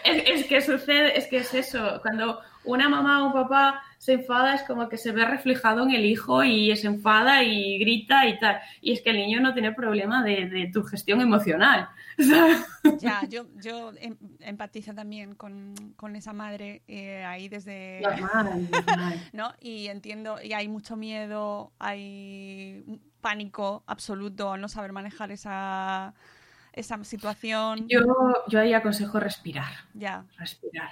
Es, 0.05 0.22
es, 0.26 0.47
que 0.47 0.61
sucede, 0.61 1.18
es 1.18 1.26
que 1.26 1.39
es 1.39 1.53
eso. 1.55 1.99
Cuando 2.03 2.41
una 2.65 2.89
mamá 2.89 3.23
o 3.23 3.27
un 3.29 3.33
papá 3.33 3.83
se 3.99 4.15
enfada, 4.15 4.55
es 4.55 4.63
como 4.63 4.89
que 4.89 4.97
se 4.97 5.13
ve 5.13 5.25
reflejado 5.25 5.83
en 5.83 5.91
el 5.91 6.05
hijo 6.05 6.43
y 6.43 6.75
se 6.77 6.87
enfada 6.87 7.43
y 7.43 7.79
grita 7.79 8.27
y 8.27 8.39
tal. 8.39 8.61
Y 8.81 8.93
es 8.93 9.03
que 9.03 9.11
el 9.11 9.17
niño 9.17 9.41
no 9.41 9.53
tiene 9.53 9.73
problema 9.73 10.23
de, 10.23 10.47
de 10.49 10.71
tu 10.73 10.83
gestión 10.83 11.21
emocional. 11.21 11.89
Ya, 12.99 13.23
yo, 13.29 13.47
yo 13.57 13.93
em, 13.99 14.17
empatizo 14.41 14.95
también 14.95 15.35
con, 15.35 15.75
con 15.97 16.17
esa 16.17 16.33
madre 16.33 16.83
eh, 16.89 17.23
ahí 17.25 17.49
desde... 17.49 18.01
Normal, 18.01 18.69
normal. 18.87 19.29
¿no? 19.33 19.53
Y 19.61 19.89
entiendo, 19.89 20.39
y 20.43 20.55
hay 20.55 20.69
mucho 20.69 20.97
miedo, 20.97 21.73
hay 21.79 22.83
pánico 23.21 23.85
absoluto 23.87 24.57
no 24.57 24.69
saber 24.69 24.93
manejar 24.93 25.31
esa, 25.31 26.15
esa 26.73 27.05
situación. 27.05 27.87
Yo, 27.89 28.01
yo 28.49 28.61
ahí 28.61 28.73
aconsejo 28.73 29.21
respirar. 29.21 29.73
Ya. 29.95 30.25
Respirar. 30.39 30.91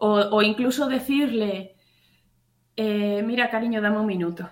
O, 0.00 0.14
o 0.14 0.42
incluso 0.42 0.88
decirle, 0.88 1.76
eh, 2.76 3.22
mira 3.24 3.50
cariño, 3.50 3.80
dame 3.80 4.00
un 4.00 4.06
minuto. 4.06 4.48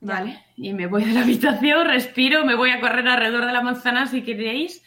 ¿Vale? 0.00 0.44
Y 0.56 0.72
me 0.72 0.86
voy 0.86 1.04
de 1.04 1.12
la 1.12 1.22
habitación, 1.22 1.86
respiro, 1.86 2.44
me 2.44 2.54
voy 2.54 2.70
a 2.70 2.80
correr 2.80 3.06
alrededor 3.08 3.46
de 3.46 3.52
la 3.52 3.62
manzana 3.62 4.06
si 4.06 4.22
queréis 4.22 4.82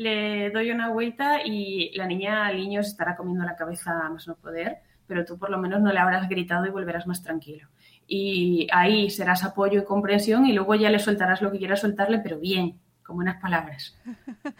le 0.00 0.50
doy 0.50 0.70
una 0.70 0.88
vuelta 0.88 1.44
y 1.44 1.94
la 1.94 2.06
niña 2.06 2.46
al 2.46 2.56
niño 2.56 2.82
se 2.82 2.88
estará 2.88 3.16
comiendo 3.16 3.44
la 3.44 3.54
cabeza 3.54 4.00
a 4.02 4.08
más 4.08 4.26
no 4.26 4.34
poder, 4.34 4.78
pero 5.06 5.26
tú 5.26 5.38
por 5.38 5.50
lo 5.50 5.58
menos 5.58 5.82
no 5.82 5.92
le 5.92 5.98
habrás 5.98 6.26
gritado 6.26 6.64
y 6.64 6.70
volverás 6.70 7.06
más 7.06 7.22
tranquilo. 7.22 7.68
Y 8.06 8.66
ahí 8.72 9.10
serás 9.10 9.44
apoyo 9.44 9.82
y 9.82 9.84
comprensión 9.84 10.46
y 10.46 10.54
luego 10.54 10.74
ya 10.74 10.88
le 10.88 10.98
soltarás 10.98 11.42
lo 11.42 11.52
que 11.52 11.58
quieras 11.58 11.80
soltarle, 11.80 12.18
pero 12.20 12.38
bien, 12.38 12.80
con 13.10 13.16
buenas 13.16 13.40
palabras. 13.40 13.96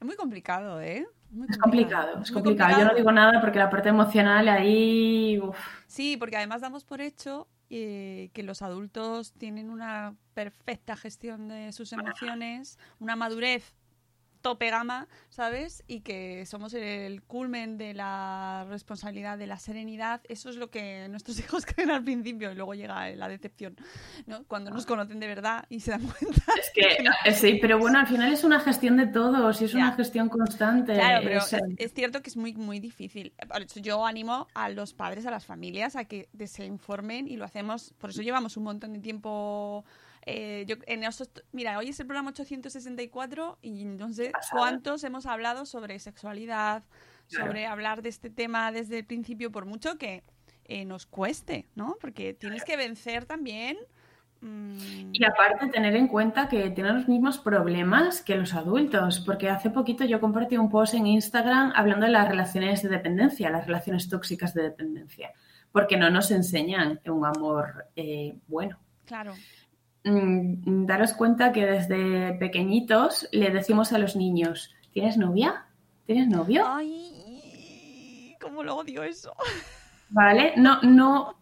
Es 0.00 0.06
muy 0.06 0.16
complicado, 0.16 0.82
¿eh? 0.82 1.06
Muy 1.30 1.46
es 1.48 1.56
complicado, 1.56 2.20
es 2.20 2.30
complicado. 2.30 2.42
complicado. 2.42 2.78
Yo 2.78 2.84
no 2.84 2.94
digo 2.94 3.10
nada 3.10 3.40
porque 3.40 3.58
la 3.58 3.70
parte 3.70 3.88
emocional 3.88 4.46
ahí... 4.48 5.38
Uf. 5.42 5.56
Sí, 5.86 6.18
porque 6.18 6.36
además 6.36 6.60
damos 6.60 6.84
por 6.84 7.00
hecho 7.00 7.48
eh, 7.70 8.28
que 8.34 8.42
los 8.42 8.60
adultos 8.60 9.32
tienen 9.32 9.70
una 9.70 10.14
perfecta 10.34 10.94
gestión 10.94 11.48
de 11.48 11.72
sus 11.72 11.94
emociones, 11.94 12.78
una 12.98 13.16
madurez 13.16 13.74
tope 14.44 14.68
gama, 14.68 15.08
¿sabes? 15.30 15.82
Y 15.86 16.00
que 16.00 16.44
somos 16.44 16.74
el 16.74 17.22
culmen 17.22 17.78
de 17.78 17.94
la 17.94 18.66
responsabilidad, 18.68 19.38
de 19.38 19.46
la 19.46 19.58
serenidad. 19.58 20.20
Eso 20.28 20.50
es 20.50 20.56
lo 20.56 20.70
que 20.70 21.08
nuestros 21.08 21.38
hijos 21.40 21.64
creen 21.64 21.90
al 21.90 22.04
principio 22.04 22.52
y 22.52 22.54
luego 22.54 22.74
llega 22.74 23.08
la 23.16 23.26
decepción, 23.28 23.74
¿no? 24.26 24.44
Cuando 24.44 24.70
nos 24.70 24.84
conocen 24.84 25.18
de 25.18 25.26
verdad 25.28 25.64
y 25.70 25.80
se 25.80 25.92
dan 25.92 26.02
cuenta. 26.18 26.42
Es 26.60 26.70
que, 26.74 27.04
eh, 27.24 27.32
sí, 27.32 27.58
pero 27.58 27.78
bueno, 27.78 27.98
al 27.98 28.06
final 28.06 28.30
es 28.34 28.44
una 28.44 28.60
gestión 28.60 28.98
de 28.98 29.06
todos 29.06 29.62
y 29.62 29.64
es 29.64 29.72
ya. 29.72 29.78
una 29.78 29.92
gestión 29.92 30.28
constante. 30.28 30.92
Claro, 30.92 31.22
pero 31.24 31.38
es, 31.38 31.56
es, 31.78 31.94
cierto 31.94 32.20
que 32.20 32.28
es 32.28 32.36
muy, 32.36 32.52
muy 32.52 32.80
difícil. 32.80 33.32
Por 33.48 33.62
eso 33.62 33.80
yo 33.80 34.04
animo 34.04 34.46
a 34.52 34.68
los 34.68 34.92
padres, 34.92 35.24
a 35.24 35.30
las 35.30 35.46
familias, 35.46 35.96
a 35.96 36.04
que 36.04 36.28
se 36.46 36.66
informen 36.66 37.28
y 37.28 37.38
lo 37.38 37.46
hacemos. 37.46 37.94
Por 37.96 38.10
eso 38.10 38.20
llevamos 38.20 38.58
un 38.58 38.64
montón 38.64 38.92
de 38.92 38.98
tiempo 38.98 39.86
eh, 40.26 40.64
yo, 40.66 40.76
en 40.86 41.04
esos, 41.04 41.30
mira, 41.52 41.78
hoy 41.78 41.90
es 41.90 42.00
el 42.00 42.06
programa 42.06 42.30
864 42.30 43.58
y 43.62 43.84
no 43.84 44.12
sé 44.12 44.32
cuántos 44.50 45.04
hemos 45.04 45.26
hablado 45.26 45.66
sobre 45.66 45.98
sexualidad, 45.98 46.82
claro. 47.28 47.46
sobre 47.46 47.66
hablar 47.66 48.00
de 48.00 48.08
este 48.08 48.30
tema 48.30 48.72
desde 48.72 49.00
el 49.00 49.04
principio, 49.04 49.52
por 49.52 49.66
mucho 49.66 49.98
que 49.98 50.22
eh, 50.64 50.86
nos 50.86 51.04
cueste, 51.04 51.66
¿no? 51.74 51.96
Porque 52.00 52.32
tienes 52.32 52.64
que 52.64 52.76
vencer 52.76 53.26
también. 53.26 53.76
Mmm... 54.40 55.10
Y 55.12 55.24
aparte 55.26 55.66
tener 55.68 55.94
en 55.94 56.08
cuenta 56.08 56.48
que 56.48 56.70
tienen 56.70 56.96
los 56.96 57.08
mismos 57.08 57.36
problemas 57.36 58.22
que 58.22 58.36
los 58.36 58.54
adultos, 58.54 59.20
porque 59.20 59.50
hace 59.50 59.68
poquito 59.68 60.04
yo 60.06 60.20
compartí 60.20 60.56
un 60.56 60.70
post 60.70 60.94
en 60.94 61.06
Instagram 61.06 61.72
hablando 61.76 62.06
de 62.06 62.12
las 62.12 62.26
relaciones 62.26 62.82
de 62.82 62.88
dependencia, 62.88 63.50
las 63.50 63.66
relaciones 63.66 64.08
tóxicas 64.08 64.54
de 64.54 64.62
dependencia, 64.62 65.32
porque 65.70 65.98
no 65.98 66.08
nos 66.08 66.30
enseñan 66.30 66.98
un 67.04 67.26
amor 67.26 67.88
eh, 67.94 68.38
bueno. 68.46 68.78
Claro 69.04 69.34
mmm, 70.04 70.86
daros 70.86 71.12
cuenta 71.14 71.52
que 71.52 71.66
desde 71.66 72.34
pequeñitos 72.34 73.28
le 73.32 73.50
decimos 73.50 73.92
a 73.92 73.98
los 73.98 74.16
niños, 74.16 74.74
¿tienes 74.92 75.16
novia? 75.16 75.66
¿Tienes 76.06 76.28
novio? 76.28 76.64
Ay, 76.66 78.36
cómo 78.40 78.62
lo 78.62 78.76
odio 78.76 79.02
eso. 79.02 79.34
Vale, 80.10 80.52
no, 80.56 80.80
no. 80.82 81.34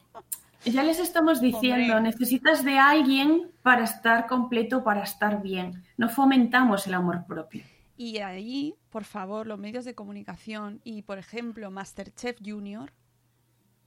Ya 0.64 0.84
les 0.84 1.00
estamos 1.00 1.40
diciendo, 1.40 1.96
Hombre. 1.96 2.10
necesitas 2.12 2.64
de 2.64 2.78
alguien 2.78 3.50
para 3.62 3.82
estar 3.82 4.28
completo, 4.28 4.84
para 4.84 5.02
estar 5.02 5.42
bien. 5.42 5.82
No 5.96 6.08
fomentamos 6.08 6.86
el 6.86 6.94
amor 6.94 7.26
propio. 7.26 7.64
Y 7.96 8.18
ahí, 8.18 8.74
por 8.90 9.04
favor, 9.04 9.46
los 9.46 9.58
medios 9.58 9.84
de 9.84 9.94
comunicación 9.94 10.80
y, 10.84 11.02
por 11.02 11.18
ejemplo, 11.18 11.70
Masterchef 11.70 12.38
Junior, 12.44 12.92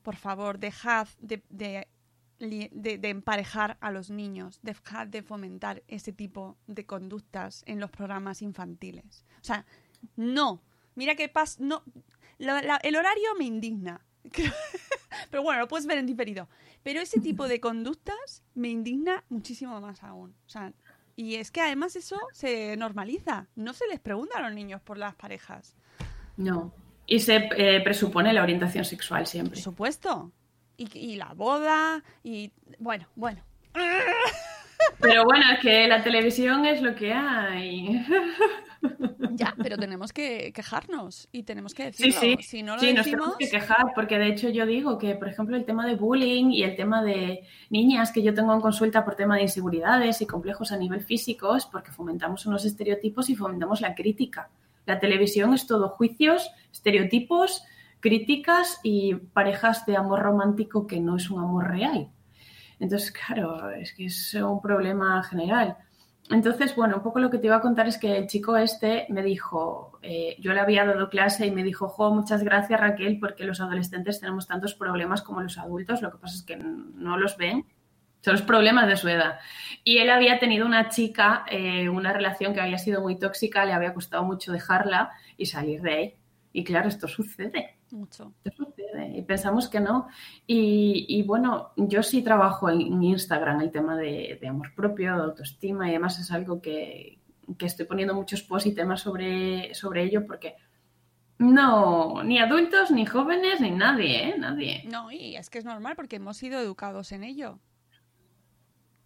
por 0.03 0.17
favor, 0.17 0.59
dejad 0.59 1.07
de, 1.19 1.41
de 1.49 1.87
de, 2.39 2.97
de, 2.99 3.09
emparejar 3.09 3.77
a 3.79 3.91
los 3.91 4.09
niños, 4.09 4.59
dejar 4.61 5.09
de 5.09 5.21
fomentar 5.21 5.83
ese 5.87 6.11
tipo 6.11 6.57
de 6.67 6.85
conductas 6.85 7.63
en 7.65 7.79
los 7.79 7.91
programas 7.91 8.41
infantiles. 8.41 9.25
O 9.41 9.43
sea, 9.43 9.65
no. 10.15 10.61
Mira 10.95 11.15
qué 11.15 11.29
pasa. 11.29 11.57
No, 11.59 11.83
la, 12.37 12.61
la, 12.61 12.77
el 12.77 12.95
horario 12.95 13.35
me 13.37 13.45
indigna. 13.45 14.05
Pero 15.31 15.43
bueno, 15.43 15.61
lo 15.61 15.67
puedes 15.67 15.87
ver 15.87 15.97
en 15.97 16.05
diferido. 16.05 16.49
Pero 16.83 17.01
ese 17.01 17.19
tipo 17.19 17.47
de 17.47 17.59
conductas 17.59 18.43
me 18.53 18.69
indigna 18.69 19.23
muchísimo 19.29 19.79
más 19.81 20.03
aún. 20.03 20.35
O 20.45 20.49
sea, 20.49 20.73
y 21.15 21.35
es 21.35 21.51
que 21.51 21.61
además 21.61 21.95
eso 21.95 22.19
se 22.33 22.75
normaliza. 22.77 23.47
No 23.55 23.73
se 23.73 23.87
les 23.87 23.99
pregunta 23.99 24.37
a 24.37 24.41
los 24.41 24.53
niños 24.53 24.81
por 24.81 24.97
las 24.97 25.15
parejas. 25.15 25.75
No. 26.37 26.73
Y 27.07 27.19
se 27.19 27.49
eh, 27.57 27.81
presupone 27.81 28.33
la 28.33 28.43
orientación 28.43 28.83
sexual 28.83 29.25
siempre. 29.25 29.53
Por 29.53 29.63
supuesto 29.63 30.31
y, 30.77 30.97
y 30.97 31.15
la 31.15 31.33
boda 31.33 32.03
y 32.23 32.51
bueno, 32.79 33.07
bueno. 33.15 33.41
Pero 34.99 35.23
bueno, 35.23 35.43
es 35.53 35.59
que 35.59 35.87
la 35.87 36.03
televisión 36.03 36.65
es 36.65 36.81
lo 36.81 36.95
que 36.95 37.13
hay. 37.13 38.05
Ya, 39.31 39.53
pero 39.61 39.77
tenemos 39.77 40.13
que 40.13 40.51
quejarnos 40.53 41.27
y 41.31 41.43
tenemos 41.43 41.73
que 41.73 41.91
Sí, 41.91 42.07
decirlo. 42.11 42.37
sí, 42.37 42.43
Si 42.43 42.63
no 42.63 42.75
lo 42.75 42.81
sí, 42.81 42.93
nos 42.93 43.05
decimos, 43.05 43.35
tenemos 43.35 43.37
que 43.37 43.49
quejar, 43.49 43.85
porque 43.95 44.17
de 44.17 44.27
hecho 44.27 44.49
yo 44.49 44.65
digo 44.65 44.97
que, 44.97 45.15
por 45.15 45.27
ejemplo, 45.27 45.55
el 45.57 45.65
tema 45.65 45.85
de 45.87 45.95
bullying 45.95 46.51
y 46.51 46.63
el 46.63 46.75
tema 46.75 47.03
de 47.03 47.41
niñas 47.69 48.11
que 48.11 48.21
yo 48.21 48.33
tengo 48.33 48.53
en 48.53 48.61
consulta 48.61 49.03
por 49.03 49.15
tema 49.15 49.35
de 49.37 49.43
inseguridades 49.43 50.21
y 50.21 50.27
complejos 50.27 50.71
a 50.71 50.77
nivel 50.77 51.01
físico 51.01 51.55
es 51.55 51.65
porque 51.65 51.91
fomentamos 51.91 52.45
unos 52.45 52.63
estereotipos 52.65 53.29
y 53.29 53.35
fomentamos 53.35 53.81
la 53.81 53.95
crítica. 53.95 54.49
La 54.85 54.99
televisión 54.99 55.53
es 55.53 55.65
todo 55.65 55.89
juicios, 55.89 56.51
estereotipos, 56.71 57.63
críticas 57.99 58.79
y 58.83 59.15
parejas 59.15 59.85
de 59.85 59.97
amor 59.97 60.21
romántico 60.21 60.87
que 60.87 60.99
no 60.99 61.15
es 61.17 61.29
un 61.29 61.39
amor 61.39 61.69
real. 61.69 62.11
Entonces, 62.79 63.11
claro, 63.11 63.69
es 63.71 63.93
que 63.93 64.05
es 64.05 64.33
un 64.35 64.61
problema 64.61 65.23
general. 65.23 65.77
Entonces, 66.29 66.75
bueno, 66.75 66.97
un 66.97 67.03
poco 67.03 67.19
lo 67.19 67.29
que 67.29 67.37
te 67.37 67.47
iba 67.47 67.57
a 67.57 67.61
contar 67.61 67.87
es 67.87 67.99
que 67.99 68.17
el 68.17 68.27
chico 68.27 68.57
este 68.57 69.05
me 69.09 69.21
dijo, 69.21 69.99
eh, 70.01 70.35
yo 70.39 70.53
le 70.53 70.59
había 70.59 70.83
dado 70.83 71.09
clase 71.09 71.45
y 71.45 71.51
me 71.51 71.63
dijo, 71.63 71.87
jo, 71.87 72.13
muchas 72.13 72.43
gracias 72.43 72.79
Raquel, 72.79 73.19
porque 73.19 73.43
los 73.43 73.61
adolescentes 73.61 74.19
tenemos 74.19 74.47
tantos 74.47 74.73
problemas 74.73 75.21
como 75.21 75.41
los 75.41 75.59
adultos, 75.59 76.01
lo 76.01 76.11
que 76.11 76.17
pasa 76.17 76.35
es 76.35 76.41
que 76.41 76.57
no 76.57 77.17
los 77.17 77.37
ven, 77.37 77.65
son 78.21 78.33
los 78.33 78.41
problemas 78.41 78.87
de 78.87 78.97
su 78.97 79.07
edad. 79.07 79.39
Y 79.83 79.99
él 79.99 80.09
había 80.09 80.39
tenido 80.39 80.65
una 80.65 80.89
chica, 80.89 81.45
eh, 81.47 81.89
una 81.89 82.11
relación 82.11 82.55
que 82.55 82.61
había 82.61 82.79
sido 82.79 83.01
muy 83.01 83.19
tóxica, 83.19 83.63
le 83.63 83.73
había 83.73 83.93
costado 83.93 84.23
mucho 84.23 84.51
dejarla 84.51 85.11
y 85.37 85.45
salir 85.45 85.81
de 85.83 85.93
ahí. 85.93 86.15
Y 86.51 86.63
claro, 86.63 86.87
esto 86.87 87.07
sucede. 87.07 87.74
Mucho. 87.95 88.33
Sucede 88.55 89.17
y 89.17 89.21
pensamos 89.23 89.67
que 89.67 89.79
no. 89.79 90.07
Y, 90.45 91.05
y 91.07 91.23
bueno, 91.23 91.71
yo 91.75 92.03
sí 92.03 92.21
trabajo 92.21 92.69
en, 92.69 93.01
Instagram 93.01 93.61
el 93.61 93.71
tema 93.71 93.95
de, 93.97 94.37
de 94.39 94.47
amor 94.47 94.73
propio, 94.75 95.15
de 95.15 95.23
autoestima 95.23 95.89
y 95.89 95.93
demás 95.93 96.19
es 96.19 96.31
algo 96.31 96.61
que, 96.61 97.19
que 97.57 97.65
estoy 97.65 97.85
poniendo 97.85 98.13
muchos 98.13 98.43
posts 98.43 98.67
y 98.67 98.75
temas 98.75 99.01
sobre, 99.01 99.73
sobre 99.73 100.03
ello 100.03 100.25
porque 100.25 100.55
no, 101.37 102.23
ni 102.23 102.39
adultos, 102.39 102.91
ni 102.91 103.05
jóvenes, 103.05 103.59
ni 103.59 103.71
nadie, 103.71 104.29
¿eh? 104.29 104.35
Nadie. 104.37 104.83
No, 104.85 105.11
y 105.11 105.35
es 105.35 105.49
que 105.49 105.57
es 105.57 105.65
normal 105.65 105.95
porque 105.95 106.15
hemos 106.15 106.37
sido 106.37 106.59
educados 106.59 107.11
en 107.11 107.23
ello. 107.23 107.59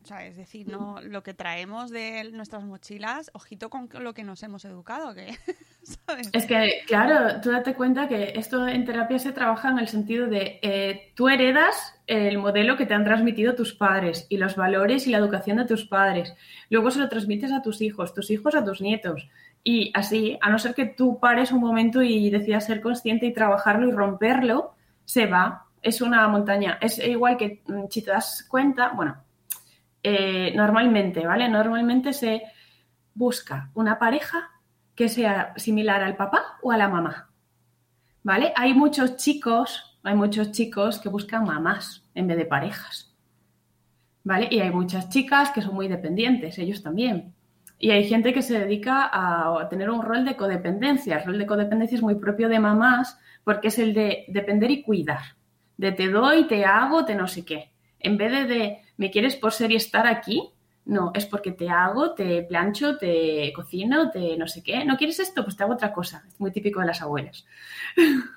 Sea, 0.10 0.26
es 0.26 0.38
decir, 0.38 0.68
no 0.68 1.00
lo 1.04 1.22
que 1.22 1.36
traemos 1.36 1.92
de 1.92 2.32
nuestras 2.32 2.64
mochilas, 2.64 3.30
ojito 3.36 3.70
con 3.70 3.88
lo 4.00 4.16
que 4.16 4.24
nos 4.24 4.42
hemos 4.42 4.66
educado, 4.66 5.14
que 5.14 5.38
¿sabes? 5.84 6.32
Es 6.34 6.48
que, 6.48 6.82
claro, 6.88 7.40
tú 7.42 7.52
date 7.52 7.76
cuenta 7.76 8.08
que 8.08 8.34
esto 8.36 8.68
en 8.68 8.86
terapia 8.86 9.20
se 9.20 9.34
trabaja 9.34 9.70
en 9.70 9.78
el 9.78 9.88
sentido 9.88 10.26
de 10.26 10.58
eh, 10.64 11.12
tú 11.14 11.30
heredas 11.30 11.94
el 12.08 12.40
modelo 12.40 12.76
que 12.76 12.88
te 12.88 12.96
han 12.96 13.04
transmitido 13.04 13.54
tus 13.54 13.76
padres 13.76 14.26
y 14.30 14.38
los 14.38 14.56
valores 14.56 15.06
y 15.06 15.12
la 15.12 15.20
educación 15.20 15.58
de 15.58 15.66
tus 15.66 15.86
padres. 15.86 16.34
Luego 16.72 16.90
se 16.90 17.02
lo 17.02 17.08
transmites 17.08 17.52
a 17.52 17.62
tus 17.62 17.80
hijos, 17.80 18.16
tus 18.16 18.32
hijos 18.32 18.56
a 18.56 18.66
tus 18.66 18.82
nietos. 18.82 19.30
Y 19.64 19.92
así, 19.94 20.40
a 20.42 20.50
no 20.50 20.58
ser 20.58 20.74
que 20.74 20.88
tú 20.88 21.20
pares 21.20 21.52
un 21.52 21.62
momento 21.62 22.02
y 22.02 22.32
decidas 22.32 22.66
ser 22.66 22.82
consciente 22.82 23.28
y 23.28 23.34
trabajarlo 23.34 23.88
y 23.88 23.92
romperlo, 23.92 24.74
se 25.06 25.28
va. 25.28 25.68
Es 25.84 26.02
una 26.02 26.28
montaña. 26.28 26.80
Es 26.82 26.98
igual 26.98 27.38
que 27.38 27.62
mm, 27.68 27.84
si 27.92 28.02
te 28.02 28.10
das 28.10 28.44
cuenta, 28.50 28.90
bueno, 28.96 29.29
eh, 30.04 30.54
normalmente, 30.56 31.26
¿vale? 31.26 31.50
Normalmente 31.50 32.14
se 32.14 32.44
busca 33.14 33.72
una 33.74 34.00
pareja 34.00 34.50
que 34.96 35.10
sea 35.10 35.54
similar 35.58 36.04
al 36.04 36.16
papá 36.16 36.58
o 36.62 36.72
a 36.72 36.78
la 36.78 36.90
mamá, 36.90 37.30
¿vale? 38.24 38.54
Hay 38.56 38.74
muchos 38.74 39.18
chicos, 39.18 40.00
hay 40.04 40.16
muchos 40.16 40.52
chicos 40.52 41.00
que 41.00 41.10
buscan 41.10 41.44
mamás 41.44 42.06
en 42.16 42.28
vez 42.28 42.38
de 42.38 42.46
parejas, 42.46 43.14
¿vale? 44.24 44.48
Y 44.52 44.60
hay 44.60 44.72
muchas 44.72 45.10
chicas 45.10 45.52
que 45.52 45.62
son 45.62 45.76
muy 45.76 45.88
dependientes, 45.88 46.58
ellos 46.60 46.84
también. 46.84 47.34
Y 47.82 47.92
hay 47.92 48.08
gente 48.10 48.34
que 48.34 48.42
se 48.42 48.60
dedica 48.60 49.10
a, 49.12 49.70
tener 49.70 49.90
un 49.90 50.02
rol 50.02 50.26
de 50.26 50.36
codependencia. 50.36 51.18
El 51.18 51.26
rol 51.26 51.40
de 51.40 51.46
codependencia 51.46 51.96
es 51.96 52.02
muy 52.02 52.16
propio 52.16 52.50
de 52.50 52.60
mamás 52.60 53.18
porque 53.46 53.70
es 53.70 53.80
el 53.80 53.94
de 53.94 54.26
depender 54.28 54.70
y 54.70 54.84
cuidar. 54.84 55.38
De 55.78 55.94
te 55.94 56.10
doy, 56.10 56.46
te 56.46 56.66
hago, 56.66 57.06
te 57.06 57.16
no 57.16 57.26
sé 57.26 57.46
qué. 57.46 57.72
En 58.00 58.18
vez 58.18 58.32
de, 58.32 58.46
de 58.46 58.82
me 58.98 59.12
quieres 59.12 59.36
por 59.36 59.52
ser 59.52 59.72
y 59.72 59.76
estar 59.76 60.08
aquí, 60.08 60.54
no, 60.90 61.12
es 61.14 61.28
porque 61.28 61.52
te 61.52 61.70
hago, 61.70 62.16
te 62.16 62.42
plancho, 62.42 62.98
te 62.98 63.54
cocino, 63.54 64.10
te 64.10 64.36
no 64.38 64.48
sé 64.48 64.64
qué. 64.64 64.84
¿No 64.86 64.98
quieres 64.98 65.20
esto? 65.20 65.44
Pues 65.44 65.56
te 65.56 65.62
hago 65.62 65.74
otra 65.74 65.94
cosa. 65.94 66.24
Es 66.28 66.40
muy 66.40 66.52
típico 66.52 66.80
de 66.80 66.88
las 66.88 67.04
abuelas. 67.04 67.46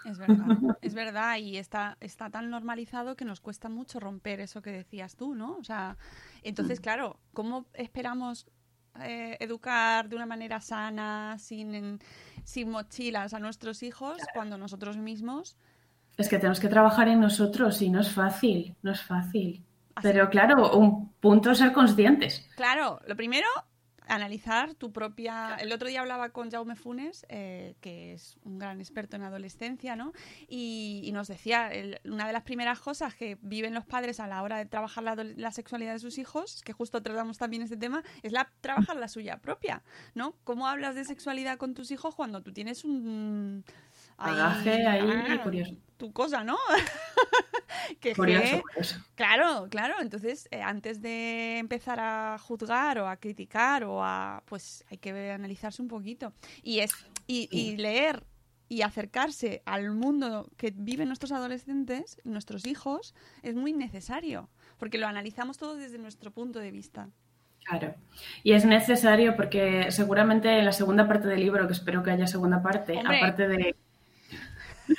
Es 0.04 0.18
verdad, 0.18 0.46
es 0.82 0.92
verdad, 0.92 1.38
y 1.38 1.56
está, 1.56 1.96
está 2.00 2.28
tan 2.28 2.50
normalizado 2.50 3.16
que 3.16 3.24
nos 3.24 3.40
cuesta 3.40 3.70
mucho 3.70 4.00
romper 4.00 4.40
eso 4.40 4.60
que 4.60 4.70
decías 4.70 5.16
tú, 5.16 5.34
¿no? 5.34 5.56
O 5.56 5.64
sea, 5.64 5.96
entonces, 6.42 6.80
claro, 6.80 7.18
¿cómo 7.32 7.64
esperamos 7.72 8.46
eh, 9.00 9.38
educar 9.40 10.10
de 10.10 10.16
una 10.16 10.26
manera 10.26 10.60
sana, 10.60 11.38
sin, 11.38 12.00
sin 12.44 12.68
mochilas 12.68 13.32
a 13.32 13.38
nuestros 13.38 13.82
hijos, 13.82 14.18
cuando 14.34 14.58
nosotros 14.58 14.98
mismos... 14.98 15.56
Es 16.16 16.28
que 16.28 16.36
tenemos 16.38 16.60
que 16.60 16.68
trabajar 16.68 17.08
en 17.08 17.20
nosotros 17.20 17.80
y 17.82 17.88
no 17.90 18.00
es 18.00 18.10
fácil, 18.12 18.74
no 18.82 18.92
es 18.92 19.00
fácil. 19.02 19.64
Así- 19.94 20.08
Pero 20.08 20.28
claro, 20.30 20.76
un 20.76 21.10
punto 21.20 21.50
es 21.50 21.58
ser 21.58 21.72
conscientes. 21.72 22.46
Claro, 22.56 23.00
lo 23.06 23.16
primero, 23.16 23.46
analizar 24.08 24.74
tu 24.74 24.92
propia... 24.92 25.56
El 25.60 25.72
otro 25.72 25.88
día 25.88 26.00
hablaba 26.00 26.30
con 26.30 26.50
Jaume 26.50 26.76
Funes, 26.76 27.24
eh, 27.28 27.76
que 27.80 28.12
es 28.12 28.36
un 28.44 28.58
gran 28.58 28.80
experto 28.80 29.16
en 29.16 29.22
adolescencia, 29.22 29.96
¿no? 29.96 30.12
Y, 30.48 31.00
y 31.04 31.12
nos 31.12 31.28
decía, 31.28 31.68
el- 31.68 31.98
una 32.04 32.26
de 32.26 32.32
las 32.32 32.42
primeras 32.42 32.80
cosas 32.80 33.14
que 33.14 33.38
viven 33.40 33.72
los 33.74 33.86
padres 33.86 34.18
a 34.20 34.26
la 34.26 34.42
hora 34.42 34.58
de 34.58 34.66
trabajar 34.66 35.04
la, 35.04 35.14
la 35.14 35.50
sexualidad 35.52 35.92
de 35.92 35.98
sus 35.98 36.18
hijos, 36.18 36.62
que 36.62 36.72
justo 36.72 37.02
tratamos 37.02 37.38
también 37.38 37.62
este 37.62 37.76
tema, 37.76 38.02
es 38.22 38.32
la 38.32 38.50
trabajar 38.60 38.96
la 38.96 39.08
suya 39.08 39.38
propia, 39.38 39.82
¿no? 40.14 40.34
¿Cómo 40.44 40.66
hablas 40.68 40.94
de 40.94 41.04
sexualidad 41.04 41.56
con 41.56 41.72
tus 41.74 41.90
hijos 41.90 42.14
cuando 42.14 42.42
tú 42.42 42.52
tienes 42.52 42.84
un... 42.84 43.64
Bagaje 44.22 44.86
ahí, 44.86 45.10
ah, 45.28 45.42
curioso. 45.42 45.74
Tu 45.96 46.12
cosa, 46.12 46.42
¿no? 46.44 46.56
que 48.00 48.14
Curioso. 48.14 48.62
Claro, 49.14 49.68
claro. 49.70 49.94
Entonces, 50.00 50.48
eh, 50.50 50.62
antes 50.62 51.00
de 51.00 51.58
empezar 51.58 52.00
a 52.00 52.38
juzgar 52.38 52.98
o 52.98 53.08
a 53.08 53.16
criticar 53.16 53.84
o 53.84 54.02
a, 54.02 54.42
pues, 54.46 54.84
hay 54.90 54.98
que 54.98 55.30
analizarse 55.30 55.80
un 55.80 55.88
poquito 55.88 56.32
y 56.62 56.80
es 56.80 56.92
y, 57.26 57.48
y 57.50 57.76
leer 57.76 58.24
y 58.68 58.82
acercarse 58.82 59.62
al 59.66 59.90
mundo 59.90 60.50
que 60.56 60.72
viven 60.74 61.08
nuestros 61.08 61.30
adolescentes, 61.30 62.18
nuestros 62.24 62.66
hijos, 62.66 63.14
es 63.42 63.54
muy 63.54 63.74
necesario 63.74 64.48
porque 64.78 64.98
lo 64.98 65.06
analizamos 65.06 65.58
todo 65.58 65.76
desde 65.76 65.98
nuestro 65.98 66.30
punto 66.30 66.58
de 66.58 66.70
vista. 66.70 67.10
Claro. 67.64 67.94
Y 68.42 68.52
es 68.52 68.64
necesario 68.64 69.36
porque 69.36 69.90
seguramente 69.90 70.58
en 70.58 70.64
la 70.64 70.72
segunda 70.72 71.06
parte 71.06 71.28
del 71.28 71.40
libro, 71.40 71.66
que 71.66 71.74
espero 71.74 72.02
que 72.02 72.10
haya 72.10 72.26
segunda 72.26 72.62
parte, 72.62 72.96
Hombre. 72.96 73.18
aparte 73.18 73.46
de 73.46 73.76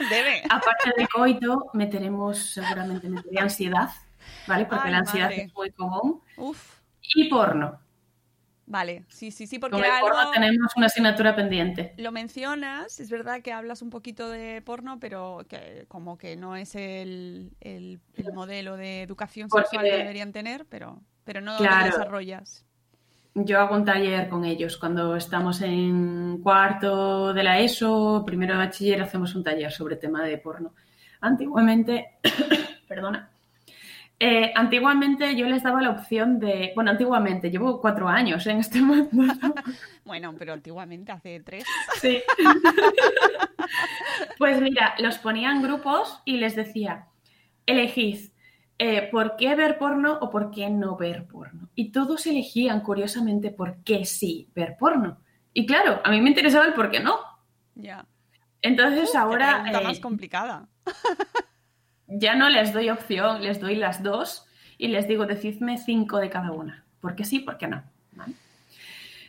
Debe. 0.10 0.44
aparte 0.50 0.92
de 0.98 1.08
coito, 1.08 1.70
meteremos 1.74 2.38
seguramente 2.38 3.10
meteré 3.10 3.40
ansiedad, 3.40 3.90
¿vale? 4.48 4.66
Porque 4.66 4.86
Ay, 4.88 4.92
la 4.92 4.98
ansiedad 5.00 5.30
madre. 5.30 5.44
es 5.44 5.54
muy 5.54 5.72
común. 5.72 6.22
Uf. 6.38 6.80
Y 7.16 7.30
porno. 7.30 7.80
Vale, 8.66 9.04
sí, 9.10 9.30
sí, 9.32 9.46
sí, 9.46 9.60
porque 9.60 9.76
Con 9.76 9.84
el 9.86 9.92
algo... 9.92 10.08
porno 10.08 10.32
tenemos 10.32 10.72
una 10.78 10.86
asignatura 10.86 11.36
pendiente. 11.36 11.94
Lo 11.98 12.14
mencionas, 12.14 12.98
es 13.02 13.10
verdad 13.10 13.42
que 13.42 13.52
hablas 13.52 13.82
un 13.82 13.90
poquito 13.90 14.30
de 14.30 14.62
porno, 14.62 15.00
pero 15.02 15.46
que 15.50 15.86
como 15.90 16.18
que 16.18 16.38
no 16.38 16.56
es 16.56 16.74
el, 16.76 17.52
el- 17.60 18.00
el 18.16 18.34
modelo 18.34 18.78
de 18.78 19.02
educación 19.02 19.50
Porque- 19.50 19.68
sexual 19.68 19.86
que 19.86 19.98
deberían 19.98 20.32
tener, 20.32 20.66
pero, 20.66 21.02
pero 21.26 21.42
no 21.42 21.58
Claro. 21.58 21.80
lo 21.80 21.86
desarrollas. 21.92 22.66
Yo 23.36 23.60
hago 23.60 23.76
un 23.76 23.86
taller 23.86 24.30
con 24.30 24.46
ellos. 24.46 24.78
Cuando 24.78 25.16
estamos 25.16 25.62
en 25.62 26.40
cuarto 26.44 27.34
de 27.34 27.44
la 27.44 27.60
ESO, 27.60 28.24
primero 28.26 28.54
de 28.54 28.60
bachiller, 28.60 29.02
hacemos 29.02 29.34
un 29.34 29.44
taller 29.44 29.72
sobre 29.72 29.96
tema 29.96 30.24
de 30.24 30.38
porno. 30.38 30.74
Antiguamente, 31.22 32.20
perdona, 32.88 33.30
Eh, 34.20 34.54
antiguamente 34.56 35.36
yo 35.36 35.48
les 35.48 35.64
daba 35.64 35.82
la 35.82 35.90
opción 35.90 36.40
de, 36.40 36.72
bueno, 36.76 36.92
antiguamente, 36.92 37.50
llevo 37.50 37.82
cuatro 37.82 38.08
años 38.08 38.46
en 38.48 38.60
este 38.60 38.82
mundo. 38.82 39.10
Bueno, 40.06 40.36
pero 40.38 40.54
antiguamente, 40.54 41.12
hace 41.12 41.40
tres. 41.40 41.66
Sí. 42.00 42.22
pues 44.38 44.62
mira, 44.62 44.94
los 45.00 45.18
ponía 45.18 45.52
en 45.52 45.64
grupos 45.64 46.22
y 46.26 46.38
les 46.38 46.56
decía, 46.56 47.08
elegid 47.66 48.30
eh, 48.78 49.10
por 49.12 49.36
qué 49.36 49.56
ver 49.56 49.78
porno 49.78 50.18
o 50.20 50.30
por 50.30 50.52
qué 50.52 50.70
no 50.70 50.98
ver 50.98 51.26
porno. 51.26 51.70
Y 51.76 51.92
todos 51.92 52.26
elegían, 52.26 52.82
curiosamente, 52.82 53.52
por 53.52 53.78
qué 53.84 54.06
sí 54.06 54.50
ver 54.56 54.76
porno. 54.78 55.18
Y 55.54 55.66
claro, 55.66 56.02
a 56.04 56.10
mí 56.10 56.20
me 56.22 56.30
interesaba 56.30 56.66
el 56.66 56.74
por 56.74 56.90
qué 56.90 57.00
no. 57.00 57.20
Ya. 57.76 58.06
Entonces 58.62 59.14
ahora 59.16 59.62
pregunta 59.62 59.82
eh, 59.82 59.84
más 59.84 60.00
complicada. 60.00 60.68
ya 62.08 62.36
no 62.36 62.50
les 62.50 62.74
doy 62.74 62.90
opción, 62.90 63.44
les 63.44 63.60
doy 63.60 63.76
las 63.76 64.02
dos 64.02 64.46
y 64.78 64.88
les 64.88 65.08
digo, 65.08 65.26
decidme 65.26 65.78
cinco 65.78 66.18
de 66.18 66.30
cada 66.30 66.52
una. 66.52 66.86
¿Por 67.00 67.16
qué 67.16 67.26
sí, 67.26 67.40
por 67.40 67.58
qué 67.58 67.68
no? 67.68 67.84
¿Vale? 68.14 68.34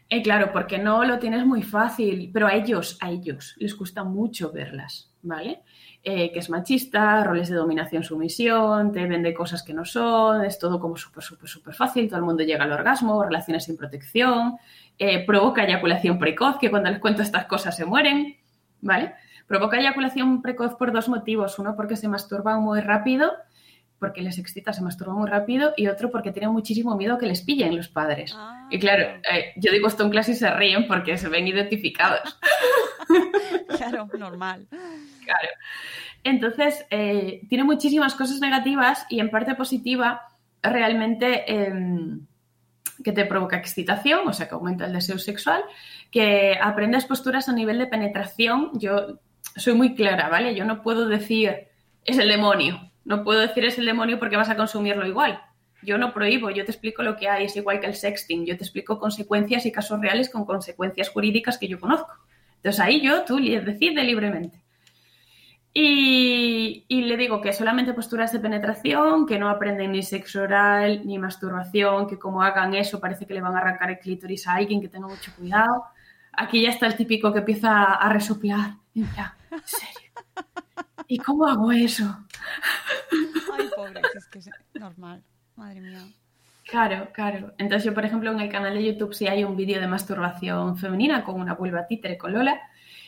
Y 0.08 0.22
claro, 0.22 0.52
porque 0.52 0.78
no 0.78 1.04
lo 1.04 1.18
tienes 1.18 1.44
muy 1.44 1.62
fácil, 1.62 2.30
pero 2.32 2.46
a 2.46 2.54
ellos, 2.54 2.96
a 3.00 3.10
ellos 3.10 3.54
les 3.58 3.74
cuesta 3.74 4.04
mucho 4.04 4.52
verlas, 4.52 5.10
¿vale? 5.22 5.62
Eh, 6.06 6.30
que 6.32 6.40
es 6.40 6.50
machista, 6.50 7.24
roles 7.24 7.48
de 7.48 7.56
dominación-sumisión, 7.56 8.92
te 8.92 9.06
vende 9.06 9.32
cosas 9.32 9.62
que 9.62 9.72
no 9.72 9.86
son, 9.86 10.44
es 10.44 10.58
todo 10.58 10.78
como 10.78 10.98
súper, 10.98 11.24
súper, 11.24 11.48
súper 11.48 11.74
fácil, 11.74 12.08
todo 12.08 12.18
el 12.18 12.26
mundo 12.26 12.42
llega 12.42 12.64
al 12.64 12.72
orgasmo, 12.72 13.24
relaciones 13.24 13.64
sin 13.64 13.78
protección, 13.78 14.58
eh, 14.98 15.24
provoca 15.24 15.64
eyaculación 15.64 16.18
precoz, 16.18 16.58
que 16.58 16.68
cuando 16.68 16.90
les 16.90 17.00
cuento 17.00 17.22
estas 17.22 17.46
cosas 17.46 17.74
se 17.74 17.86
mueren, 17.86 18.36
¿vale? 18.82 19.14
Provoca 19.46 19.78
eyaculación 19.78 20.42
precoz 20.42 20.74
por 20.74 20.92
dos 20.92 21.08
motivos. 21.08 21.58
Uno, 21.58 21.74
porque 21.74 21.96
se 21.96 22.06
masturba 22.06 22.58
muy 22.58 22.82
rápido, 22.82 23.32
porque 24.04 24.20
les 24.20 24.36
excita, 24.36 24.74
se 24.74 24.82
masturba 24.82 25.14
muy 25.14 25.30
rápido, 25.30 25.72
y 25.78 25.86
otro, 25.86 26.10
porque 26.10 26.30
tienen 26.30 26.50
muchísimo 26.50 26.94
miedo 26.94 27.16
que 27.16 27.24
les 27.24 27.40
pillen 27.40 27.74
los 27.74 27.88
padres. 27.88 28.34
Ah. 28.36 28.68
Y 28.70 28.78
claro, 28.78 29.04
eh, 29.32 29.54
yo 29.56 29.72
digo 29.72 29.88
esto 29.88 30.04
en 30.04 30.10
clase 30.10 30.32
y 30.32 30.34
se 30.34 30.50
ríen 30.50 30.86
porque 30.86 31.16
se 31.16 31.30
ven 31.30 31.48
identificados. 31.48 32.38
Claro, 33.76 34.08
normal. 34.18 34.66
Claro. 34.70 35.48
Entonces, 36.22 36.86
eh, 36.90 37.42
tiene 37.48 37.64
muchísimas 37.64 38.14
cosas 38.14 38.40
negativas 38.40 39.04
y 39.10 39.20
en 39.20 39.30
parte 39.30 39.54
positiva, 39.54 40.22
realmente 40.62 41.52
em, 41.52 42.26
que 43.02 43.12
te 43.12 43.26
provoca 43.26 43.56
excitación, 43.56 44.26
o 44.26 44.32
sea, 44.32 44.48
que 44.48 44.54
aumenta 44.54 44.86
el 44.86 44.92
deseo 44.92 45.18
sexual, 45.18 45.62
que 46.10 46.56
aprendes 46.60 47.04
posturas 47.04 47.48
a 47.48 47.52
nivel 47.52 47.78
de 47.78 47.86
penetración. 47.86 48.70
Yo 48.74 49.18
soy 49.56 49.74
muy 49.74 49.94
clara, 49.94 50.28
¿vale? 50.28 50.54
Yo 50.54 50.64
no 50.64 50.82
puedo 50.82 51.06
decir 51.06 51.68
es 52.04 52.18
el 52.18 52.28
demonio, 52.28 52.90
no 53.04 53.24
puedo 53.24 53.40
decir 53.40 53.64
es 53.64 53.78
el 53.78 53.86
demonio 53.86 54.18
porque 54.18 54.36
vas 54.36 54.48
a 54.48 54.56
consumirlo 54.56 55.06
igual. 55.06 55.40
Yo 55.82 55.98
no 55.98 56.14
prohíbo, 56.14 56.50
yo 56.50 56.64
te 56.64 56.70
explico 56.70 57.02
lo 57.02 57.16
que 57.16 57.28
hay, 57.28 57.44
es 57.44 57.56
igual 57.56 57.80
que 57.80 57.86
el 57.86 57.94
sexting, 57.94 58.46
yo 58.46 58.56
te 58.56 58.64
explico 58.64 58.98
consecuencias 58.98 59.66
y 59.66 59.72
casos 59.72 60.00
reales 60.00 60.30
con 60.30 60.46
consecuencias 60.46 61.10
jurídicas 61.10 61.58
que 61.58 61.68
yo 61.68 61.78
conozco. 61.78 62.12
Entonces 62.56 62.80
ahí 62.80 63.02
yo, 63.02 63.24
tú 63.24 63.36
decide 63.36 64.02
libremente. 64.02 64.64
Y, 65.76 66.84
le 66.88 67.16
digo 67.16 67.40
que 67.40 67.52
solamente 67.52 67.92
posturas 67.92 68.32
de 68.32 68.38
penetración, 68.38 69.26
que 69.26 69.40
no 69.40 69.48
aprenden 69.50 69.90
ni 69.90 70.04
sexo 70.04 70.42
oral 70.42 71.04
ni 71.04 71.18
masturbación, 71.18 72.06
que 72.06 72.16
como 72.16 72.42
hagan 72.42 72.74
eso 72.74 73.00
parece 73.00 73.26
que 73.26 73.34
le 73.34 73.40
van 73.40 73.56
a 73.56 73.58
arrancar 73.58 73.90
el 73.90 73.98
clítoris 73.98 74.46
a 74.46 74.54
alguien, 74.54 74.80
que 74.80 74.88
tenga 74.88 75.08
mucho 75.08 75.32
cuidado. 75.36 75.84
Aquí 76.32 76.62
ya 76.62 76.70
está 76.70 76.86
el 76.86 76.96
típico 76.96 77.32
que 77.32 77.40
empieza 77.40 77.94
a 77.94 78.08
resoplar. 78.08 78.74
¿en 78.94 79.06
serio? 79.64 80.03
¿Y 81.08 81.18
cómo 81.18 81.46
hago 81.46 81.72
eso? 81.72 82.04
Ay, 83.52 83.68
pobre, 83.74 84.00
es 84.14 84.26
que 84.26 84.38
es 84.38 84.50
normal. 84.74 85.22
Madre 85.56 85.80
mía. 85.80 86.06
Claro, 86.64 87.08
claro. 87.12 87.52
Entonces 87.58 87.84
yo, 87.84 87.94
por 87.94 88.04
ejemplo, 88.04 88.32
en 88.32 88.40
el 88.40 88.50
canal 88.50 88.74
de 88.74 88.84
YouTube 88.84 89.14
sí 89.14 89.26
hay 89.26 89.44
un 89.44 89.56
vídeo 89.56 89.80
de 89.80 89.86
masturbación 89.86 90.76
femenina 90.76 91.22
con 91.22 91.40
una 91.40 91.54
vulva 91.54 91.86
títere 91.86 92.16
con 92.16 92.32
Lola. 92.32 92.60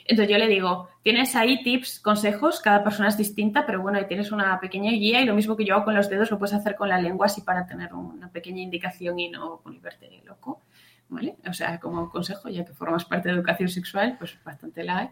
Entonces 0.05 0.30
yo 0.30 0.38
le 0.38 0.47
digo, 0.47 0.88
tienes 1.03 1.34
ahí 1.34 1.62
tips, 1.64 1.99
consejos, 1.99 2.61
cada 2.61 2.84
persona 2.84 3.09
es 3.09 3.16
distinta, 3.16 3.66
pero 3.66 3.82
bueno, 3.82 3.99
ahí 3.99 4.07
tienes 4.07 4.30
una 4.30 4.61
pequeña 4.61 4.92
guía 4.92 5.20
y 5.20 5.24
lo 5.24 5.34
mismo 5.34 5.57
que 5.57 5.64
yo 5.64 5.74
hago 5.74 5.86
con 5.86 5.97
los 5.97 6.09
dedos 6.09 6.30
lo 6.30 6.38
puedes 6.38 6.55
hacer 6.55 6.76
con 6.76 6.88
la 6.88 7.01
lengua 7.01 7.26
así 7.26 7.40
para 7.40 7.66
tener 7.66 7.92
una 7.92 8.30
pequeña 8.30 8.62
indicación 8.62 9.18
y 9.18 9.30
no 9.30 9.61
volverte 9.64 10.22
loco, 10.24 10.62
¿vale? 11.09 11.36
O 11.49 11.53
sea, 11.53 11.80
como 11.80 12.09
consejo, 12.09 12.49
ya 12.49 12.64
que 12.64 12.72
formas 12.72 13.05
parte 13.05 13.28
de 13.28 13.34
educación 13.34 13.68
sexual, 13.68 14.16
pues 14.16 14.38
bastante 14.44 14.84
la 14.84 14.99
hay. 14.99 15.09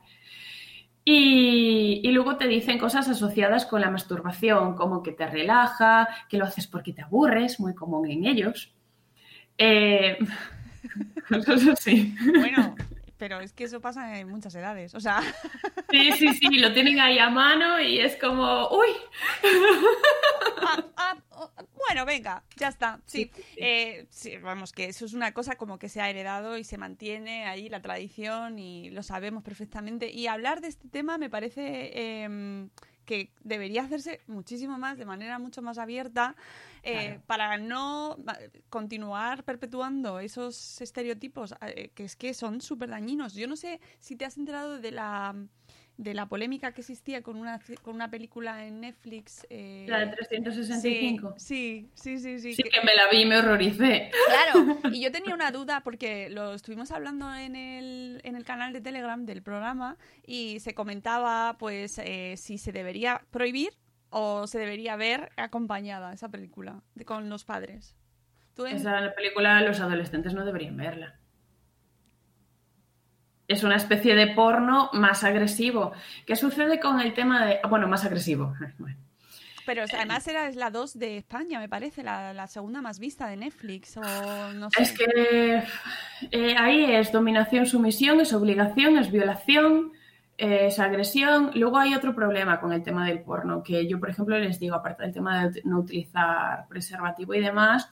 Y, 1.07 2.11
luego 2.13 2.37
te 2.37 2.49
dicen 2.49 2.79
cosas 2.79 3.09
asociadas 3.09 3.67
con 3.67 3.81
la 3.83 3.91
masturbación, 3.91 4.75
como 4.75 5.03
que 5.03 5.13
te 5.13 5.27
relaja, 5.27 6.09
que 6.31 6.39
lo 6.39 6.47
haces 6.47 6.67
porque 6.67 6.95
te 6.95 7.03
aburres, 7.03 7.61
muy 7.61 7.75
común 7.75 8.11
en 8.11 8.25
ellos. 8.25 8.73
Eh, 9.59 10.17
cosas 11.29 11.69
así. 11.69 12.15
Bueno, 12.39 12.75
pero 13.17 13.41
es 13.41 13.53
que 13.53 13.65
eso 13.65 13.81
pasa 13.81 14.19
en 14.19 14.29
muchas 14.29 14.55
edades, 14.55 14.95
o 14.95 15.01
sea... 15.01 15.21
Sí, 15.91 16.11
sí, 16.12 16.35
sí, 16.35 16.59
lo 16.59 16.73
tienen 16.73 16.99
ahí 16.99 17.21
a 17.21 17.31
mano 17.31 17.79
y 17.81 18.01
es 18.01 18.17
como, 18.17 18.69
uy. 18.71 18.89
Ah, 20.67 20.85
ah, 20.97 21.17
oh, 21.31 21.51
bueno, 21.87 22.05
venga, 22.05 22.43
ya 22.57 22.69
está. 22.69 23.01
Sí, 23.07 23.31
Sí, 23.33 23.43
sí. 23.43 23.59
Eh, 23.59 24.07
sí, 24.11 24.37
vamos, 24.39 24.73
que 24.73 24.87
eso 24.87 25.05
es 25.05 25.12
una 25.12 25.33
cosa 25.33 25.55
como 25.55 25.79
que 25.79 25.89
se 25.89 26.01
ha 26.01 26.11
heredado 26.11 26.59
y 26.59 26.65
se 26.65 26.79
mantiene 26.79 27.47
ahí 27.47 27.69
la 27.69 27.81
tradición 27.81 28.59
y 28.59 28.91
lo 28.91 29.05
sabemos 29.05 29.45
perfectamente. 29.45 30.11
Y 30.11 30.27
hablar 30.27 30.61
de 30.61 30.69
este 30.69 30.89
tema 30.89 31.17
me 31.17 31.31
parece 31.31 31.93
eh, 31.95 32.69
que 33.05 33.31
debería 33.43 33.83
hacerse 33.83 34.21
muchísimo 34.27 34.79
más, 34.79 34.99
de 34.99 35.05
manera 35.05 35.39
mucho 35.39 35.62
más 35.62 35.79
abierta, 35.79 36.35
eh, 36.85 36.93
Claro. 37.07 37.22
para 37.26 37.57
no 37.59 38.16
continuar 38.70 39.45
perpetuando 39.45 40.18
esos 40.20 40.80
estereotipos 40.80 41.55
eh, 41.66 41.91
que 41.95 42.05
es 42.05 42.16
que 42.16 42.35
son 42.35 42.61
súper 42.61 42.91
dañinos. 42.91 43.35
Yo 43.35 43.47
no 43.47 43.57
sé 43.57 43.80
si 43.99 44.16
te 44.16 44.24
has 44.24 44.37
enterado 44.37 44.78
de 44.78 44.91
la 44.93 45.35
de 45.97 46.12
la 46.12 46.26
polémica 46.26 46.72
que 46.72 46.80
existía 46.80 47.22
con 47.22 47.37
una 47.37 47.61
con 47.82 47.95
una 47.95 48.11
película 48.11 48.66
en 48.66 48.80
Netflix. 48.80 49.47
eh, 49.49 49.87
La 49.89 50.01
de 50.01 50.07
365. 50.09 51.35
Sí, 51.37 51.89
sí, 51.95 52.18
sí, 52.18 52.41
sí. 52.41 52.55
Sí, 52.55 52.62
que- 52.64 52.70
que 52.70 52.80
me 52.85 52.95
la 52.97 53.09
vi 53.11 53.18
y 53.22 53.26
me 53.26 53.37
horroricé. 53.39 54.11
Claro, 54.26 54.78
y 54.93 55.01
yo 55.01 55.12
tenía 55.32 55.35
una 55.35 55.53
duda 55.53 55.82
porque 55.85 56.28
lo 56.30 56.55
estuvimos 56.55 56.91
hablando 56.91 57.32
en 57.35 57.55
el, 57.55 58.20
en 58.24 58.35
el 58.35 58.45
canal 58.45 58.72
de 58.72 58.80
Telegram 58.80 59.24
del 59.24 59.41
programa 59.43 59.97
y 60.26 60.59
se 60.59 60.74
comentaba 60.74 61.57
pues 61.61 61.99
eh, 61.99 62.35
si 62.39 62.59
se 62.59 62.72
debería 62.72 63.22
prohibir 63.30 63.70
o 64.17 64.47
se 64.47 64.61
debería 64.61 64.95
ver 64.95 65.33
acompañada 65.37 66.12
esa 66.12 66.29
película 66.29 66.83
de- 66.95 67.05
con 67.05 67.29
los 67.29 67.45
padres. 67.45 67.97
¿Tú 68.55 68.65
en- 68.65 68.77
Esa 68.77 69.12
película 69.17 69.61
los 69.62 69.81
adolescentes 69.81 70.35
no 70.35 70.45
deberían 70.45 70.77
verla. 70.77 71.19
Es 73.49 73.65
una 73.65 73.77
especie 73.77 74.15
de 74.15 74.29
porno 74.29 74.89
más 74.93 75.25
agresivo. 75.25 75.93
¿Qué 76.27 76.37
sucede 76.37 76.81
con 76.81 77.01
el 77.01 77.12
tema 77.12 77.45
de... 77.45 77.59
Bueno, 77.69 77.89
más 77.89 78.05
agresivo. 78.05 78.55
Bueno. 78.79 78.97
Pero 79.67 79.85
o 79.85 79.87
sea, 79.87 80.01
además 80.01 80.29
era 80.29 80.51
la 80.51 80.71
2 80.71 80.99
de 80.99 81.17
España, 81.17 81.59
me 81.59 81.71
parece, 81.71 82.03
la, 82.03 82.35
la 82.35 82.47
segunda 82.47 82.83
más 82.83 82.99
vista 82.99 83.27
de 83.29 83.37
Netflix 83.39 83.97
o 83.97 84.03
no 84.53 84.69
sé. 84.71 84.83
Es 84.83 84.93
que 84.93 85.62
eh, 86.31 86.55
ahí 86.59 86.85
es 86.95 87.11
dominación, 87.11 87.65
sumisión, 87.65 88.21
es 88.21 88.35
obligación, 88.35 88.99
es 88.99 89.11
violación, 89.11 89.93
eh, 90.39 90.66
es 90.66 90.78
agresión. 90.78 91.51
Luego 91.55 91.78
hay 91.78 91.95
otro 91.95 92.14
problema 92.14 92.61
con 92.61 92.72
el 92.72 92.82
tema 92.82 93.07
del 93.07 93.22
porno, 93.22 93.62
que 93.62 93.87
yo, 93.89 94.01
por 94.01 94.11
ejemplo, 94.11 94.39
les 94.39 94.59
digo, 94.59 94.74
aparte 94.74 95.03
del 95.03 95.12
tema 95.12 95.49
de 95.49 95.62
no 95.64 95.80
utilizar 95.80 96.66
preservativo 96.68 97.35
y 97.35 97.41
demás, 97.41 97.91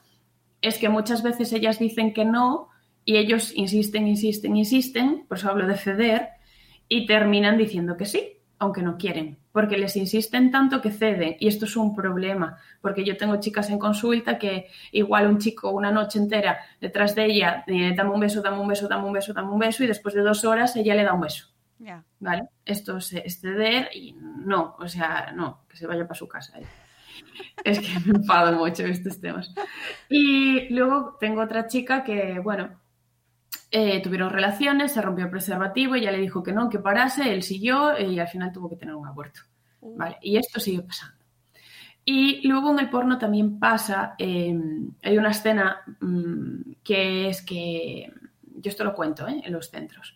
es 0.61 0.77
que 0.77 0.89
muchas 0.89 1.23
veces 1.23 1.51
ellas 1.53 1.79
dicen 1.79 2.13
que 2.13 2.25
no 2.25 2.69
y 3.05 3.17
ellos 3.17 3.51
insisten, 3.55 4.07
insisten, 4.07 4.55
insisten, 4.55 5.25
por 5.27 5.37
eso 5.37 5.49
hablo 5.49 5.67
de 5.67 5.75
ceder, 5.75 6.29
y 6.87 7.05
terminan 7.05 7.57
diciendo 7.57 7.97
que 7.97 8.05
sí, 8.05 8.37
aunque 8.59 8.81
no 8.81 8.97
quieren, 8.97 9.37
porque 9.51 9.77
les 9.77 9.95
insisten 9.97 10.51
tanto 10.51 10.81
que 10.81 10.91
ceden 10.91 11.35
y 11.39 11.47
esto 11.47 11.65
es 11.65 11.75
un 11.75 11.95
problema, 11.95 12.57
porque 12.81 13.03
yo 13.03 13.17
tengo 13.17 13.37
chicas 13.37 13.69
en 13.69 13.79
consulta 13.79 14.37
que 14.37 14.67
igual 14.91 15.27
un 15.27 15.37
chico 15.37 15.71
una 15.71 15.91
noche 15.91 16.19
entera 16.19 16.59
detrás 16.79 17.13
de 17.15 17.25
ella, 17.25 17.63
eh, 17.67 17.93
dame 17.95 18.11
un 18.11 18.21
beso, 18.21 18.41
dame 18.41 18.59
un 18.59 18.67
beso, 18.67 18.87
dame 18.87 19.05
un 19.05 19.13
beso, 19.13 19.33
dame 19.33 19.51
un 19.51 19.59
beso 19.59 19.83
y 19.83 19.87
después 19.87 20.15
de 20.15 20.21
dos 20.21 20.45
horas 20.45 20.75
ella 20.75 20.95
le 20.95 21.03
da 21.03 21.13
un 21.13 21.21
beso, 21.21 21.47
Ya. 21.83 22.03
¿vale? 22.19 22.47
Esto 22.65 22.97
es, 22.97 23.11
es 23.13 23.41
ceder 23.41 23.89
y 23.93 24.13
no, 24.13 24.75
o 24.79 24.87
sea, 24.87 25.33
no, 25.35 25.65
que 25.67 25.75
se 25.75 25.85
vaya 25.85 26.03
para 26.07 26.17
su 26.17 26.27
casa. 26.27 26.59
eh. 26.59 26.65
Es 27.63 27.79
que 27.79 27.99
me 28.05 28.17
enfado 28.17 28.53
mucho 28.57 28.83
estos 28.85 29.19
temas. 29.19 29.53
Y 30.09 30.73
luego 30.73 31.17
tengo 31.19 31.41
otra 31.41 31.67
chica 31.67 32.03
que, 32.03 32.39
bueno, 32.39 32.79
eh, 33.69 34.01
tuvieron 34.01 34.29
relaciones, 34.29 34.93
se 34.93 35.01
rompió 35.01 35.25
el 35.25 35.31
preservativo, 35.31 35.95
ella 35.95 36.11
le 36.11 36.19
dijo 36.19 36.41
que 36.41 36.53
no, 36.53 36.69
que 36.69 36.79
parase, 36.79 37.33
él 37.33 37.43
siguió 37.43 37.95
eh, 37.95 38.07
y 38.07 38.19
al 38.19 38.27
final 38.27 38.51
tuvo 38.51 38.69
que 38.69 38.77
tener 38.77 38.95
un 38.95 39.07
aborto. 39.07 39.41
¿vale? 39.81 40.17
Y 40.21 40.37
esto 40.37 40.59
sigue 40.59 40.81
pasando. 40.81 41.23
Y 42.05 42.45
luego 42.47 42.71
en 42.71 42.79
el 42.79 42.89
porno 42.89 43.17
también 43.17 43.59
pasa, 43.59 44.15
eh, 44.17 44.57
hay 45.01 45.17
una 45.17 45.31
escena 45.31 45.81
mm, 46.01 46.73
que 46.83 47.29
es 47.29 47.41
que, 47.41 48.11
yo 48.55 48.69
esto 48.69 48.83
lo 48.83 48.93
cuento 48.93 49.27
¿eh? 49.27 49.41
en 49.43 49.53
los 49.53 49.69
centros, 49.69 50.15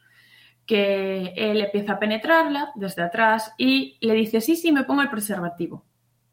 que 0.68 1.34
él 1.36 1.62
empieza 1.62 1.94
a 1.94 2.00
penetrarla 2.00 2.72
desde 2.76 3.02
atrás 3.02 3.54
y 3.58 3.98
le 4.02 4.14
dice, 4.14 4.42
sí, 4.42 4.58
sí, 4.58 4.72
me 4.72 4.84
pongo 4.84 5.02
el 5.02 5.10
preservativo. 5.10 5.86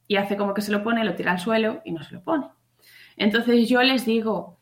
Y 0.09 0.17
hace 0.17 0.37
como 0.37 0.53
que 0.53 0.61
se 0.61 0.73
lo 0.73 0.83
pone, 0.83 1.05
lo 1.05 1.15
tira 1.15 1.31
al 1.31 1.39
suelo 1.39 1.81
y 1.85 1.93
no 1.93 2.03
se 2.03 2.15
lo 2.15 2.23
pone. 2.23 2.49
Entonces 3.17 3.69
yo 3.69 3.81
les 3.83 4.05
digo, 4.05 4.59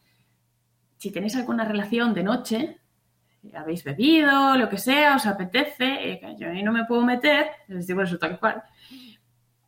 si 0.99 1.11
tenéis 1.11 1.35
alguna 1.37 1.65
relación 1.65 2.13
de 2.13 2.23
noche, 2.23 2.81
habéis 3.55 3.83
bebido, 3.83 4.57
lo 4.57 4.69
que 4.69 4.77
sea, 4.77 5.17
os 5.17 5.27
apetece, 5.27 6.13
eh, 6.13 6.37
yo 6.39 6.51
ahí 6.51 6.63
no 6.63 6.71
me 6.71 6.85
puedo 6.85 7.03
meter, 7.03 7.47
les 7.67 7.87
digo 7.87 8.03
eso 8.03 8.19
tal 8.19 8.39
cual, 8.39 8.63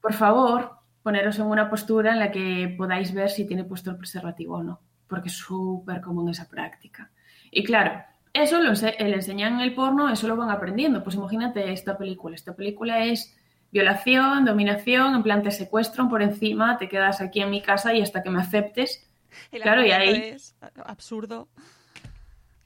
por 0.02 0.12
favor, 0.12 0.78
poneros 1.02 1.38
en 1.38 1.46
una 1.46 1.68
postura 1.70 2.12
en 2.12 2.18
la 2.18 2.30
que 2.30 2.74
podáis 2.76 3.12
ver 3.14 3.30
si 3.30 3.46
tiene 3.46 3.64
puesto 3.64 3.90
el 3.90 3.96
preservativo 3.96 4.56
o 4.56 4.62
no, 4.62 4.80
porque 5.08 5.28
es 5.28 5.34
súper 5.34 6.02
común 6.02 6.28
esa 6.28 6.48
práctica. 6.48 7.10
Y 7.50 7.64
claro, 7.64 8.04
eso 8.34 8.60
lo 8.60 8.72
le 8.72 9.14
enseñan 9.14 9.54
en 9.54 9.60
el 9.60 9.74
porno, 9.74 10.10
eso 10.10 10.28
lo 10.28 10.36
van 10.36 10.50
aprendiendo. 10.50 11.02
Pues 11.02 11.16
imagínate 11.16 11.72
esta 11.72 11.96
película. 11.96 12.34
Esta 12.34 12.54
película 12.54 13.04
es 13.04 13.34
violación, 13.70 14.44
dominación, 14.44 15.14
en 15.14 15.22
plan 15.22 15.42
te 15.42 15.50
secuestran 15.50 16.08
por 16.08 16.20
encima, 16.20 16.76
te 16.76 16.88
quedas 16.88 17.20
aquí 17.20 17.40
en 17.40 17.50
mi 17.50 17.62
casa 17.62 17.94
y 17.94 18.02
hasta 18.02 18.22
que 18.22 18.30
me 18.30 18.40
aceptes. 18.40 19.08
claro, 19.50 19.84
y 19.84 19.90
ahí- 19.92 20.14
es 20.34 20.54
absurdo. 20.84 21.48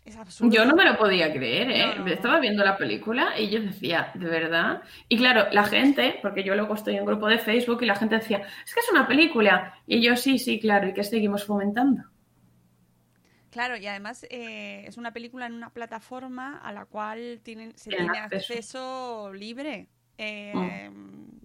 Es 0.04 0.16
absurdo. 0.16 0.50
Yo 0.54 0.64
no 0.64 0.74
me 0.74 0.84
lo 0.86 0.96
podía 0.96 1.30
creer, 1.30 1.70
¿eh? 1.70 1.86
No, 1.86 1.94
no, 1.96 2.04
no. 2.06 2.10
Estaba 2.12 2.40
viendo 2.40 2.64
la 2.64 2.78
película 2.78 3.38
y 3.38 3.50
yo 3.50 3.60
decía, 3.60 4.10
¿de 4.14 4.26
verdad? 4.26 4.80
Y 5.08 5.18
claro, 5.18 5.48
la 5.52 5.64
gente, 5.64 6.18
porque 6.22 6.42
yo 6.42 6.54
luego 6.54 6.74
estoy 6.74 6.94
en 6.94 7.00
un 7.00 7.06
grupo 7.06 7.26
de 7.28 7.38
Facebook 7.38 7.82
y 7.82 7.86
la 7.86 7.94
gente 7.94 8.14
decía, 8.16 8.38
es 8.64 8.72
que 8.74 8.80
es 8.80 8.88
una 8.90 9.06
película. 9.06 9.74
Y 9.86 10.00
yo, 10.00 10.16
sí, 10.16 10.38
sí, 10.38 10.58
claro, 10.60 10.88
¿y 10.88 10.94
qué 10.94 11.04
seguimos 11.04 11.44
fomentando? 11.44 12.04
Claro, 13.50 13.76
y 13.76 13.86
además 13.86 14.26
eh, 14.30 14.84
es 14.86 14.96
una 14.96 15.12
película 15.12 15.46
en 15.46 15.54
una 15.54 15.70
plataforma 15.70 16.58
a 16.58 16.72
la 16.72 16.84
cual 16.84 17.40
tienen, 17.42 17.76
se 17.76 17.90
tiene 17.90 18.18
acceso. 18.18 18.52
acceso 18.52 19.32
libre. 19.32 19.88
Eh, 20.18 20.90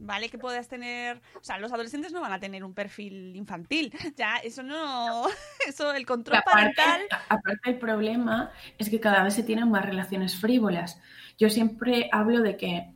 Vale 0.05 0.27
que 0.27 0.37
puedas 0.37 0.67
tener, 0.67 1.21
o 1.35 1.43
sea, 1.43 1.57
los 1.59 1.71
adolescentes 1.71 2.11
no 2.11 2.19
van 2.19 2.33
a 2.33 2.39
tener 2.39 2.65
un 2.65 2.73
perfil 2.73 3.35
infantil, 3.37 3.93
ya 4.17 4.35
eso 4.37 4.61
no, 4.61 5.27
eso 5.67 5.93
el 5.93 6.05
control 6.05 6.39
aparte, 6.39 6.73
parental, 6.75 7.19
aparte 7.29 7.69
el 7.69 7.79
problema 7.79 8.51
es 8.77 8.89
que 8.89 8.99
cada 8.99 9.23
vez 9.23 9.33
se 9.33 9.43
tienen 9.43 9.71
más 9.71 9.85
relaciones 9.85 10.35
frívolas. 10.35 10.99
Yo 11.37 11.49
siempre 11.49 12.09
hablo 12.11 12.41
de 12.41 12.57
que 12.57 12.93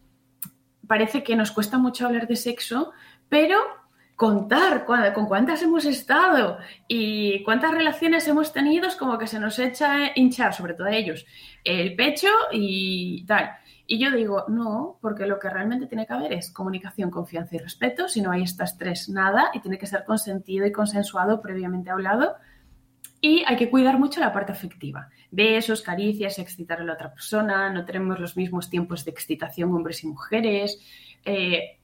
parece 0.85 1.23
que 1.23 1.37
nos 1.37 1.51
cuesta 1.51 1.77
mucho 1.77 2.05
hablar 2.05 2.27
de 2.27 2.35
sexo, 2.35 2.91
pero 3.29 3.57
contar 4.17 4.83
cua- 4.85 5.13
con 5.13 5.27
cuántas 5.27 5.61
hemos 5.61 5.85
estado 5.85 6.57
y 6.87 7.43
cuántas 7.43 7.71
relaciones 7.71 8.27
hemos 8.27 8.51
tenido 8.51 8.87
es 8.87 8.95
como 8.95 9.17
que 9.19 9.27
se 9.27 9.39
nos 9.39 9.59
echa 9.59 10.11
hinchar, 10.15 10.53
sobre 10.55 10.73
todo 10.73 10.87
a 10.87 10.95
ellos, 10.95 11.25
el 11.63 11.95
pecho 11.95 12.27
y 12.51 13.23
tal. 13.27 13.51
Y 13.85 13.99
yo 13.99 14.11
digo, 14.11 14.45
no, 14.49 14.97
porque 15.01 15.27
lo 15.27 15.37
que 15.39 15.49
realmente 15.49 15.85
tiene 15.85 16.05
que 16.07 16.13
haber 16.13 16.33
es 16.33 16.51
comunicación, 16.51 17.09
confianza 17.11 17.55
y 17.55 17.59
respeto. 17.59 18.09
Si 18.09 18.21
no 18.21 18.31
hay 18.31 18.41
estas 18.41 18.77
tres, 18.77 19.07
nada, 19.07 19.51
y 19.53 19.61
tiene 19.61 19.77
que 19.77 19.85
ser 19.85 20.03
consentido 20.03 20.65
y 20.65 20.71
consensuado, 20.73 21.39
previamente 21.39 21.91
hablado. 21.91 22.35
Y 23.21 23.43
hay 23.47 23.55
que 23.55 23.69
cuidar 23.69 23.97
mucho 23.99 24.19
la 24.19 24.33
parte 24.33 24.51
afectiva. 24.51 25.09
Besos, 25.31 25.81
caricias, 25.81 26.37
excitar 26.39 26.81
a 26.81 26.83
la 26.83 26.93
otra 26.93 27.13
persona. 27.13 27.71
No 27.71 27.85
tenemos 27.85 28.19
los 28.19 28.35
mismos 28.35 28.69
tiempos 28.69 29.05
de 29.05 29.11
excitación 29.11 29.73
hombres 29.73 30.03
y 30.03 30.07
mujeres. 30.07 30.81
Eh, 31.23 31.76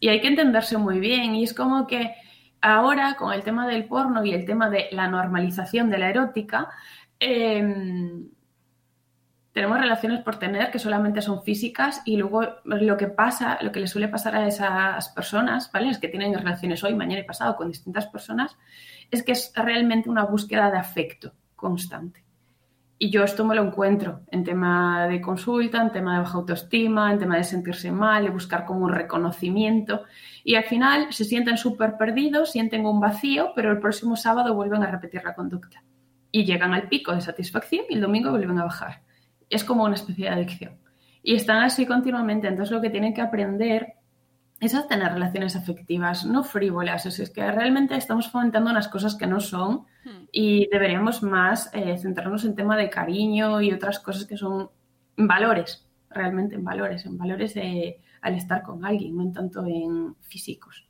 y 0.00 0.08
hay 0.08 0.20
que 0.20 0.28
entenderse 0.28 0.78
muy 0.78 1.00
bien. 1.00 1.34
Y 1.34 1.44
es 1.44 1.54
como 1.54 1.86
que 1.86 2.14
ahora, 2.60 3.16
con 3.16 3.32
el 3.32 3.42
tema 3.42 3.66
del 3.66 3.84
porno 3.86 4.24
y 4.24 4.32
el 4.32 4.44
tema 4.44 4.70
de 4.70 4.88
la 4.92 5.08
normalización 5.08 5.90
de 5.90 5.98
la 5.98 6.10
erótica, 6.10 6.68
eh, 7.20 7.62
tenemos 9.58 9.80
relaciones 9.80 10.20
por 10.20 10.38
tener 10.38 10.70
que 10.70 10.78
solamente 10.78 11.20
son 11.20 11.42
físicas 11.42 12.02
y 12.04 12.16
luego 12.16 12.42
lo 12.64 12.96
que 12.96 13.08
pasa, 13.08 13.58
lo 13.60 13.72
que 13.72 13.80
le 13.80 13.88
suele 13.88 14.06
pasar 14.06 14.36
a 14.36 14.46
esas 14.46 15.08
personas, 15.08 15.72
¿vale? 15.72 15.90
Es 15.90 15.98
que 15.98 16.06
tienen 16.06 16.32
relaciones 16.32 16.84
hoy, 16.84 16.94
mañana 16.94 17.22
y 17.22 17.24
pasado 17.24 17.56
con 17.56 17.66
distintas 17.66 18.06
personas, 18.06 18.56
es 19.10 19.24
que 19.24 19.32
es 19.32 19.52
realmente 19.56 20.10
una 20.10 20.24
búsqueda 20.24 20.70
de 20.70 20.78
afecto 20.78 21.32
constante. 21.56 22.27
Y 23.00 23.10
yo 23.10 23.22
esto 23.22 23.44
me 23.44 23.54
lo 23.54 23.62
encuentro 23.62 24.22
en 24.32 24.42
tema 24.42 25.06
de 25.06 25.20
consulta, 25.20 25.80
en 25.80 25.92
tema 25.92 26.14
de 26.14 26.22
baja 26.22 26.38
autoestima, 26.38 27.12
en 27.12 27.20
tema 27.20 27.36
de 27.36 27.44
sentirse 27.44 27.92
mal, 27.92 28.24
de 28.24 28.30
buscar 28.30 28.64
como 28.64 28.86
un 28.86 28.92
reconocimiento. 28.92 30.02
Y 30.42 30.56
al 30.56 30.64
final 30.64 31.12
se 31.12 31.24
sienten 31.24 31.58
súper 31.58 31.96
perdidos, 31.96 32.50
sienten 32.50 32.84
un 32.86 32.98
vacío, 32.98 33.52
pero 33.54 33.70
el 33.70 33.78
próximo 33.78 34.16
sábado 34.16 34.52
vuelven 34.52 34.82
a 34.82 34.90
repetir 34.90 35.22
la 35.22 35.34
conducta. 35.34 35.84
Y 36.32 36.44
llegan 36.44 36.74
al 36.74 36.88
pico 36.88 37.14
de 37.14 37.20
satisfacción 37.20 37.84
y 37.88 37.94
el 37.94 38.00
domingo 38.00 38.30
vuelven 38.30 38.58
a 38.58 38.64
bajar. 38.64 39.02
Es 39.48 39.62
como 39.62 39.84
una 39.84 39.94
especie 39.94 40.24
de 40.24 40.34
adicción. 40.34 40.72
Y 41.22 41.36
están 41.36 41.62
así 41.62 41.86
continuamente. 41.86 42.48
Entonces 42.48 42.74
lo 42.74 42.82
que 42.82 42.90
tienen 42.90 43.14
que 43.14 43.20
aprender 43.20 43.94
es 44.60 44.74
a 44.74 44.88
tener 44.88 45.12
relaciones 45.12 45.56
afectivas, 45.56 46.24
no 46.24 46.42
frívolas. 46.42 47.06
O 47.06 47.10
sea, 47.10 47.24
es 47.24 47.30
que 47.30 47.50
realmente 47.50 47.96
estamos 47.96 48.28
fomentando 48.28 48.70
unas 48.70 48.88
cosas 48.88 49.14
que 49.14 49.26
no 49.26 49.40
son 49.40 49.86
y 50.32 50.68
deberíamos 50.68 51.22
más 51.22 51.70
eh, 51.74 51.96
centrarnos 51.98 52.44
en 52.44 52.54
tema 52.54 52.76
de 52.76 52.90
cariño 52.90 53.60
y 53.60 53.72
otras 53.72 54.00
cosas 54.00 54.24
que 54.26 54.36
son 54.36 54.70
valores, 55.16 55.86
realmente 56.10 56.54
en 56.54 56.64
valores, 56.64 57.04
en 57.06 57.18
valores 57.18 57.54
de, 57.54 58.00
al 58.20 58.34
estar 58.34 58.62
con 58.62 58.84
alguien, 58.84 59.16
no 59.16 59.22
en 59.22 59.32
tanto 59.32 59.64
en 59.66 60.16
físicos. 60.22 60.86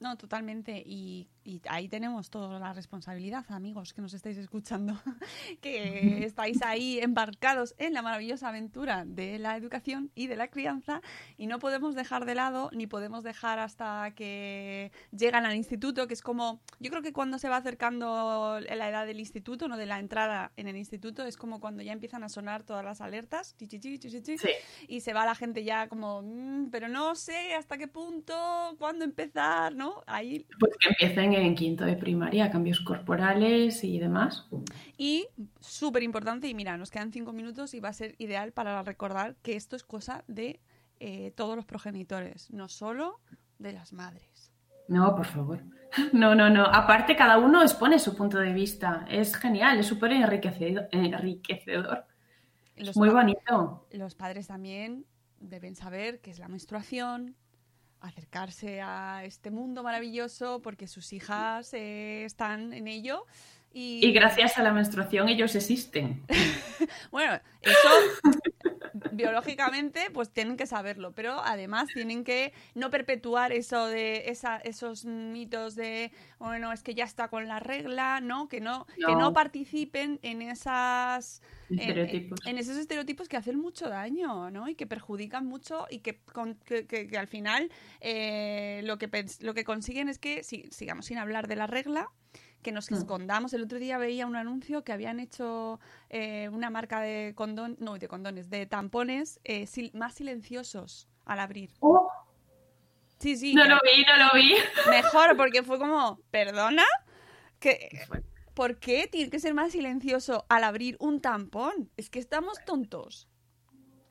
No, 0.00 0.16
totalmente. 0.16 0.82
Y, 0.84 1.28
y 1.46 1.62
ahí 1.68 1.88
tenemos 1.88 2.28
toda 2.28 2.58
la 2.58 2.72
responsabilidad, 2.72 3.44
amigos, 3.50 3.94
que 3.94 4.02
nos 4.02 4.12
estáis 4.14 4.36
escuchando, 4.36 4.98
que 5.62 6.24
estáis 6.24 6.60
ahí 6.62 6.98
embarcados 6.98 7.74
en 7.78 7.94
la 7.94 8.02
maravillosa 8.02 8.48
aventura 8.48 9.04
de 9.06 9.38
la 9.38 9.56
educación 9.56 10.10
y 10.16 10.26
de 10.26 10.34
la 10.34 10.48
crianza 10.48 11.00
y 11.38 11.46
no 11.46 11.60
podemos 11.60 11.94
dejar 11.94 12.24
de 12.24 12.34
lado 12.34 12.70
ni 12.72 12.88
podemos 12.88 13.22
dejar 13.22 13.60
hasta 13.60 14.10
que 14.16 14.90
llegan 15.16 15.46
al 15.46 15.54
instituto, 15.54 16.08
que 16.08 16.14
es 16.14 16.22
como, 16.22 16.60
yo 16.80 16.90
creo 16.90 17.02
que 17.02 17.12
cuando 17.12 17.38
se 17.38 17.48
va 17.48 17.58
acercando 17.58 18.58
la 18.60 18.88
edad 18.88 19.06
del 19.06 19.20
instituto, 19.20 19.68
no 19.68 19.76
de 19.76 19.86
la 19.86 20.00
entrada 20.00 20.50
en 20.56 20.66
el 20.66 20.76
instituto, 20.76 21.24
es 21.24 21.36
como 21.36 21.60
cuando 21.60 21.82
ya 21.84 21.92
empiezan 21.92 22.24
a 22.24 22.28
sonar 22.28 22.64
todas 22.64 22.84
las 22.84 23.00
alertas, 23.00 23.54
y 24.88 25.00
se 25.00 25.12
va 25.12 25.24
la 25.24 25.34
gente 25.36 25.62
ya 25.62 25.88
como, 25.88 26.22
"Mm, 26.22 26.70
pero 26.70 26.88
no 26.88 27.14
sé 27.14 27.54
hasta 27.54 27.78
qué 27.78 27.86
punto, 27.86 28.34
cuándo 28.78 29.04
empezar, 29.04 29.76
¿no? 29.76 30.02
Ahí. 30.06 30.44
Pues 30.58 30.72
que 30.80 30.88
empiecen 30.88 31.35
en 31.42 31.54
quinto 31.54 31.84
de 31.84 31.96
primaria, 31.96 32.50
cambios 32.50 32.80
corporales 32.80 33.84
y 33.84 33.98
demás. 33.98 34.46
Y 34.96 35.26
súper 35.60 36.02
importante, 36.02 36.48
y 36.48 36.54
mira, 36.54 36.76
nos 36.76 36.90
quedan 36.90 37.12
cinco 37.12 37.32
minutos 37.32 37.74
y 37.74 37.80
va 37.80 37.90
a 37.90 37.92
ser 37.92 38.14
ideal 38.18 38.52
para 38.52 38.82
recordar 38.82 39.36
que 39.42 39.56
esto 39.56 39.76
es 39.76 39.84
cosa 39.84 40.24
de 40.28 40.60
eh, 41.00 41.32
todos 41.36 41.56
los 41.56 41.64
progenitores, 41.64 42.50
no 42.50 42.68
solo 42.68 43.20
de 43.58 43.72
las 43.72 43.92
madres. 43.92 44.52
No, 44.88 45.14
por 45.14 45.26
favor. 45.26 45.62
No, 46.12 46.34
no, 46.34 46.50
no. 46.50 46.66
Aparte, 46.66 47.16
cada 47.16 47.38
uno 47.38 47.62
expone 47.62 47.98
su 47.98 48.14
punto 48.14 48.38
de 48.38 48.52
vista. 48.52 49.06
Es 49.08 49.34
genial, 49.34 49.78
es 49.78 49.86
súper 49.86 50.12
enriquecedor. 50.12 50.88
enriquecedor. 50.92 52.04
Los 52.76 52.96
Muy 52.96 53.08
bonito. 53.08 53.86
Los 53.92 54.14
padres 54.14 54.48
también 54.48 55.06
deben 55.40 55.74
saber 55.74 56.20
qué 56.20 56.30
es 56.30 56.38
la 56.38 56.48
menstruación, 56.48 57.34
acercarse 58.00 58.80
a 58.80 59.24
este 59.24 59.50
mundo 59.50 59.82
maravilloso 59.82 60.60
porque 60.62 60.86
sus 60.86 61.12
hijas 61.12 61.72
eh, 61.74 62.24
están 62.24 62.72
en 62.72 62.88
ello. 62.88 63.24
Y, 63.72 64.00
Y 64.04 64.12
gracias 64.12 64.56
a 64.58 64.62
la 64.62 64.72
menstruación 64.72 65.28
ellos 65.28 65.54
existen. 65.54 66.22
Bueno, 67.10 67.40
eso 67.62 67.88
biológicamente 69.16 70.10
pues 70.12 70.30
tienen 70.30 70.56
que 70.56 70.66
saberlo, 70.66 71.12
pero 71.12 71.40
además 71.44 71.88
tienen 71.92 72.24
que 72.24 72.52
no 72.74 72.90
perpetuar 72.90 73.52
eso 73.52 73.86
de 73.86 74.28
esa, 74.30 74.58
esos 74.58 75.04
mitos 75.04 75.74
de 75.74 76.10
bueno, 76.38 76.72
es 76.72 76.82
que 76.82 76.94
ya 76.94 77.04
está 77.04 77.28
con 77.28 77.48
la 77.48 77.58
regla, 77.60 78.20
¿no? 78.20 78.48
Que 78.48 78.60
no, 78.60 78.86
que 78.96 79.14
No. 79.14 79.32
participen 79.32 80.18
en 80.22 80.42
esas 80.42 81.42
Estereotipos. 81.68 82.38
En, 82.46 82.58
esos 82.58 82.76
estereotipos 82.76 83.28
que 83.28 83.36
hacen 83.36 83.58
mucho 83.58 83.88
daño, 83.88 84.50
¿no? 84.52 84.68
Y 84.68 84.76
que 84.76 84.86
perjudican 84.86 85.46
mucho 85.46 85.86
y 85.90 85.98
que, 85.98 86.20
con- 86.32 86.54
que, 86.54 86.86
que- 86.86 87.08
que 87.08 87.18
al 87.18 87.26
final 87.26 87.70
eh, 88.00 88.82
lo, 88.84 88.98
que 88.98 89.08
lo 89.40 89.52
que 89.54 89.64
consiguen 89.64 90.08
es 90.08 90.18
que 90.18 90.44
si, 90.44 90.64
sigamos 90.70 91.06
sin 91.06 91.18
hablar 91.18 91.48
de 91.48 91.56
la 91.56 91.66
regla, 91.66 92.08
que 92.66 92.72
nos 92.72 92.90
Mm. 92.90 92.94
escondamos. 92.94 93.52
El 93.54 93.62
otro 93.62 93.78
día 93.78 93.96
veía 93.96 94.26
un 94.26 94.34
anuncio 94.34 94.82
que 94.82 94.90
habían 94.92 95.20
hecho 95.20 95.78
eh, 96.10 96.48
una 96.52 96.68
marca 96.68 96.98
de 97.00 97.32
condón, 97.36 97.76
no, 97.78 97.96
de 97.96 98.08
condones, 98.08 98.50
de 98.50 98.66
tampones 98.66 99.38
eh, 99.44 99.66
sil- 99.70 99.94
más 99.94 100.14
silenciosos 100.14 101.08
al 101.24 101.38
abrir. 101.38 101.70
Oh, 101.78 102.10
Sí, 103.20 103.36
sí. 103.36 103.54
no 103.54 103.64
lo 103.64 103.76
vi, 103.84 104.04
no 104.04 104.16
lo 104.26 104.34
vi. 104.34 104.54
Mejor, 104.90 105.36
porque 105.36 105.62
fue 105.62 105.78
como, 105.78 106.18
¿perdona? 106.32 106.82
que 107.60 107.88
¿Por 108.52 108.78
qué 108.80 109.06
tiene 109.06 109.30
que 109.30 109.38
ser 109.38 109.54
más 109.54 109.70
silencioso 109.72 110.44
al 110.48 110.64
abrir 110.64 110.96
un 110.98 111.20
tampón? 111.20 111.90
Es 111.96 112.10
que 112.10 112.18
estamos 112.18 112.58
tontos. 112.66 113.28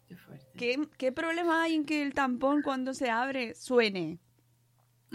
Qué 0.08 0.16
fuerte. 0.16 0.48
¿Qué, 0.58 0.88
qué 0.98 1.12
problema 1.12 1.64
hay 1.64 1.76
en 1.76 1.86
que 1.86 2.02
el 2.04 2.14
tampón 2.14 2.62
cuando 2.62 2.94
se 2.94 3.10
abre 3.10 3.54
suene? 3.56 4.20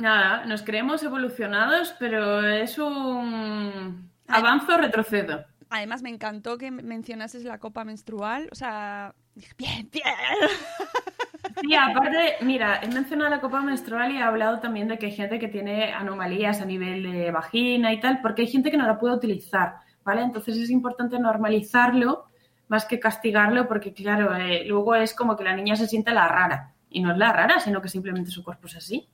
Nada, 0.01 0.45
nos 0.47 0.63
creemos 0.63 1.03
evolucionados, 1.03 1.95
pero 1.99 2.47
es 2.47 2.79
un 2.79 4.11
avanzo 4.27 4.75
o 4.75 4.79
retrocedo. 4.79 5.45
Además, 5.69 6.03
me 6.03 6.11
encantó 6.11 6.59
que 6.59 6.71
mencionases 6.71 7.45
la 7.45 7.59
copa 7.59 7.85
menstrual. 7.85 8.49
O 8.51 8.55
sea, 8.55 9.15
dije, 9.35 9.53
bien, 9.57 9.89
bien. 9.93 10.05
Sí, 11.63 11.75
aparte, 11.75 12.37
mira, 12.43 12.81
he 12.83 12.89
mencionado 12.89 13.29
la 13.29 13.41
copa 13.41 13.61
menstrual 13.61 14.13
y 14.13 14.17
he 14.17 14.23
hablado 14.23 14.61
también 14.61 14.89
de 14.89 14.99
que 14.99 15.07
hay 15.07 15.13
gente 15.13 15.39
que 15.39 15.49
tiene 15.49 15.93
anomalías 15.93 16.61
a 16.61 16.65
nivel 16.65 17.03
de 17.03 17.31
vagina 17.31 17.93
y 17.93 18.01
tal, 18.01 18.21
porque 18.23 18.43
hay 18.43 18.49
gente 18.49 18.71
que 18.71 18.77
no 18.77 18.87
la 18.87 18.99
puede 18.99 19.15
utilizar, 19.15 19.75
¿vale? 20.05 20.23
Entonces 20.23 20.57
es 20.57 20.71
importante 20.71 21.19
normalizarlo 21.19 22.31
más 22.69 22.87
que 22.87 23.01
castigarlo, 23.01 23.67
porque 23.67 23.93
claro, 23.93 24.35
eh, 24.37 24.65
luego 24.65 24.95
es 24.95 25.13
como 25.13 25.37
que 25.37 25.45
la 25.45 25.57
niña 25.57 25.77
se 25.77 25.89
siente 25.89 26.13
la 26.13 26.29
rara. 26.29 26.73
Y 26.89 27.01
no 27.01 27.13
es 27.13 27.19
la 27.19 27.33
rara, 27.33 27.61
sino 27.61 27.83
que 27.83 27.89
simplemente 27.89 28.31
su 28.31 28.43
cuerpo 28.45 28.69
es 28.69 28.77
así. 28.77 29.09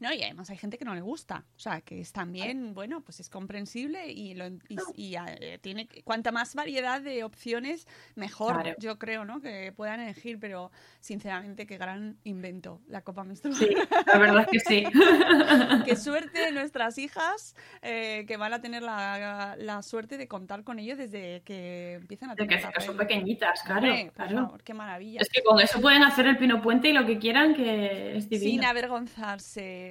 No, 0.00 0.12
y 0.12 0.22
además 0.22 0.50
hay 0.50 0.56
gente 0.56 0.78
que 0.78 0.84
no 0.84 0.94
le 0.94 1.00
gusta. 1.00 1.44
O 1.56 1.58
sea, 1.58 1.80
que 1.80 2.00
es 2.00 2.12
también, 2.12 2.74
bueno, 2.74 3.02
pues 3.02 3.20
es 3.20 3.28
comprensible 3.30 4.10
y, 4.10 4.34
lo, 4.34 4.46
y, 4.48 4.78
y, 4.94 5.16
eh, 5.16 5.58
tiene 5.60 5.88
cuanta 6.04 6.32
más 6.32 6.54
variedad 6.54 7.00
de 7.00 7.24
opciones, 7.24 7.86
mejor, 8.14 8.62
Claro. 8.62 8.76
yo 8.78 8.98
creo, 8.98 9.24
¿no? 9.24 9.40
Que 9.40 9.72
puedan 9.72 10.00
elegir, 10.00 10.38
pero 10.38 10.70
sinceramente, 11.00 11.66
qué 11.66 11.78
gran 11.78 12.18
invento 12.24 12.80
la 12.88 13.02
copa 13.02 13.24
menstrual. 13.24 13.56
Sí, 13.56 13.68
la 14.06 14.18
verdad 14.18 14.42
es 14.42 14.48
que 14.48 14.60
sí. 14.60 14.84
qué 15.84 15.96
suerte 15.96 16.52
nuestras 16.52 16.98
hijas 16.98 17.54
eh, 17.82 18.24
que 18.26 18.36
van 18.36 18.52
a 18.52 18.60
tener 18.60 18.82
la, 18.82 19.56
la 19.58 19.82
suerte 19.82 20.16
de 20.18 20.28
contar 20.28 20.64
con 20.64 20.78
ello 20.78 20.96
desde 20.96 21.42
que 21.44 21.94
empiezan 21.94 22.30
a 22.30 22.34
De 22.34 22.44
tener 22.46 22.58
que 22.60 22.62
papel. 22.66 22.82
son 22.82 22.96
pequeñitas, 22.96 23.62
claro. 23.62 23.86
Hombre, 23.88 24.12
por 24.16 24.26
claro. 24.26 24.44
favor, 24.46 24.62
qué 24.62 24.74
maravilla. 24.74 25.20
Es 25.20 25.28
que 25.30 25.42
con 25.42 25.60
eso 25.60 25.80
pueden 25.80 26.02
hacer 26.02 26.26
el 26.26 26.38
pino 26.38 26.60
puente 26.62 26.88
y 26.88 26.92
lo 26.92 27.06
que 27.06 27.18
quieran, 27.18 27.54
que 27.54 28.16
es 28.16 28.28
Sin 28.38 28.40
divino. 28.40 28.62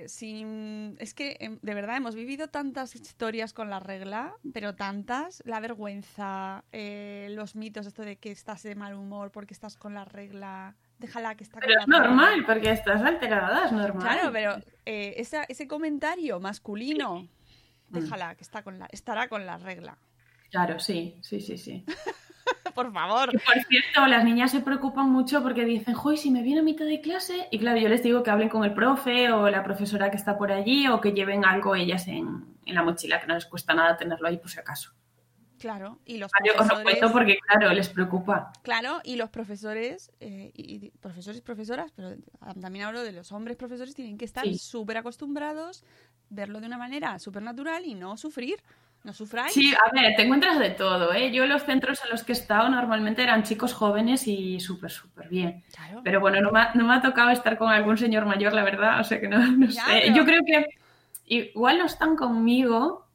Sin... 0.08 0.96
Es 1.00 1.14
que, 1.14 1.38
em, 1.40 1.60
de 1.62 1.74
verdad, 1.74 1.98
hemos 1.98 2.16
vivido 2.16 2.48
tantas 2.50 2.96
historias 2.96 3.54
con 3.54 3.70
la 3.70 3.80
regla, 3.80 4.34
pero 4.54 4.76
tantas. 4.76 5.42
La 5.46 5.60
vergüenza, 5.60 6.64
eh, 6.72 7.28
los 7.32 7.56
mitos, 7.56 7.86
esto 7.86 8.04
de 8.04 8.18
que 8.18 8.32
estás 8.32 8.64
de 8.64 8.76
mal 8.76 8.94
humor 8.96 9.32
porque 9.32 9.54
estás 9.54 9.76
con 9.78 9.94
la 9.94 10.06
regla. 10.06 10.76
Déjala 10.98 11.36
que 11.36 11.44
está 11.44 11.60
Pero 11.60 11.74
con 11.74 11.82
es 11.82 11.88
la 11.88 11.98
regla. 12.00 12.08
normal, 12.16 12.46
porque 12.46 12.72
estás 12.72 13.02
alterada, 13.02 13.66
es 13.66 13.72
normal. 13.72 14.02
Claro, 14.02 14.32
pero 14.32 14.58
eh, 14.86 15.14
esa- 15.18 15.44
ese 15.44 15.68
comentario 15.68 16.40
masculino, 16.40 17.22
Mm. 17.22 17.94
déjala 17.94 18.36
que 18.36 18.44
está 18.44 18.62
con 18.64 18.78
la, 18.80 18.88
estará 18.92 19.28
con 19.30 19.46
la 19.46 19.58
regla. 19.58 19.98
Claro, 20.52 20.80
sí, 20.80 21.18
sí, 21.22 21.40
sí, 21.42 21.58
sí. 21.58 21.86
Por 22.76 22.92
favor. 22.94 23.32
Por 23.32 23.64
cierto, 23.68 24.06
las 24.08 24.24
niñas 24.24 24.52
se 24.52 24.62
preocupan 24.62 25.10
mucho 25.10 25.42
porque 25.44 25.66
dicen, 25.66 25.94
joy, 25.96 26.18
si 26.18 26.32
me 26.32 26.42
viene 26.44 26.62
a 26.62 26.64
mitad 26.64 26.86
de 26.86 27.02
clase. 27.02 27.48
Y 27.52 27.60
claro, 27.60 27.80
yo 27.80 27.90
les 27.90 28.02
digo 28.04 28.24
que 28.24 28.30
hablen 28.32 28.50
con 28.50 28.64
el 28.64 28.74
profe 28.74 29.32
o 29.32 29.50
la 29.50 29.64
profesora 29.64 30.10
que 30.10 30.18
está 30.18 30.38
por 30.38 30.52
allí 30.52 30.88
o 30.88 31.02
que 31.02 31.12
lleven 31.12 31.46
algo 31.46 31.76
ellas 31.76 32.08
en, 32.08 32.46
en 32.66 32.76
la 32.76 32.84
mochila, 32.84 33.20
que 33.20 33.28
no 33.28 33.36
les 33.36 33.46
cuesta 33.46 33.74
nada 33.74 33.98
tenerlo 33.98 34.28
ahí 34.28 34.38
por 34.38 34.50
si 34.50 34.60
acaso. 34.60 34.92
Claro, 35.58 36.00
y 36.06 36.18
los 36.18 36.32
Vale, 36.32 36.52
os 36.52 36.58
lo 36.58 36.66
profesores... 36.68 36.84
cuento 37.00 37.12
porque, 37.12 37.38
claro, 37.46 37.74
les 37.74 37.90
preocupa. 37.90 38.54
Claro, 38.62 39.02
y 39.04 39.18
los 39.18 39.30
profesores, 39.30 40.10
eh, 40.22 40.52
y, 40.56 40.90
profesores 41.02 41.40
y 41.40 41.42
profesoras, 41.42 41.92
pero 41.92 42.16
también 42.62 42.86
hablo 42.86 43.04
de 43.04 43.12
los 43.12 43.34
hombres 43.34 43.58
profesores, 43.58 43.94
tienen 43.94 44.18
que 44.18 44.24
estar 44.24 44.46
Sí. 44.46 44.58
súper 44.58 44.98
acostumbrados, 44.98 45.84
verlo 46.30 46.62
de 46.62 46.68
una 46.68 46.78
manera 46.78 47.20
súper 47.20 47.44
natural 47.44 47.86
y 47.86 47.94
no 47.94 48.16
sufrir. 48.16 48.64
No 49.04 49.14
sufráis. 49.14 49.54
Sí, 49.54 49.74
a 49.74 49.92
ver, 49.94 50.16
te 50.18 50.24
encuentras 50.24 50.60
de 50.60 50.72
todo, 50.72 51.14
¿eh? 51.14 51.32
Yo 51.32 51.46
los 51.46 51.64
centros 51.64 52.04
en 52.04 52.10
los 52.12 52.24
que 52.24 52.34
he 52.34 52.36
estado 52.36 52.68
normalmente 52.70 53.24
eran 53.24 53.44
chicos 53.44 53.74
jóvenes 53.74 54.28
y 54.28 54.60
súper, 54.60 54.92
súper 54.92 55.30
bien. 55.30 55.64
Claro. 55.74 56.02
Pero 56.04 56.20
bueno, 56.20 56.42
no 56.42 56.52
me, 56.52 56.60
ha, 56.60 56.72
no 56.76 56.86
me 56.86 56.94
ha 56.96 57.02
tocado 57.02 57.30
estar 57.30 57.58
con 57.58 57.70
algún 57.70 57.98
señor 57.98 58.26
mayor, 58.26 58.54
la 58.54 58.64
verdad, 58.64 59.00
o 59.00 59.04
sea 59.04 59.20
que 59.22 59.28
no, 59.30 59.40
no 59.40 59.68
Ya, 59.68 59.86
sé. 59.86 60.02
pero- 60.04 60.16
Yo 60.16 60.26
creo 60.26 60.42
que 60.46 60.66
igual 61.26 61.78
no 61.78 61.86
están 61.86 62.16
conmigo, 62.18 63.08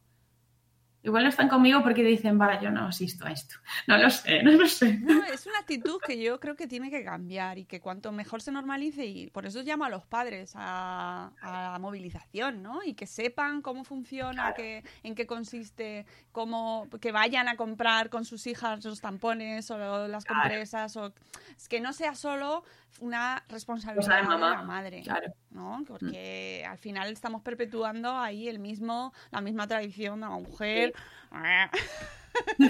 igual 1.05 1.23
no 1.23 1.29
están 1.29 1.47
conmigo 1.47 1.81
porque 1.81 2.03
dicen, 2.03 2.39
va, 2.39 2.59
yo 2.59 2.69
no 2.71 2.87
asisto 2.87 3.25
a 3.25 3.31
esto. 3.31 3.55
No 3.87 3.97
lo 3.97 4.09
sé, 4.09 4.43
no 4.43 4.51
lo 4.51 4.67
sé. 4.67 4.97
No, 4.97 5.23
es 5.25 5.45
una 5.45 5.59
actitud 5.59 5.99
que 6.05 6.21
yo 6.21 6.39
creo 6.39 6.55
que 6.55 6.67
tiene 6.67 6.89
que 6.89 7.03
cambiar 7.03 7.57
y 7.57 7.65
que 7.65 7.79
cuanto 7.79 8.11
mejor 8.11 8.41
se 8.41 8.51
normalice, 8.51 9.05
y 9.05 9.27
por 9.29 9.45
eso 9.45 9.61
llamo 9.61 9.85
a 9.85 9.89
los 9.89 10.05
padres 10.05 10.53
a, 10.55 11.31
a 11.41 11.71
la 11.73 11.79
movilización, 11.79 12.61
¿no? 12.63 12.83
Y 12.83 12.95
que 12.95 13.05
sepan 13.07 13.61
cómo 13.61 13.83
funciona, 13.83 14.53
que, 14.53 14.83
en 15.03 15.15
qué 15.15 15.25
consiste, 15.27 16.05
cómo, 16.31 16.89
que 16.99 17.11
vayan 17.11 17.47
a 17.47 17.55
comprar 17.55 18.09
con 18.09 18.25
sus 18.25 18.47
hijas 18.47 18.83
los 18.83 18.99
tampones 19.01 19.69
o 19.71 20.07
las 20.07 20.25
Claro. 20.25 20.41
compresas, 20.41 20.97
o 20.97 21.13
es 21.57 21.67
que 21.69 21.79
no 21.79 21.93
sea 21.93 22.15
solo 22.15 22.63
una 22.99 23.43
responsabilidad 23.49 24.05
Cosa 24.23 24.35
de 24.35 24.39
la 24.39 24.63
madre. 24.63 25.01
Claro. 25.01 25.33
¿no? 25.51 25.83
Porque 25.87 26.65
al 26.67 26.77
final 26.77 27.11
estamos 27.11 27.41
perpetuando 27.41 28.17
ahí 28.17 28.47
el 28.47 28.59
mismo, 28.59 29.13
la 29.31 29.41
misma 29.41 29.67
tradición 29.67 30.21
de 30.21 30.27
la 30.27 30.37
mujer. 30.37 30.93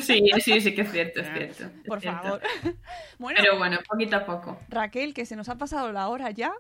Sí, 0.02 0.22
sí, 0.40 0.62
sí 0.62 0.76
que 0.76 0.82
es 0.82 0.92
cierto, 0.92 1.22
es 1.22 1.28
cierto. 1.34 1.64
es 1.64 1.88
Por 1.88 2.00
cierto. 2.00 2.22
favor. 2.22 2.42
Bueno, 3.18 3.40
Pero 3.42 3.58
bueno, 3.58 3.80
poquito 3.88 4.18
a 4.18 4.26
poco. 4.26 4.60
Raquel, 4.70 5.14
que 5.14 5.26
se 5.26 5.36
nos 5.36 5.50
ha 5.50 5.58
pasado 5.58 5.92
la 5.92 6.08
hora 6.10 6.30
ya. 6.32 6.54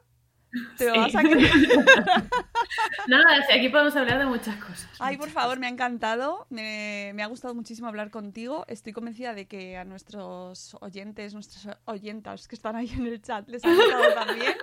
Te 0.78 0.86
lo 0.86 0.94
Sí. 0.94 1.00
vas 1.00 1.16
a 1.16 1.22
creer. 1.22 1.52
Nada, 3.08 3.46
sí, 3.48 3.54
aquí 3.58 3.70
podemos 3.70 3.96
hablar 3.96 4.20
de 4.20 4.26
muchas 4.26 4.56
cosas. 4.58 4.90
Ay, 5.00 5.18
por 5.18 5.30
favor, 5.30 5.60
me 5.60 5.68
ha 5.68 5.70
encantado. 5.70 6.48
Me, 6.50 7.12
me 7.14 7.24
ha 7.24 7.28
gustado 7.28 7.54
muchísimo 7.56 7.88
hablar 7.88 8.10
contigo. 8.12 8.66
Estoy 8.68 8.94
convencida 8.94 9.34
de 9.34 9.48
que 9.48 9.78
a 9.78 9.86
nuestros 9.86 10.76
oyentes, 10.82 11.34
nuestras 11.34 11.78
oyentas 11.86 12.48
que 12.48 12.56
están 12.56 12.76
ahí 12.76 12.90
en 12.90 13.06
el 13.06 13.22
chat, 13.22 13.48
les 13.50 13.64
ha 13.66 13.74
gustado 13.74 14.14
también. 14.16 14.56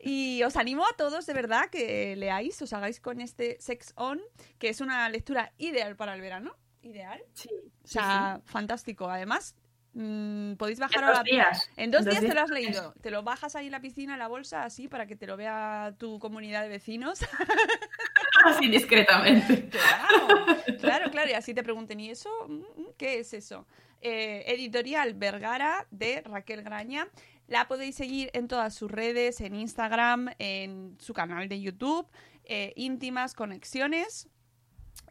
Y 0.00 0.42
os 0.42 0.56
animo 0.56 0.84
a 0.84 0.96
todos, 0.96 1.26
de 1.26 1.32
verdad, 1.34 1.68
que 1.70 2.16
leáis, 2.16 2.60
os 2.62 2.72
hagáis 2.72 3.00
con 3.00 3.20
este 3.20 3.56
Sex 3.60 3.92
On, 3.96 4.20
que 4.58 4.68
es 4.68 4.80
una 4.80 5.08
lectura 5.08 5.52
ideal 5.58 5.96
para 5.96 6.14
el 6.14 6.20
verano. 6.20 6.54
Ideal. 6.82 7.20
Sí, 7.34 7.48
O 7.52 7.86
sí, 7.86 7.94
sea, 7.94 8.40
fantástico. 8.44 9.08
Además, 9.10 9.56
mm, 9.96 10.54
podéis 10.56 10.78
bajar 10.78 10.98
En 10.98 11.04
ahora. 11.04 11.18
dos 11.18 11.24
días. 11.24 11.70
En 11.76 11.90
dos 11.90 12.04
días 12.04 12.20
te 12.20 12.34
lo 12.34 12.40
has 12.40 12.50
leído. 12.50 12.94
Te 13.00 13.10
lo 13.10 13.22
bajas 13.22 13.56
ahí 13.56 13.66
en 13.66 13.72
la 13.72 13.80
piscina, 13.80 14.12
en 14.12 14.18
la 14.18 14.28
bolsa, 14.28 14.62
así, 14.64 14.88
para 14.88 15.06
que 15.06 15.16
te 15.16 15.26
lo 15.26 15.36
vea 15.36 15.94
tu 15.98 16.18
comunidad 16.18 16.62
de 16.62 16.68
vecinos. 16.68 17.20
Así 18.44 18.68
discretamente. 18.68 19.68
Claro, 19.76 20.78
claro, 20.80 21.10
claro. 21.10 21.30
Y 21.30 21.34
así 21.34 21.54
te 21.54 21.62
pregunten, 21.62 21.98
¿y 21.98 22.10
eso? 22.10 22.30
Mm, 22.46 22.52
mm, 22.54 22.86
¿Qué 22.96 23.18
es 23.18 23.32
eso? 23.32 23.66
Eh, 24.02 24.44
editorial 24.46 25.14
Vergara 25.14 25.86
de 25.90 26.20
Raquel 26.22 26.62
Graña. 26.62 27.08
La 27.48 27.66
podéis 27.66 27.96
seguir 27.96 28.30
en 28.34 28.46
todas 28.46 28.74
sus 28.74 28.90
redes, 28.90 29.40
en 29.40 29.54
Instagram, 29.54 30.30
en 30.38 30.96
su 31.00 31.14
canal 31.14 31.48
de 31.48 31.60
YouTube, 31.60 32.06
eh, 32.44 32.72
íntimas 32.76 33.34
conexiones 33.34 34.28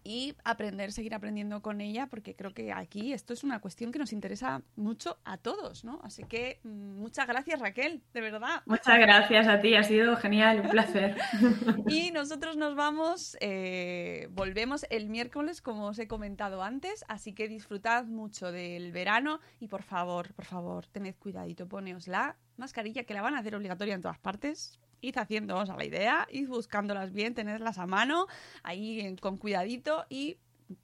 y 0.06 0.36
aprender, 0.44 0.92
seguir 0.92 1.16
aprendiendo 1.16 1.64
con 1.64 1.82
ella, 1.82 2.08
porque 2.08 2.36
creo 2.36 2.54
que 2.54 2.72
aquí 2.72 3.12
esto 3.12 3.34
es 3.34 3.44
una 3.44 3.60
cuestión 3.60 3.92
que 3.92 3.98
nos 3.98 4.14
interesa 4.14 4.62
mucho 4.76 5.18
a 5.26 5.38
todos, 5.38 5.84
¿no? 5.84 6.00
Así 6.04 6.24
que 6.24 6.60
mm, 6.64 7.00
muchas 7.00 7.28
gracias, 7.28 7.60
Raquel, 7.60 8.04
de 8.14 8.22
verdad. 8.22 8.62
Muchas 8.68 9.00
gracias 9.00 9.48
a 9.48 9.60
ti, 9.60 9.74
ha 9.76 9.84
sido 9.84 10.16
genial, 10.16 10.62
un 10.62 10.70
placer. 10.70 11.18
Y 11.88 12.12
nosotros 12.12 12.56
nos 12.56 12.76
vamos, 12.76 13.36
eh, 13.42 14.28
volvemos 14.32 14.86
el 14.92 15.10
miércoles, 15.10 15.62
como 15.62 15.88
os 15.88 15.98
he 15.98 16.08
comentado 16.08 16.62
antes, 16.62 17.04
así 17.08 17.34
que 17.34 17.48
disfrutad 17.48 18.06
mucho 18.06 18.52
del 18.52 18.92
verano 18.92 19.40
y 19.60 19.68
por 19.68 19.82
favor, 19.82 20.34
por 20.34 20.46
favor, 20.46 20.86
tened 20.88 21.16
cuidadito, 21.16 21.68
poneos 21.68 22.08
la 22.08 22.38
mascarilla 22.58 23.04
que 23.04 23.14
la 23.16 23.22
van 23.22 23.36
a 23.36 23.40
hacer 23.40 23.56
obligatoria 23.56 23.96
en 23.96 24.02
todas 24.02 24.20
partes. 24.20 24.80
Id 25.06 25.18
haciéndoos 25.18 25.70
a 25.70 25.78
la 25.78 25.86
idea, 25.86 26.28
id 26.32 26.48
buscándolas 26.48 27.14
bien, 27.14 27.36
tenedlas 27.36 27.78
a 27.78 27.86
mano, 27.86 28.28
ahí 28.64 29.16
con 29.22 29.38
cuidadito 29.38 30.06
y 30.10 30.38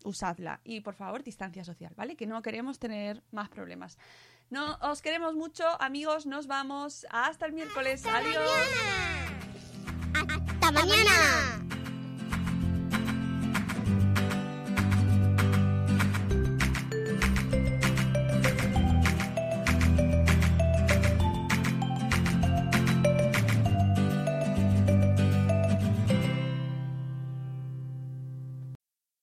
usadla. 0.04 0.62
Y 0.64 0.82
por 0.82 0.94
favor, 0.94 1.24
distancia 1.24 1.64
social, 1.64 1.94
¿vale? 1.96 2.16
Que 2.16 2.28
no 2.28 2.42
queremos 2.42 2.78
tener 2.78 3.24
más 3.32 3.50
problemas. 3.50 3.98
No, 4.52 4.78
os 4.82 5.02
queremos 5.02 5.34
mucho, 5.34 5.64
amigos, 5.82 6.26
nos 6.26 6.46
vamos. 6.46 7.08
Hasta 7.10 7.46
el 7.48 7.54
miércoles. 7.54 8.06
Adiós. 8.06 8.52
¡Hasta 10.14 10.72
mañana! 10.72 11.81